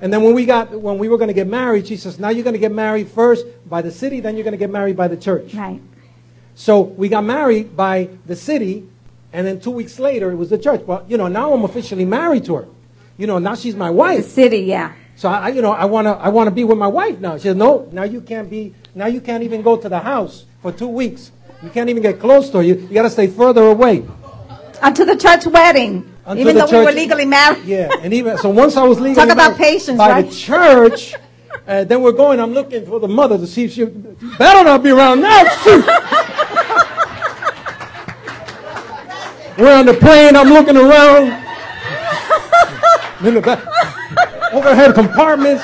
And 0.04 0.12
then 0.12 0.22
when 0.22 0.36
we 0.36 0.45
got 0.45 0.70
when 0.70 0.97
we 0.97 1.08
were 1.08 1.18
going 1.18 1.30
to 1.30 1.34
get 1.34 1.47
married, 1.47 1.88
she 1.88 1.95
says, 1.95 2.20
"Now 2.20 2.28
you're 2.28 2.43
going 2.43 2.56
to 2.56 2.60
get 2.60 2.74
married 2.74 3.08
first 3.08 3.45
by 3.70 3.82
the 3.82 3.89
city, 3.89 4.20
then 4.20 4.36
you're 4.36 4.43
going 4.43 4.51
to 4.51 4.58
get 4.58 4.70
married 4.70 4.97
by 4.97 5.08
the 5.08 5.16
church." 5.16 5.54
Right. 5.54 5.80
So 6.56 6.82
we 6.82 7.08
got 7.08 7.24
married 7.24 7.78
by 7.78 8.10
the 8.26 8.36
city, 8.36 8.86
and 9.32 9.47
then 9.47 9.62
two 9.62 9.72
weeks 9.72 9.99
later 9.99 10.30
it 10.30 10.36
was 10.36 10.49
the 10.49 10.58
church. 10.58 10.82
Well, 10.86 11.06
you 11.08 11.16
know, 11.16 11.30
now 11.30 11.54
I'm 11.54 11.64
officially 11.64 12.04
married 12.04 12.43
to 12.45 12.56
her. 12.56 12.68
You 13.18 13.28
know, 13.28 13.39
now 13.39 13.56
she's 13.56 13.78
my 13.78 13.89
wife. 13.89 14.26
The 14.26 14.30
city, 14.30 14.58
yeah. 14.60 14.91
So 15.16 15.30
I, 15.30 15.47
you 15.47 15.62
know, 15.62 15.72
I 15.72 15.86
wanna 15.86 16.12
I 16.12 16.28
wanna 16.28 16.51
be 16.51 16.66
with 16.66 16.78
my 16.78 16.88
wife 16.88 17.20
now. 17.20 17.38
She 17.38 17.43
says, 17.43 17.56
"No, 17.56 17.88
now 17.93 18.04
you 18.04 18.20
can't 18.20 18.49
be. 18.49 18.76
Now 18.93 19.06
you 19.06 19.22
can't 19.22 19.41
even 19.43 19.62
go 19.62 19.78
to 19.78 19.88
the 19.88 19.99
house 19.99 20.43
for 20.62 20.74
two 20.74 20.89
weeks. 20.89 21.32
You 21.64 21.70
can't 21.70 21.89
even 21.89 22.04
get 22.04 22.20
close 22.20 22.49
to 22.49 22.58
her. 22.58 22.64
You, 22.64 22.76
you 22.76 22.93
got 22.93 23.04
to 23.04 23.10
stay 23.10 23.28
further 23.28 23.64
away." 23.68 24.04
Until 24.82 25.06
the 25.06 25.16
church 25.16 25.45
wedding. 25.47 26.12
Until 26.26 26.38
even 26.42 26.56
though 26.56 26.68
church, 26.68 26.80
we 26.80 26.86
were 26.86 26.92
legally 26.92 27.26
married. 27.26 27.64
Yeah, 27.66 27.90
and 28.02 28.14
even 28.14 28.38
so, 28.38 28.50
once 28.50 28.78
I 28.78 28.84
was 28.84 29.00
legally 29.00 29.16
talk 29.28 29.34
about 29.34 29.58
patience 29.58 29.98
by 29.98 30.10
right? 30.10 30.26
the 30.30 30.34
church, 30.36 31.16
uh, 31.68 31.84
then 31.84 32.02
we're 32.02 32.14
going. 32.14 32.40
I'm 32.40 32.54
looking 32.54 32.86
for 32.86 33.00
the 33.00 33.08
mother 33.08 33.38
to 33.38 33.46
see 33.48 33.66
if 33.66 33.74
she 33.74 33.86
better 33.86 34.64
not 34.64 34.84
be 34.84 34.92
around 34.92 35.22
now. 35.22 35.44
we're 39.58 39.74
on 39.74 39.86
the 39.86 39.94
plane. 40.00 40.36
I'm 40.36 40.50
looking 40.50 40.78
around. 40.78 41.44
in 43.26 43.34
the 43.36 43.42
back, 43.42 43.64
overhead 44.54 44.94
compartments. 44.96 45.64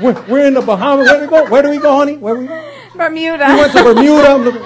We're, 0.00 0.20
we're 0.28 0.46
in 0.46 0.54
the 0.54 0.60
Bahamas. 0.62 1.06
Where 1.06 1.16
do 1.16 1.22
we 1.22 1.28
go? 1.30 1.46
Where 1.48 1.62
do 1.62 1.70
we 1.70 1.78
go, 1.78 1.96
honey? 1.96 2.16
Where 2.16 2.34
do 2.34 2.40
we 2.40 2.46
go? 2.48 2.70
Bermuda. 2.96 3.46
We 3.48 3.54
went 3.56 3.72
to 3.72 3.82
Bermuda. 3.84 4.28
I'm 4.28 4.42
looking- 4.44 4.62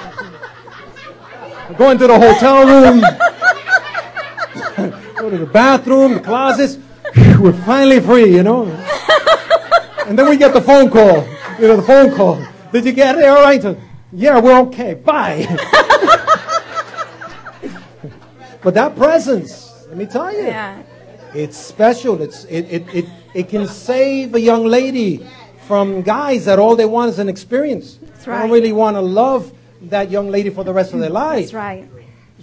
going 1.77 1.99
to 1.99 2.07
the 2.07 2.19
hotel 2.19 2.67
room. 2.67 3.03
Go 5.25 5.31
to 5.31 5.39
the 5.39 5.47
bathroom, 5.51 6.15
the 6.15 6.21
closets. 6.21 6.79
We're 7.41 7.55
finally 7.65 8.01
free, 8.01 8.35
you 8.35 8.43
know. 8.43 8.65
And 10.07 10.19
then 10.19 10.29
we 10.29 10.37
get 10.37 10.53
the 10.53 10.61
phone 10.61 10.91
call. 10.91 11.27
You 11.59 11.69
know, 11.69 11.77
the 11.77 11.83
phone 11.83 12.15
call. 12.15 12.45
Did 12.73 12.85
you 12.85 12.93
get 12.93 13.17
it? 13.17 13.25
All 13.25 13.41
right. 13.41 13.65
Yeah, 14.13 14.39
we're 14.39 14.61
okay. 14.67 14.93
Bye. 14.93 15.47
but 18.63 18.75
that 18.75 18.95
presence, 18.97 19.87
let 19.89 19.97
me 19.97 20.05
tell 20.05 20.31
you, 20.31 20.43
yeah. 20.43 20.83
it's 21.35 21.57
special. 21.57 22.21
It's, 22.21 22.45
it, 22.45 22.65
it, 22.71 22.95
it, 22.95 23.07
it 23.33 23.49
can 23.49 23.67
save 23.67 24.35
a 24.35 24.41
young 24.41 24.67
lady 24.67 25.27
from 25.67 26.03
guys 26.03 26.45
that 26.45 26.59
all 26.59 26.77
they 26.77 26.85
want 26.85 27.09
is 27.09 27.19
an 27.19 27.31
experience. 27.31 27.95
That's 27.95 28.27
They 28.27 28.33
right. 28.33 28.43
don't 28.43 28.51
really 28.51 28.73
want 28.73 28.97
to 28.97 29.01
love 29.01 29.55
that 29.89 30.11
young 30.11 30.31
lady 30.31 30.51
for 30.51 30.65
the 30.65 30.75
rest 30.75 30.93
of 30.93 31.01
their 31.01 31.09
life. 31.09 31.45
That's 31.45 31.55
right. 31.55 31.89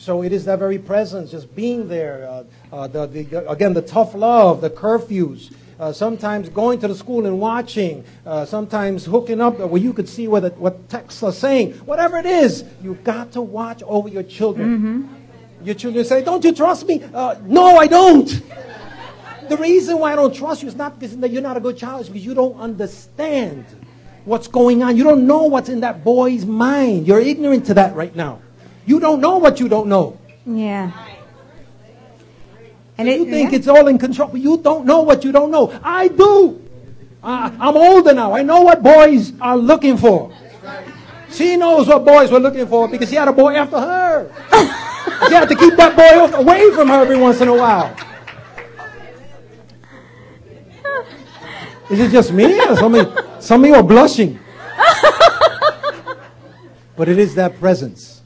So 0.02 0.24
it 0.24 0.34
is 0.34 0.46
that 0.46 0.58
very 0.58 0.80
presence, 0.80 1.30
just 1.30 1.56
being 1.56 1.88
there. 1.88 2.28
Uh, 2.28 2.44
uh, 2.72 2.88
the, 2.88 3.08
the, 3.08 3.50
again, 3.50 3.74
the 3.74 3.82
tough 3.82 4.14
love, 4.16 4.62
the 4.62 4.70
curfews. 4.70 5.54
Uh, 5.80 5.92
sometimes 5.92 6.48
going 6.50 6.80
to 6.80 6.88
the 6.88 6.94
school 6.94 7.26
and 7.26 7.40
watching. 7.40 8.04
Uh, 8.24 8.46
sometimes 8.46 9.04
hooking 9.04 9.42
up 9.42 9.58
where 9.58 9.82
you 9.82 9.94
could 9.94 10.08
see 10.08 10.28
what, 10.28 10.42
the, 10.42 10.50
what 10.52 10.88
texts 10.90 11.24
are 11.24 11.32
saying. 11.32 11.74
Whatever 11.86 12.18
it 12.18 12.28
is, 12.28 12.64
you've 12.84 13.04
got 13.04 13.32
to 13.32 13.42
watch 13.42 13.82
over 13.84 14.08
your 14.08 14.22
children. 14.22 15.10
Your 15.64 15.74
children 15.76 16.06
say, 16.06 16.24
"Don't 16.24 16.44
you 16.44 16.54
trust 16.54 16.86
me?" 16.86 17.04
Uh, 17.14 17.36
no, 17.44 17.78
I 17.78 17.88
don't. 17.88 18.28
The 19.50 19.58
reason 19.58 19.98
why 20.00 20.14
I 20.14 20.16
don't 20.16 20.34
trust 20.34 20.62
you 20.62 20.68
is 20.68 20.76
not 20.76 21.00
because 21.00 21.16
you're 21.32 21.42
not 21.42 21.58
a 21.58 21.60
good 21.60 21.78
child. 21.78 22.02
It's 22.02 22.10
because 22.10 22.26
you 22.26 22.34
don't 22.34 22.60
understand 22.60 23.66
what's 24.26 24.48
going 24.48 24.84
on. 24.84 24.96
You 24.98 25.04
don't 25.04 25.26
know 25.26 25.44
what's 25.44 25.70
in 25.70 25.82
that 25.82 26.04
boy's 26.04 26.46
mind. 26.46 27.08
You're 27.08 27.20
ignorant 27.20 27.66
to 27.66 27.74
that 27.74 27.96
right 27.96 28.16
now. 28.16 28.40
You 28.86 29.00
don't 29.00 29.20
know 29.20 29.38
what 29.38 29.60
you 29.60 29.68
don't 29.68 29.88
know. 29.88 30.20
Yeah. 30.46 30.92
And 33.02 33.20
you 33.20 33.26
think 33.26 33.52
yeah. 33.52 33.58
it's 33.58 33.68
all 33.68 33.88
in 33.88 33.98
control, 33.98 34.30
but 34.30 34.42
you 34.42 34.58
don't 34.58 34.86
know 34.86 35.02
what 35.02 35.24
you 35.24 35.32
don't 35.32 35.52
know. 35.52 35.78
I 35.84 36.08
do. 36.08 36.62
I, 37.24 37.52
I'm 37.60 37.76
older 37.76 38.14
now. 38.14 38.34
I 38.34 38.42
know 38.42 38.62
what 38.62 38.84
boys 38.84 39.34
are 39.40 39.58
looking 39.58 39.98
for. 39.98 40.32
She 41.32 41.56
knows 41.56 41.88
what 41.88 42.04
boys 42.06 42.32
were 42.32 42.40
looking 42.40 42.68
for 42.68 42.88
because 42.88 43.10
she 43.10 43.16
had 43.16 43.28
a 43.28 43.34
boy 43.34 43.56
after 43.56 43.80
her. 43.80 44.32
she 45.28 45.34
had 45.34 45.48
to 45.48 45.56
keep 45.56 45.76
that 45.76 45.96
boy 45.96 46.38
away 46.38 46.72
from 46.72 46.90
her 46.90 47.02
every 47.02 47.18
once 47.18 47.42
in 47.42 47.48
a 47.48 47.56
while. 47.56 47.96
Is 51.90 52.00
it 52.00 52.12
just 52.12 52.32
me? 52.32 52.60
Or 52.68 52.76
some, 52.76 52.96
of, 52.96 53.44
some 53.44 53.64
of 53.64 53.68
you 53.68 53.76
are 53.76 53.84
blushing. 53.84 54.40
but 56.96 57.10
it 57.10 57.18
is 57.18 57.36
that 57.36 57.60
presence 57.60 58.22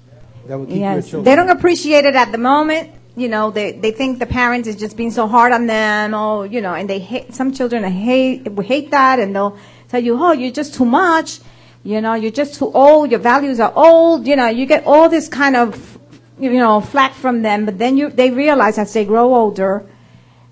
that 0.48 0.58
will 0.58 0.66
keep 0.66 0.78
your 0.78 0.94
Yes. 0.94 1.10
children. 1.10 1.24
They 1.24 1.36
don't 1.36 1.50
appreciate 1.50 2.06
it 2.06 2.16
at 2.16 2.32
the 2.32 2.38
moment. 2.38 2.92
You 3.18 3.30
know, 3.30 3.50
they, 3.50 3.72
they 3.72 3.92
think 3.92 4.20
the 4.20 4.26
parents 4.26 4.68
is 4.68 4.76
just 4.76 4.98
being 4.98 5.12
so 5.12 5.26
hard 5.26 5.54
on 5.54 5.68
them, 5.68 6.14
oh, 6.14 6.44
you 6.44 6.60
know, 6.60 6.74
and 6.74 6.90
they 6.90 7.00
hate, 7.00 7.34
some 7.34 7.54
children 7.54 7.84
hate, 7.86 8.46
hate 8.64 8.92
that, 8.92 9.20
and 9.20 9.34
they'll 9.34 9.58
tell 9.88 10.04
you, 10.04 10.22
oh, 10.22 10.34
you're 10.34 10.52
just 10.52 10.74
too 10.74 10.84
much. 10.86 11.40
You 11.84 12.02
know, 12.02 12.16
you're 12.16 12.32
just 12.32 12.56
too 12.56 12.72
old. 12.74 13.12
Your 13.12 13.20
values 13.20 13.60
are 13.60 13.72
old. 13.76 14.28
You 14.28 14.36
know, 14.36 14.48
you 14.48 14.66
get 14.66 14.86
all 14.86 15.08
this 15.08 15.30
kind 15.30 15.56
of, 15.56 15.98
you 16.40 16.52
know, 16.52 16.82
flack 16.82 17.14
from 17.14 17.42
them, 17.42 17.66
but 17.66 17.78
then 17.78 17.96
you, 17.96 18.10
they 18.10 18.32
realize 18.32 18.78
as 18.78 18.92
they 18.92 19.06
grow 19.06 19.34
older, 19.34 19.86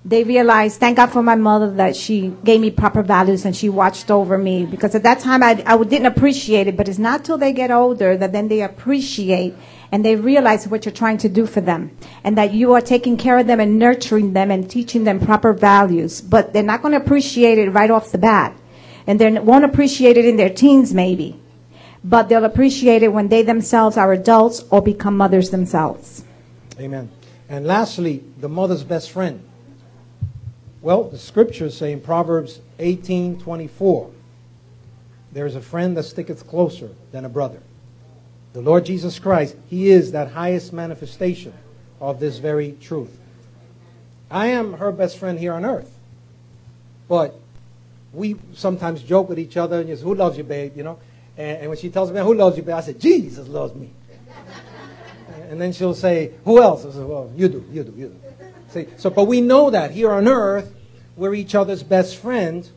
they 0.05 0.24
realize, 0.24 0.78
thank 0.78 0.97
God 0.97 1.07
for 1.07 1.24
my 1.24 1.36
mother 1.36 1.72
that 1.76 1.95
she 1.95 2.34
gave 2.43 2.59
me 2.59 2.72
proper 2.72 3.01
values 3.01 3.45
and 3.45 3.55
she 3.55 3.70
watched 3.70 4.11
over 4.11 4.38
me. 4.38 4.66
Because 4.66 4.95
at 4.95 5.03
that 5.03 5.20
time 5.20 5.41
I, 5.41 5.64
I 5.66 5.82
didn't 5.84 6.07
appreciate 6.07 6.68
it, 6.68 6.76
but 6.76 6.89
it's 6.89 6.99
not 6.99 7.24
till 7.24 7.38
they 7.38 7.53
get 7.53 7.72
older 7.72 8.18
that 8.18 8.34
then 8.34 8.49
they 8.49 8.61
appreciate 8.61 9.55
and 9.94 10.04
they 10.04 10.16
realize 10.16 10.68
what 10.68 10.86
you're 10.86 10.91
trying 10.91 11.20
to 11.20 11.30
do 11.30 11.46
for 11.46 11.62
them. 11.62 11.96
And 12.24 12.36
that 12.39 12.52
you 12.52 12.74
are 12.74 12.82
taking 12.82 13.16
care 13.16 13.38
of 13.38 13.46
them 13.46 13.60
and 13.60 13.78
nurturing 13.78 14.34
them 14.34 14.50
and 14.50 14.68
teaching 14.68 15.04
them 15.04 15.20
proper 15.20 15.54
values. 15.54 16.20
But 16.20 16.52
they're 16.52 16.64
not 16.64 16.82
going 16.82 16.94
to 16.94 16.98
appreciate 16.98 17.60
it 17.60 17.70
right 17.70 17.91
off 17.91 18.12
the 18.12 18.18
bat. 18.18 18.58
And 19.06 19.20
they 19.20 19.30
won't 19.30 19.66
appreciate 19.66 20.18
it 20.18 20.26
in 20.26 20.36
their 20.36 20.50
teens 20.50 20.96
maybe. 20.96 21.39
But 22.04 22.28
they'll 22.28 22.44
appreciate 22.44 23.04
it 23.04 23.10
when 23.10 23.28
they 23.28 23.44
themselves 23.44 23.96
are 23.96 24.12
adults 24.12 24.66
or 24.72 24.82
become 24.82 25.16
mothers 25.16 25.52
themselves. 25.52 26.24
Amen. 26.80 27.12
And 27.48 27.68
lastly, 27.68 28.24
the 28.39 28.50
mother's 28.50 28.84
best 28.84 29.12
friend. 29.12 29.48
Well, 30.82 31.04
the 31.04 31.20
scriptures 31.20 31.78
say 31.78 31.91
in 31.91 32.02
Proverbs 32.02 32.62
18 32.80 33.39
24, 33.39 34.10
there 35.34 35.46
is 35.46 35.56
a 35.56 35.62
friend 35.62 35.96
that 35.98 36.04
sticketh 36.04 36.48
closer 36.48 36.89
than 37.12 37.26
a 37.26 37.30
brother. 37.30 37.62
The 38.54 38.62
Lord 38.62 38.86
Jesus 38.86 39.20
Christ, 39.20 39.56
He 39.68 39.89
is 39.89 40.12
that 40.12 40.32
highest 40.32 40.72
manifestation 40.74 41.54
of 41.99 42.20
this 42.20 42.38
very 42.38 42.78
truth. 42.82 43.20
I 44.30 44.47
am 44.47 44.74
her 44.74 44.91
best 44.91 45.18
friend 45.18 45.38
here 45.38 45.54
on 45.54 45.66
earth. 45.66 45.91
But 47.08 47.39
we 48.14 48.36
sometimes 48.54 49.01
joke 49.01 49.30
with 49.30 49.39
each 49.39 49.58
other 49.58 49.80
and 49.80 49.88
just, 49.88 50.04
who 50.04 50.16
loves 50.16 50.38
you, 50.38 50.43
babe? 50.43 50.78
You 50.78 50.84
know? 50.84 50.99
And, 51.38 51.60
and 51.60 51.70
when 51.70 51.78
she 51.78 51.89
tells 51.89 52.12
me, 52.12 52.20
who 52.22 52.34
loves 52.34 52.58
you, 52.58 52.64
babe? 52.64 52.76
I 52.76 52.82
say, 52.82 52.93
Jesus 52.93 53.47
loves 53.47 53.76
me. 53.76 53.89
And 55.49 55.62
then 55.62 55.72
she'll 55.72 55.93
say, 55.93 56.32
Who 56.45 56.62
else? 56.64 56.84
I 56.84 56.91
say, 56.91 57.04
Well, 57.04 57.32
you 57.36 57.47
do, 57.47 57.64
you 57.72 57.84
do, 57.84 57.93
you 57.95 58.08
do. 58.08 58.20
See, 58.70 58.88
so, 58.97 59.12
but 59.12 59.26
we 59.26 59.39
know 59.39 59.70
that 59.70 59.91
here 59.91 60.12
on 60.12 60.28
earth, 60.28 60.74
we're 61.16 61.36
each 61.36 61.54
other's 61.54 61.84
best 61.84 62.18
friend. 62.18 62.68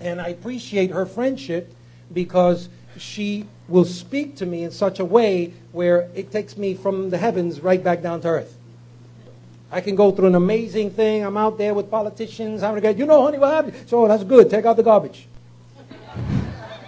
And 0.00 0.18
I 0.18 0.28
appreciate 0.28 0.90
her 0.90 1.04
friendship 1.04 1.74
because 2.12 2.70
she 3.00 3.46
will 3.68 3.84
speak 3.84 4.36
to 4.36 4.46
me 4.46 4.64
in 4.64 4.70
such 4.70 4.98
a 4.98 5.04
way 5.04 5.52
where 5.72 6.08
it 6.14 6.30
takes 6.30 6.56
me 6.56 6.74
from 6.74 7.10
the 7.10 7.18
heavens 7.18 7.60
right 7.60 7.82
back 7.82 8.02
down 8.02 8.20
to 8.22 8.28
earth. 8.28 8.56
I 9.70 9.80
can 9.80 9.96
go 9.96 10.10
through 10.10 10.28
an 10.28 10.34
amazing 10.34 10.90
thing. 10.90 11.24
I'm 11.24 11.36
out 11.36 11.58
there 11.58 11.74
with 11.74 11.90
politicians. 11.90 12.62
I'm 12.62 12.70
going 12.70 12.82
to 12.82 12.88
get, 12.88 12.96
you 12.96 13.04
know, 13.04 13.22
honey, 13.22 13.38
what 13.38 13.52
happened? 13.52 13.88
So 13.88 14.08
that's 14.08 14.24
good. 14.24 14.48
Take 14.48 14.64
out 14.64 14.76
the 14.76 14.82
garbage 14.82 15.28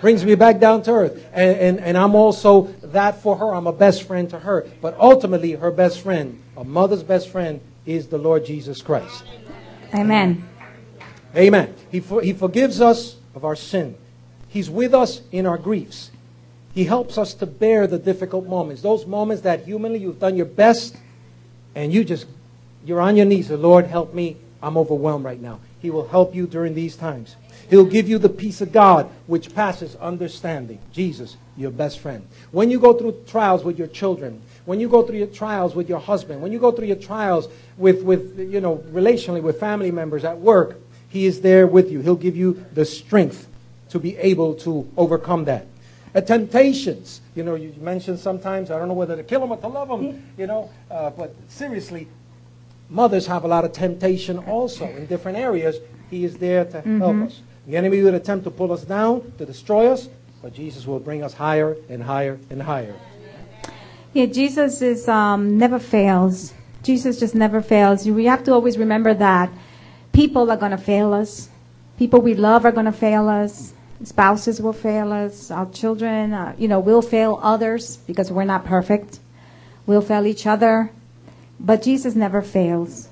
brings 0.01 0.25
me 0.25 0.35
back 0.35 0.59
down 0.59 0.83
to 0.83 0.93
earth. 0.93 1.27
And, 1.33 1.57
and, 1.59 1.81
and 1.81 1.99
I'm 1.99 2.15
also 2.15 2.63
that 2.83 3.23
for 3.23 3.37
her. 3.37 3.55
I'm 3.55 3.67
a 3.67 3.73
best 3.73 4.05
friend 4.05 4.29
to 4.31 4.39
her. 4.39 4.67
But 4.81 4.97
ultimately, 4.99 5.53
her 5.53 5.71
best 5.71 6.01
friend, 6.01 6.43
a 6.57 6.65
mother's 6.65 7.03
best 7.03 7.29
friend, 7.29 7.61
is 7.87 8.09
the 8.09 8.19
Lord 8.19 8.45
Jesus 8.45 8.83
Christ. 8.83 9.25
Amen. 9.95 10.49
Amen. 11.37 11.75
He, 11.91 12.01
for, 12.01 12.23
he 12.23 12.33
forgives 12.33 12.81
us 12.81 13.17
of 13.35 13.45
our 13.45 13.57
sin. 13.57 13.97
He's 14.51 14.69
with 14.69 14.95
us 14.95 15.23
in 15.31 15.47
our 15.47 15.57
griefs. 15.57 16.11
He 16.75 16.85
helps 16.85 17.17
us 17.17 17.35
to 17.35 17.47
bear 17.47 17.87
the 17.87 17.99
difficult 17.99 18.47
moments. 18.47 18.83
Those 18.83 19.07
moments 19.07 19.43
that 19.45 19.65
humanly 19.65 20.01
you've 20.01 20.19
done 20.19 20.37
your 20.37 20.47
best 20.47 20.97
and 21.77 21.93
you 21.93 22.05
just, 22.05 22.27
you're 22.85 23.01
on 23.01 23.17
your 23.17 23.27
knees. 23.27 23.49
The 23.49 23.57
Lord, 23.57 23.87
help 23.87 24.13
me. 24.13 24.37
I'm 24.61 24.77
overwhelmed 24.77 25.25
right 25.25 25.41
now. 25.41 25.61
He 25.81 25.89
will 25.89 26.07
help 26.07 26.35
you 26.35 26.47
during 26.47 26.75
these 26.75 26.97
times. 26.97 27.37
He'll 27.71 27.87
give 27.87 28.09
you 28.09 28.19
the 28.19 28.29
peace 28.29 28.61
of 28.61 28.73
God 28.73 29.09
which 29.29 29.55
passes 29.55 29.95
understanding. 29.97 30.81
Jesus, 30.93 31.37
your 31.57 31.71
best 31.71 32.01
friend. 32.01 32.27
When 32.51 32.71
you 32.71 32.81
go 32.81 32.93
through 32.93 33.23
trials 33.29 33.63
with 33.63 33.79
your 33.79 33.87
children, 33.87 34.43
when 34.65 34.81
you 34.81 34.89
go 34.89 35.03
through 35.03 35.19
your 35.19 35.29
trials 35.29 35.77
with 35.77 35.89
your 35.89 36.01
husband, 36.01 36.43
when 36.43 36.51
you 36.51 36.59
go 36.59 36.73
through 36.73 36.89
your 36.89 36.97
trials 36.97 37.49
with, 37.79 38.03
with 38.03 38.39
you 38.39 38.61
know, 38.61 38.79
relationally 38.91 39.41
with 39.41 39.61
family 39.61 39.93
members 39.93 40.25
at 40.25 40.39
work, 40.39 40.79
He 41.09 41.27
is 41.27 41.41
there 41.41 41.69
with 41.69 41.91
you. 41.91 42.01
He'll 42.01 42.17
give 42.17 42.37
you 42.37 42.65
the 42.75 42.85
strength 42.85 43.47
to 43.91 43.99
be 43.99 44.17
able 44.17 44.55
to 44.55 44.91
overcome 44.97 45.45
that. 45.45 45.67
At 46.15 46.27
temptations, 46.27 47.21
you 47.37 47.45
know, 47.45 47.55
you 47.55 47.73
mentioned 47.81 48.19
sometimes, 48.19 48.71
I 48.71 48.79
don't 48.79 48.89
know 48.89 48.95
whether 48.95 49.17
to 49.17 49.23
kill 49.23 49.41
them 49.41 49.53
or 49.53 49.59
to 49.59 49.69
love 49.69 49.89
them, 49.89 50.33
you 50.37 50.47
know, 50.47 50.71
uh, 50.91 51.11
but 51.11 51.35
seriously, 51.49 52.09
mothers 52.89 53.27
have 53.27 53.45
a 53.45 53.49
lot 53.49 53.65
of 53.65 53.73
temptation 53.73 54.39
also 54.39 54.87
in 54.87 55.07
different 55.07 55.39
areas. 55.39 55.77
He 56.11 56.25
is 56.25 56.37
there 56.39 56.65
to 56.65 56.81
help 56.81 57.17
us. 57.29 57.41
The 57.67 57.77
enemy 57.77 58.03
would 58.03 58.15
attempt 58.15 58.45
to 58.45 58.51
pull 58.51 58.73
us 58.73 58.83
down, 58.83 59.33
to 59.39 59.47
destroy 59.47 59.87
us, 59.87 60.09
but 60.43 60.53
Jesus 60.53 60.87
will 60.87 60.99
bring 60.99 61.23
us 61.23 61.35
higher 61.35 61.77
and 61.89 62.03
higher 62.03 62.39
and 62.51 62.63
higher. 62.63 62.95
Yeah, 64.13 64.27
Jesus 64.27 64.83
is 64.83 65.07
um, 65.07 65.57
never 65.59 65.79
fails. 65.79 66.53
Jesus 66.83 67.21
just 67.21 67.35
never 67.35 67.63
fails. 67.63 68.09
We 68.09 68.25
have 68.25 68.43
to 68.45 68.53
always 68.53 68.77
remember 68.79 69.15
that 69.15 69.51
people 70.13 70.51
are 70.51 70.57
going 70.57 70.73
to 70.73 70.79
fail 70.79 71.13
us. 71.13 71.49
People 71.99 72.21
we 72.21 72.35
love 72.35 72.65
are 72.65 72.73
going 72.73 72.87
to 72.87 72.93
fail 72.93 73.29
us. 73.29 73.75
Spouses 74.03 74.63
will 74.63 74.73
fail 74.73 75.13
us. 75.13 75.51
Our 75.51 75.67
children, 75.71 76.33
uh, 76.33 76.55
you 76.59 76.69
know, 76.69 76.81
we'll 76.81 77.03
fail 77.03 77.39
others 77.43 77.99
because 77.99 78.33
we're 78.33 78.45
not 78.45 78.65
perfect. 78.65 79.21
We'll 79.87 80.01
fail 80.01 80.27
each 80.27 80.47
other, 80.47 80.91
but 81.59 81.83
Jesus 81.83 82.15
never 82.15 82.41
fails. 82.41 83.09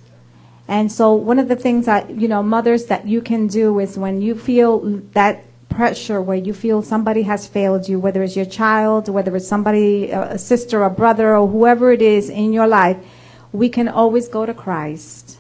And 0.67 0.93
so, 0.93 1.15
one 1.15 1.39
of 1.39 1.49
the 1.49 1.57
things 1.57 1.87
that 1.87 2.11
you 2.11 2.29
know, 2.29 2.43
mothers, 2.43 2.87
that 2.87 3.07
you 3.07 3.21
can 3.21 3.47
do 3.47 3.79
is 3.79 3.99
when 3.99 4.21
you 4.21 4.35
feel 4.35 4.81
that 5.13 5.45
pressure 5.69 6.21
where 6.21 6.37
you 6.37 6.53
feel 6.53 6.83
somebody 6.83 7.23
has 7.23 7.47
failed 7.47 7.89
you, 7.89 7.99
whether 7.99 8.23
it's 8.23 8.37
your 8.37 8.45
child, 8.45 9.09
whether 9.09 9.35
it's 9.37 9.47
somebody, 9.47 10.11
a 10.11 10.39
sister, 10.39 10.83
a 10.83 10.91
brother, 10.91 11.37
or 11.37 11.49
whoever 11.49 11.93
it 11.93 12.03
is 12.03 12.29
in 12.29 12.53
your 12.53 12.67
life, 12.67 12.97
we 13.53 13.69
can 13.69 13.89
always 13.89 14.29
go 14.29 14.45
to 14.45 14.53
Christ. 14.53 15.38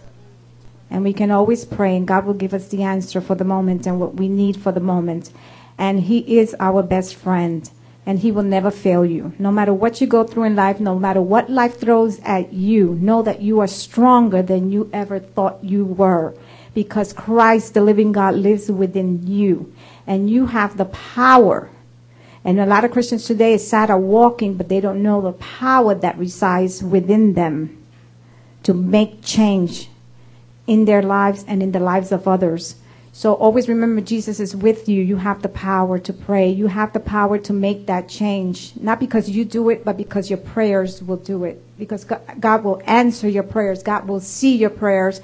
And 0.91 1.05
we 1.05 1.13
can 1.13 1.31
always 1.31 1.65
pray, 1.65 1.97
and 1.97 2.07
God 2.07 2.25
will 2.25 2.35
give 2.35 2.55
us 2.55 2.69
the 2.69 2.83
answer 2.83 3.21
for 3.21 3.35
the 3.35 3.45
moment 3.45 3.87
and 3.87 4.01
what 4.01 4.15
we 4.15 4.29
need 4.29 4.57
for 4.57 4.73
the 4.73 4.81
moment. 4.81 5.31
And 5.77 6.01
He 6.01 6.39
is 6.39 6.57
our 6.59 6.83
best 6.83 7.15
friend, 7.15 7.69
and 8.07 8.19
He 8.19 8.33
will 8.33 8.43
never 8.43 8.71
fail 8.71 9.05
you. 9.05 9.33
No 9.39 9.53
matter 9.53 9.75
what 9.75 10.01
you 10.01 10.07
go 10.07 10.25
through 10.25 10.45
in 10.45 10.57
life, 10.57 10.81
no 10.81 10.99
matter 10.99 11.21
what 11.21 11.51
life 11.51 11.79
throws 11.79 12.21
at 12.21 12.53
you, 12.53 12.95
know 13.01 13.23
that 13.23 13.43
you 13.43 13.61
are 13.61 13.67
stronger 13.67 14.43
than 14.43 14.73
you 14.73 14.89
ever 14.93 15.19
thought 15.19 15.63
you 15.63 15.85
were 15.85 16.35
because 16.79 17.13
Christ, 17.13 17.75
the 17.75 17.81
living 17.81 18.13
God, 18.13 18.37
lives 18.37 18.71
within 18.71 19.27
you. 19.27 19.73
And 20.07 20.31
you 20.31 20.47
have 20.47 20.77
the 20.77 20.85
power. 20.85 21.71
And 22.45 22.61
a 22.61 22.67
lot 22.67 22.85
of 22.85 22.93
Christians 22.93 23.25
today 23.25 23.55
is 23.55 23.69
sad 23.69 23.91
are 23.91 23.99
walking, 23.99 24.55
but 24.55 24.69
they 24.69 24.81
don't 24.81 25.03
know 25.03 25.21
the 25.21 25.33
power 25.33 25.95
that 25.97 26.17
resides 26.17 26.81
within 26.81 27.35
them 27.35 27.85
to 28.63 28.75
make 28.75 29.25
change 29.25 29.91
in 30.69 30.85
their 30.85 31.03
lives 31.03 31.45
and 31.49 31.63
in 31.63 31.73
the 31.73 31.81
lives 31.81 32.13
of 32.13 32.29
others. 32.29 32.77
So 33.13 33.35
always 33.35 33.69
remember 33.69 34.01
Jesus 34.01 34.39
is 34.39 34.55
with 34.55 34.89
you. 34.89 35.03
You 35.03 35.17
have 35.17 35.43
the 35.43 35.49
power 35.49 35.99
to 35.99 36.13
pray. 36.13 36.51
You 36.51 36.69
have 36.69 36.93
the 36.93 37.01
power 37.01 37.39
to 37.39 37.53
make 37.53 37.87
that 37.87 38.09
change. 38.09 38.75
Not 38.77 39.01
because 39.01 39.29
you 39.29 39.45
do 39.45 39.71
it, 39.71 39.85
but 39.85 39.97
because 39.97 40.31
your 40.31 40.39
prayers 40.39 41.03
will 41.03 41.17
do 41.17 41.43
it. 41.43 41.61
Because 41.77 42.05
God 42.05 42.63
will 42.63 42.81
answer 42.87 43.29
your 43.29 43.43
prayers. 43.43 43.83
God 43.83 44.07
will 44.07 44.21
see 44.21 44.55
your 44.57 44.71
prayers 44.71 45.21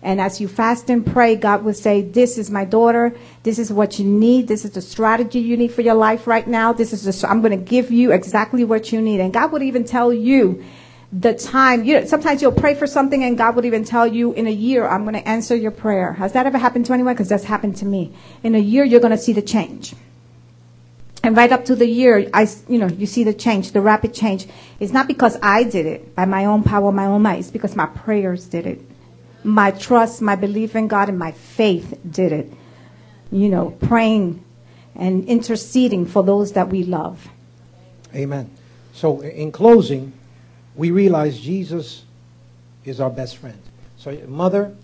and 0.00 0.20
as 0.20 0.40
you 0.40 0.46
fast 0.46 0.90
and 0.90 1.04
pray, 1.04 1.34
God 1.34 1.64
will 1.64 1.74
say, 1.74 2.02
This 2.02 2.38
is 2.38 2.50
my 2.50 2.64
daughter. 2.64 3.16
This 3.42 3.58
is 3.58 3.72
what 3.72 3.98
you 3.98 4.04
need. 4.04 4.46
This 4.46 4.64
is 4.64 4.70
the 4.70 4.80
strategy 4.80 5.40
you 5.40 5.56
need 5.56 5.72
for 5.72 5.82
your 5.82 5.94
life 5.94 6.26
right 6.26 6.46
now. 6.46 6.72
This 6.72 6.92
is 6.92 7.02
the, 7.02 7.28
I'm 7.28 7.40
going 7.40 7.58
to 7.58 7.64
give 7.64 7.90
you 7.90 8.12
exactly 8.12 8.64
what 8.64 8.92
you 8.92 9.00
need. 9.00 9.20
And 9.20 9.32
God 9.32 9.50
would 9.50 9.62
even 9.62 9.84
tell 9.84 10.12
you 10.12 10.64
the 11.12 11.34
time. 11.34 11.84
You 11.84 12.00
know, 12.00 12.06
sometimes 12.06 12.42
you'll 12.42 12.52
pray 12.52 12.74
for 12.74 12.86
something 12.86 13.24
and 13.24 13.36
God 13.36 13.56
would 13.56 13.64
even 13.64 13.84
tell 13.84 14.06
you 14.06 14.32
in 14.32 14.46
a 14.46 14.52
year, 14.52 14.86
I'm 14.86 15.02
going 15.02 15.14
to 15.14 15.28
answer 15.28 15.56
your 15.56 15.70
prayer. 15.70 16.12
Has 16.14 16.32
that 16.32 16.46
ever 16.46 16.58
happened 16.58 16.86
to 16.86 16.92
anyone? 16.92 17.14
Because 17.14 17.28
that's 17.28 17.44
happened 17.44 17.76
to 17.76 17.86
me. 17.86 18.14
In 18.42 18.54
a 18.54 18.58
year, 18.58 18.84
you're 18.84 19.00
going 19.00 19.16
to 19.16 19.18
see 19.18 19.32
the 19.32 19.42
change. 19.42 19.94
And 21.22 21.36
right 21.36 21.50
up 21.50 21.64
to 21.66 21.74
the 21.74 21.86
year, 21.86 22.30
I, 22.32 22.48
you 22.68 22.78
know, 22.78 22.86
you 22.86 23.06
see 23.06 23.24
the 23.24 23.34
change, 23.34 23.72
the 23.72 23.80
rapid 23.80 24.14
change. 24.14 24.46
It's 24.78 24.92
not 24.92 25.08
because 25.08 25.36
I 25.42 25.64
did 25.64 25.84
it 25.84 26.14
by 26.14 26.26
my 26.26 26.44
own 26.44 26.62
power, 26.62 26.92
my 26.92 27.06
own 27.06 27.22
might. 27.22 27.40
It's 27.40 27.50
because 27.50 27.74
my 27.74 27.86
prayers 27.86 28.46
did 28.46 28.66
it 28.66 28.80
my 29.44 29.70
trust, 29.70 30.20
my 30.20 30.36
belief 30.36 30.74
in 30.76 30.88
God, 30.88 31.08
and 31.08 31.18
my 31.18 31.32
faith 31.32 31.98
did 32.08 32.32
it. 32.32 32.52
You 33.30 33.48
know, 33.48 33.70
praying 33.70 34.44
and 34.94 35.24
interceding 35.26 36.06
for 36.06 36.22
those 36.22 36.52
that 36.52 36.68
we 36.68 36.84
love. 36.84 37.28
Amen. 38.14 38.50
So, 38.92 39.20
in 39.20 39.52
closing, 39.52 40.12
we 40.78 40.92
realize 40.92 41.38
Jesus 41.38 42.04
is 42.84 43.00
our 43.00 43.10
best 43.10 43.36
friend. 43.36 43.60
So, 43.98 44.16
mother, 44.28 44.74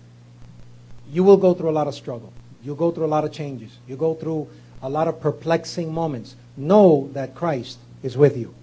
you 1.09 1.23
will 1.23 1.37
go 1.37 1.53
through 1.53 1.69
a 1.69 1.71
lot 1.71 1.87
of 1.87 1.95
struggle. 1.95 2.33
You'll 2.63 2.75
go 2.75 2.91
through 2.91 3.05
a 3.05 3.07
lot 3.07 3.23
of 3.23 3.31
changes. 3.31 3.71
You 3.87 3.95
go 3.95 4.13
through 4.13 4.49
a 4.83 4.89
lot 4.89 5.07
of 5.07 5.21
perplexing 5.21 5.93
moments. 5.93 6.35
Know 6.57 7.09
that 7.13 7.33
Christ 7.33 7.79
is 8.03 8.17
with 8.17 8.35
you. 8.35 8.53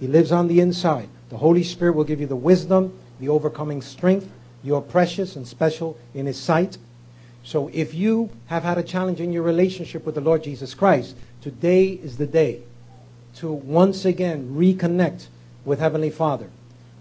He 0.00 0.06
lives 0.06 0.32
on 0.32 0.48
the 0.48 0.60
inside. 0.60 1.08
The 1.30 1.38
Holy 1.38 1.64
Spirit 1.64 1.94
will 1.94 2.04
give 2.04 2.20
you 2.20 2.26
the 2.26 2.36
wisdom, 2.36 2.96
the 3.18 3.30
overcoming 3.30 3.80
strength, 3.80 4.30
you're 4.62 4.82
precious 4.82 5.34
and 5.34 5.48
special 5.48 5.96
in 6.12 6.26
His 6.26 6.38
sight. 6.38 6.76
So 7.42 7.70
if 7.72 7.94
you 7.94 8.30
have 8.46 8.64
had 8.64 8.76
a 8.76 8.82
challenge 8.82 9.18
in 9.18 9.32
your 9.32 9.42
relationship 9.42 10.04
with 10.04 10.14
the 10.14 10.20
Lord 10.20 10.44
Jesus 10.44 10.74
Christ, 10.74 11.16
today 11.40 11.86
is 11.86 12.18
the 12.18 12.26
day 12.26 12.60
to 13.36 13.50
once 13.50 14.04
again 14.04 14.54
reconnect 14.54 15.28
with 15.64 15.80
Heavenly 15.80 16.10
Father 16.10 16.50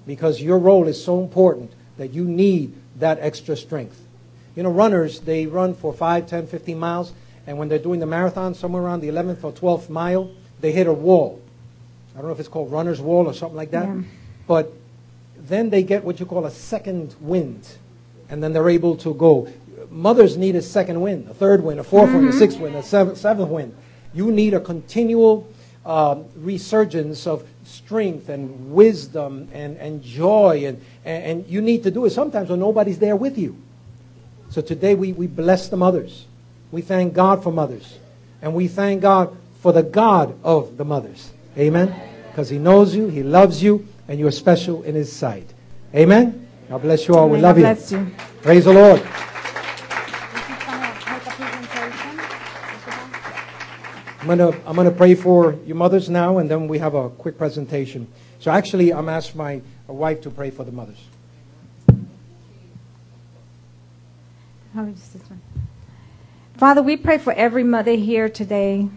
because 0.06 0.42
your 0.42 0.58
role 0.58 0.88
is 0.88 1.04
so 1.04 1.22
important 1.22 1.72
that 1.98 2.14
you 2.14 2.26
need 2.26 2.74
that 2.98 3.20
extra 3.20 3.56
strength. 3.56 4.00
You 4.56 4.64
know, 4.64 4.70
runners, 4.70 5.22
they 5.22 5.46
run 5.46 5.74
for 5.74 5.94
5, 5.94 6.28
10, 6.28 6.48
15 6.48 6.78
miles, 6.78 7.14
and 7.48 7.58
when 7.58 7.70
they're 7.70 7.80
doing 7.80 8.00
the 8.00 8.06
marathon, 8.06 8.54
somewhere 8.54 8.82
around 8.82 9.02
the 9.02 9.10
11th 9.10 9.44
or 9.44 9.52
12th 9.52 9.90
mile, 9.90 10.32
they 10.60 10.72
hit 10.72 10.88
a 10.88 10.94
wall. 10.94 11.42
I 12.14 12.18
don't 12.18 12.28
know 12.28 12.34
if 12.34 12.40
it's 12.40 12.50
called 12.50 12.72
runner's 12.72 13.00
wall 13.00 13.28
or 13.28 13.34
something 13.34 13.56
like 13.56 13.72
that, 13.72 13.88
yeah. 13.88 14.02
but 14.48 14.74
then 15.38 15.70
they 15.70 15.84
get 15.84 16.04
what 16.04 16.20
you 16.20 16.26
call 16.26 16.46
a 16.46 16.52
second 16.52 17.16
wind, 17.20 17.68
and 18.30 18.44
then 18.44 18.54
they're 18.54 18.70
able 18.70 18.98
to 18.98 19.14
go. 19.14 19.48
Mothers 19.90 20.38
need 20.38 20.56
a 20.56 20.62
second 20.62 21.02
wind, 21.02 21.30
a 21.30 21.34
third 21.34 21.64
wind, 21.64 21.80
a 21.80 21.84
4th 21.84 21.88
mm-hmm. 21.90 22.14
wind, 22.14 22.26
a 22.28 22.30
mm-hmm. 22.30 22.40
sixth 22.40 22.60
wind, 22.60 22.76
a 22.76 22.84
seventh, 22.84 23.18
seventh 23.18 23.50
wind. 23.50 23.76
You 24.14 24.32
need 24.32 24.54
a 24.54 24.60
continual 24.60 25.48
uh, 25.86 26.22
resurgence 26.36 27.26
of 27.26 27.48
strength 27.64 28.30
and 28.30 28.74
wisdom 28.74 29.50
and, 29.54 29.78
and 29.78 30.04
joy, 30.04 30.64
and, 30.66 30.82
and 31.06 31.48
you 31.48 31.62
need 31.62 31.84
to 31.84 31.92
do 31.92 32.06
it 32.06 32.12
sometimes 32.12 32.50
when 32.50 32.60
nobody's 32.60 33.00
there 33.00 33.16
with 33.16 33.38
you. 33.38 33.58
So 34.50 34.62
today 34.62 34.96
we, 34.96 35.14
we 35.14 35.28
bless 35.28 35.70
the 35.70 35.78
mothers. 35.78 36.26
We 36.72 36.82
thank 36.82 37.14
God 37.14 37.44
for 37.44 37.52
mothers. 37.52 37.98
And 38.42 38.54
we 38.54 38.68
thank 38.68 39.02
God 39.02 39.36
for 39.62 39.72
the 39.72 39.84
God 39.84 40.38
of 40.44 40.78
the 40.78 40.86
mothers. 40.86 41.32
Amen? 41.58 41.96
Because 42.30 42.50
He 42.50 42.58
knows 42.58 42.96
you, 42.96 43.08
He 43.08 43.24
loves 43.24 43.62
you, 43.62 43.88
and 44.08 44.20
you 44.20 44.28
are 44.28 44.32
special 44.32 44.84
in 44.84 44.96
His 44.96 45.12
sight. 45.12 45.54
Amen? 45.94 46.48
God 46.70 46.82
bless 46.82 47.08
you 47.08 47.16
all. 47.16 47.26
Amen. 47.26 47.56
We 47.56 47.64
love 47.64 47.92
you. 47.92 47.98
you. 47.98 48.12
Praise 48.42 48.66
the 48.66 48.74
Lord. 48.74 49.02
I'm 54.22 54.28
gonna 54.28 54.52
I'm 54.68 54.76
gonna 54.76 54.92
pray 54.92 55.16
for 55.16 55.56
your 55.66 55.76
mothers 55.76 56.08
now, 56.08 56.38
and 56.38 56.50
then 56.50 56.68
we 56.68 56.78
have 56.78 56.94
a 56.94 57.10
quick 57.10 57.40
presentation. 57.40 58.08
So 58.40 58.52
actually, 58.52 58.94
I'm 58.94 59.10
asking 59.10 59.38
my 59.40 59.62
wife 59.88 60.22
to 60.22 60.30
pray 60.30 60.52
for 60.52 60.64
the 60.64 60.72
mothers. 60.72 61.04
Father, 66.56 66.84
we 66.84 66.98
pray 66.98 67.18
for 67.18 67.34
every 67.34 67.64
mother 67.64 67.94
here 67.94 68.30
today. 68.30 68.90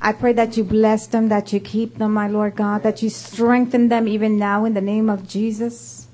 I 0.00 0.12
pray 0.12 0.32
that 0.32 0.56
you 0.56 0.64
bless 0.64 1.06
them, 1.06 1.28
that 1.28 1.52
you 1.52 1.60
keep 1.60 1.98
them, 1.98 2.14
my 2.14 2.28
Lord 2.28 2.56
God, 2.56 2.82
that 2.82 3.02
you 3.02 3.10
strengthen 3.10 3.88
them 3.88 4.08
even 4.08 4.38
now 4.38 4.64
in 4.64 4.72
the 4.72 4.80
name 4.80 5.10
of 5.10 5.28
Jesus. 5.28 6.08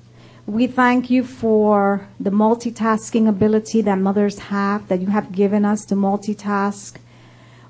We 0.44 0.66
thank 0.66 1.08
you 1.08 1.24
for 1.24 2.08
the 2.18 2.30
multitasking 2.30 3.28
ability 3.28 3.82
that 3.82 3.98
mothers 3.98 4.38
have, 4.38 4.88
that 4.88 5.00
you 5.00 5.08
have 5.08 5.30
given 5.32 5.64
us 5.64 5.84
to 5.86 5.94
multitask. 5.94 6.96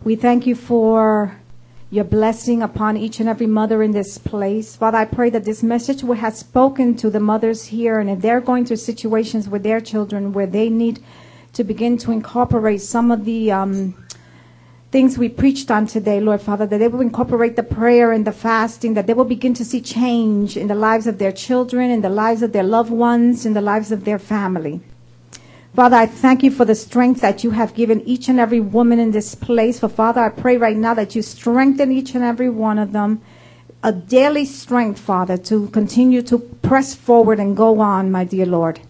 We 0.07 0.14
thank 0.14 0.46
you 0.46 0.54
for 0.54 1.36
your 1.90 2.04
blessing 2.04 2.62
upon 2.62 2.96
each 2.96 3.18
and 3.18 3.28
every 3.28 3.48
mother 3.48 3.82
in 3.82 3.90
this 3.90 4.18
place. 4.18 4.76
Father, 4.76 4.98
I 4.98 5.04
pray 5.04 5.30
that 5.30 5.44
this 5.44 5.64
message 5.64 6.04
will 6.04 6.14
have 6.14 6.36
spoken 6.36 6.94
to 6.98 7.11
the 7.11 7.18
mothers 7.18 7.64
here, 7.64 7.98
and 7.98 8.09
if 8.09 8.20
they're 8.20 8.40
going 8.40 8.66
through 8.66 8.76
situations 8.76 9.48
with 9.48 9.64
their 9.64 9.80
children 9.80 10.32
where 10.32 10.46
they 10.46 10.70
need 10.70 11.00
to 11.54 11.64
begin 11.64 11.98
to 11.98 12.12
incorporate 12.12 12.82
some 12.82 13.11
of 13.11 13.24
the 13.24 13.50
um, 13.50 14.07
things 14.92 15.18
we 15.18 15.28
preached 15.28 15.72
on 15.72 15.88
today, 15.88 16.20
Lord 16.20 16.40
Father, 16.40 16.66
that 16.66 16.78
they 16.78 16.86
will 16.86 17.00
incorporate 17.00 17.57
the 17.57 17.64
prayer 17.64 18.12
and 18.12 18.24
the 18.24 18.30
fasting, 18.30 18.94
that 18.94 19.09
they 19.09 19.14
will 19.14 19.24
begin 19.24 19.54
to 19.54 19.64
see 19.64 19.80
change 19.80 20.57
in 20.57 20.68
the 20.68 20.76
lives 20.76 21.09
of 21.09 21.18
their 21.18 21.32
children, 21.32 21.90
in 21.90 22.02
the 22.02 22.11
lives 22.11 22.42
of 22.42 22.52
their 22.52 22.62
loved 22.62 22.92
ones, 22.92 23.44
in 23.44 23.54
the 23.54 23.61
lives 23.61 23.90
of 23.90 24.04
their 24.04 24.20
family. 24.20 24.80
Father, 25.77 25.97
I 25.97 26.07
thank 26.07 26.43
you 26.43 26.51
for 26.51 26.64
the 26.64 26.74
strength 26.74 27.20
that 27.20 27.45
you 27.45 27.51
have 27.51 27.74
given 27.74 28.01
each 28.09 28.31
and 28.31 28.41
every 28.41 28.61
woman 28.61 28.99
in 28.99 29.11
this 29.11 29.35
place. 29.35 29.79
For 29.79 29.91
Father, 29.91 30.22
I 30.22 30.31
pray 30.31 30.57
right 30.57 30.74
now 30.74 30.95
that 30.95 31.14
you 31.14 31.20
strengthen 31.20 31.93
each 31.93 32.14
and 32.14 32.24
every 32.24 32.49
one 32.49 32.79
of 32.79 32.93
them. 32.93 33.20
A 33.83 33.93
daily 33.93 34.47
strength, 34.47 34.99
Father, 34.99 35.37
to 35.37 35.68
continue 35.68 36.22
to 36.22 36.39
press 36.39 36.95
forward 36.95 37.39
and 37.39 37.55
go 37.55 37.81
on, 37.81 38.11
my 38.11 38.24
dear 38.24 38.47
Lord. 38.47 38.81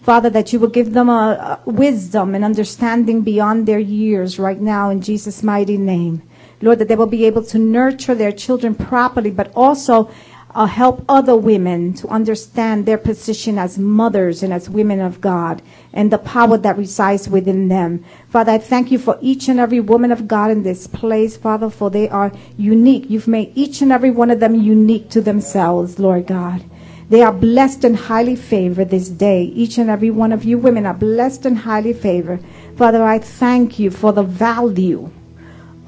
Father, 0.00 0.30
that 0.30 0.52
you 0.52 0.60
will 0.60 0.68
give 0.68 0.92
them 0.92 1.08
a, 1.08 1.60
a 1.66 1.68
wisdom 1.68 2.36
and 2.36 2.44
understanding 2.44 3.22
beyond 3.22 3.66
their 3.66 3.80
years 3.80 4.38
right 4.38 4.60
now 4.60 4.90
in 4.90 5.02
Jesus' 5.02 5.42
mighty 5.42 5.76
name. 5.76 6.22
Lord, 6.62 6.78
that 6.78 6.86
they 6.86 6.94
will 6.94 7.06
be 7.06 7.24
able 7.24 7.42
to 7.46 7.58
nurture 7.58 8.14
their 8.14 8.32
children 8.32 8.76
properly, 8.76 9.32
but 9.32 9.50
also 9.56 10.08
uh, 10.54 10.66
help 10.66 11.04
other 11.08 11.36
women 11.36 11.92
to 11.94 12.08
understand 12.08 12.86
their 12.86 12.98
position 12.98 13.58
as 13.58 13.78
mothers 13.78 14.42
and 14.42 14.52
as 14.52 14.68
women 14.68 15.00
of 15.00 15.20
God 15.20 15.62
and 15.92 16.10
the 16.10 16.18
power 16.18 16.56
that 16.58 16.78
resides 16.78 17.28
within 17.28 17.68
them. 17.68 18.04
Father, 18.28 18.52
I 18.52 18.58
thank 18.58 18.90
you 18.90 18.98
for 18.98 19.18
each 19.20 19.48
and 19.48 19.60
every 19.60 19.80
woman 19.80 20.10
of 20.10 20.26
God 20.26 20.50
in 20.50 20.62
this 20.62 20.86
place, 20.86 21.36
Father, 21.36 21.70
for 21.70 21.90
they 21.90 22.08
are 22.08 22.32
unique. 22.56 23.10
You've 23.10 23.28
made 23.28 23.52
each 23.54 23.82
and 23.82 23.92
every 23.92 24.10
one 24.10 24.30
of 24.30 24.40
them 24.40 24.54
unique 24.54 25.10
to 25.10 25.20
themselves, 25.20 25.98
Lord 25.98 26.26
God. 26.26 26.64
They 27.08 27.22
are 27.22 27.32
blessed 27.32 27.84
and 27.84 27.96
highly 27.96 28.36
favored 28.36 28.90
this 28.90 29.08
day. 29.08 29.44
Each 29.44 29.78
and 29.78 29.88
every 29.88 30.10
one 30.10 30.32
of 30.32 30.44
you 30.44 30.58
women 30.58 30.84
are 30.84 30.94
blessed 30.94 31.46
and 31.46 31.58
highly 31.58 31.94
favored. 31.94 32.44
Father, 32.76 33.02
I 33.02 33.18
thank 33.18 33.78
you 33.78 33.90
for 33.90 34.12
the 34.12 34.22
value 34.22 35.10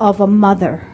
of 0.00 0.20
a 0.20 0.26
mother. 0.26 0.86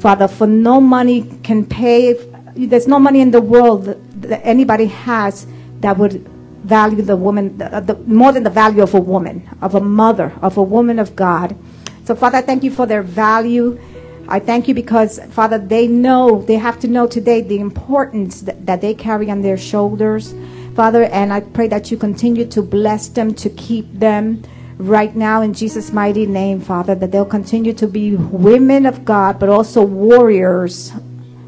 Father, 0.00 0.28
for 0.28 0.46
no 0.46 0.80
money 0.80 1.22
can 1.42 1.64
pay, 1.64 2.14
there's 2.54 2.86
no 2.86 2.98
money 2.98 3.20
in 3.20 3.30
the 3.30 3.40
world 3.40 3.84
that, 3.84 3.98
anybody 4.44 4.86
has 4.86 5.46
that 5.80 5.96
would 5.98 6.26
value 6.64 7.02
the 7.02 7.16
woman 7.16 7.58
the, 7.58 7.74
uh, 7.74 7.80
the, 7.80 7.94
more 8.06 8.32
than 8.32 8.44
the 8.44 8.50
value 8.50 8.82
of 8.82 8.94
a 8.94 9.00
woman, 9.00 9.48
of 9.60 9.74
a 9.74 9.80
mother, 9.80 10.32
of 10.42 10.56
a 10.56 10.62
woman 10.62 10.98
of 10.98 11.16
God. 11.16 11.56
So, 12.04 12.14
Father, 12.14 12.38
I 12.38 12.42
thank 12.42 12.62
you 12.62 12.70
for 12.70 12.86
their 12.86 13.02
value. 13.02 13.80
I 14.28 14.38
thank 14.38 14.68
you 14.68 14.74
because, 14.74 15.18
Father, 15.30 15.58
they 15.58 15.88
know, 15.88 16.42
they 16.42 16.54
have 16.54 16.78
to 16.80 16.88
know 16.88 17.06
today 17.06 17.40
the 17.40 17.58
importance 17.58 18.42
that, 18.42 18.64
that 18.66 18.80
they 18.80 18.94
carry 18.94 19.30
on 19.30 19.42
their 19.42 19.58
shoulders. 19.58 20.34
Father, 20.74 21.04
and 21.04 21.32
I 21.32 21.40
pray 21.40 21.68
that 21.68 21.90
you 21.90 21.96
continue 21.96 22.46
to 22.46 22.62
bless 22.62 23.08
them, 23.08 23.34
to 23.34 23.50
keep 23.50 23.92
them 23.92 24.42
right 24.78 25.14
now 25.14 25.42
in 25.42 25.52
Jesus' 25.52 25.92
mighty 25.92 26.26
name, 26.26 26.60
Father, 26.60 26.94
that 26.94 27.12
they'll 27.12 27.24
continue 27.24 27.72
to 27.74 27.86
be 27.86 28.16
women 28.16 28.86
of 28.86 29.04
God, 29.04 29.38
but 29.38 29.48
also 29.48 29.82
warriors, 29.82 30.92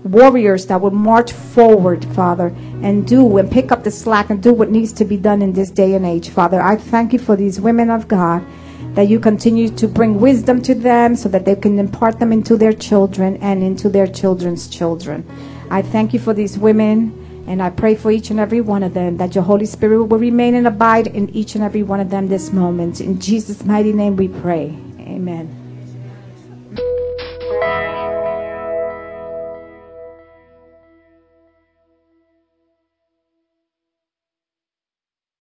warriors 0.05 0.67
that 0.67 0.81
will 0.81 0.91
march 0.91 1.33
forward, 1.33 2.05
Father, 2.15 2.49
and 2.83 3.07
do 3.07 3.39
and 3.39 3.51
pick 3.51 3.73
up 3.73 3.83
the 3.83 3.91
slack 3.91 4.31
and 4.31 4.43
do 4.43 4.53
what 4.53 4.71
needs 4.71 4.93
to 4.93 5.05
be 5.05 5.17
done 5.17 5.43
in 5.43 5.53
this 5.53 5.71
day 5.71 5.95
and 5.95 6.05
age, 6.05 6.29
Father. 6.29 6.61
I 6.61 6.77
thank 6.77 7.13
you 7.13 7.19
for 7.19 7.37
these 7.37 7.61
women 7.61 7.91
of 7.91 8.07
God 8.07 8.45
that 8.95 9.09
you 9.09 9.19
continue 9.19 9.69
to 9.71 9.89
bring 9.89 10.21
wisdom 10.21 10.63
to 10.63 10.75
them 10.75 11.17
so 11.17 11.29
that 11.29 11.45
they 11.45 11.57
can 11.57 11.79
impart 11.79 12.21
them 12.21 12.33
into 12.33 12.57
their 12.57 12.73
children 12.73 13.37
and 13.39 13.63
into 13.63 13.89
their 13.89 14.07
children's 14.07 14.69
children. 14.69 15.27
I 15.71 15.83
thank 15.83 16.13
you 16.13 16.21
for 16.21 16.35
these 16.35 16.59
women. 16.59 17.21
And 17.47 17.63
I 17.63 17.69
pray 17.69 17.95
for 17.95 18.11
each 18.11 18.31
and 18.31 18.41
every 18.41 18.63
one 18.63 18.83
of 18.83 18.95
them 18.95 19.19
that 19.19 19.35
your 19.35 19.45
Holy 19.45 19.67
Spirit 19.67 20.05
will 20.05 20.19
remain 20.19 20.55
and 20.55 20.67
abide 20.67 21.09
in 21.09 21.29
each 21.31 21.55
and 21.55 21.63
every 21.63 21.83
one 21.83 22.01
of 22.01 22.09
them 22.09 22.29
this 22.29 22.53
moment. 22.53 23.03
In 23.03 23.21
Jesus' 23.21 23.65
mighty 23.67 23.93
name 23.93 24.17
we 24.17 24.29
pray. 24.29 24.75
Amen. 24.99 25.64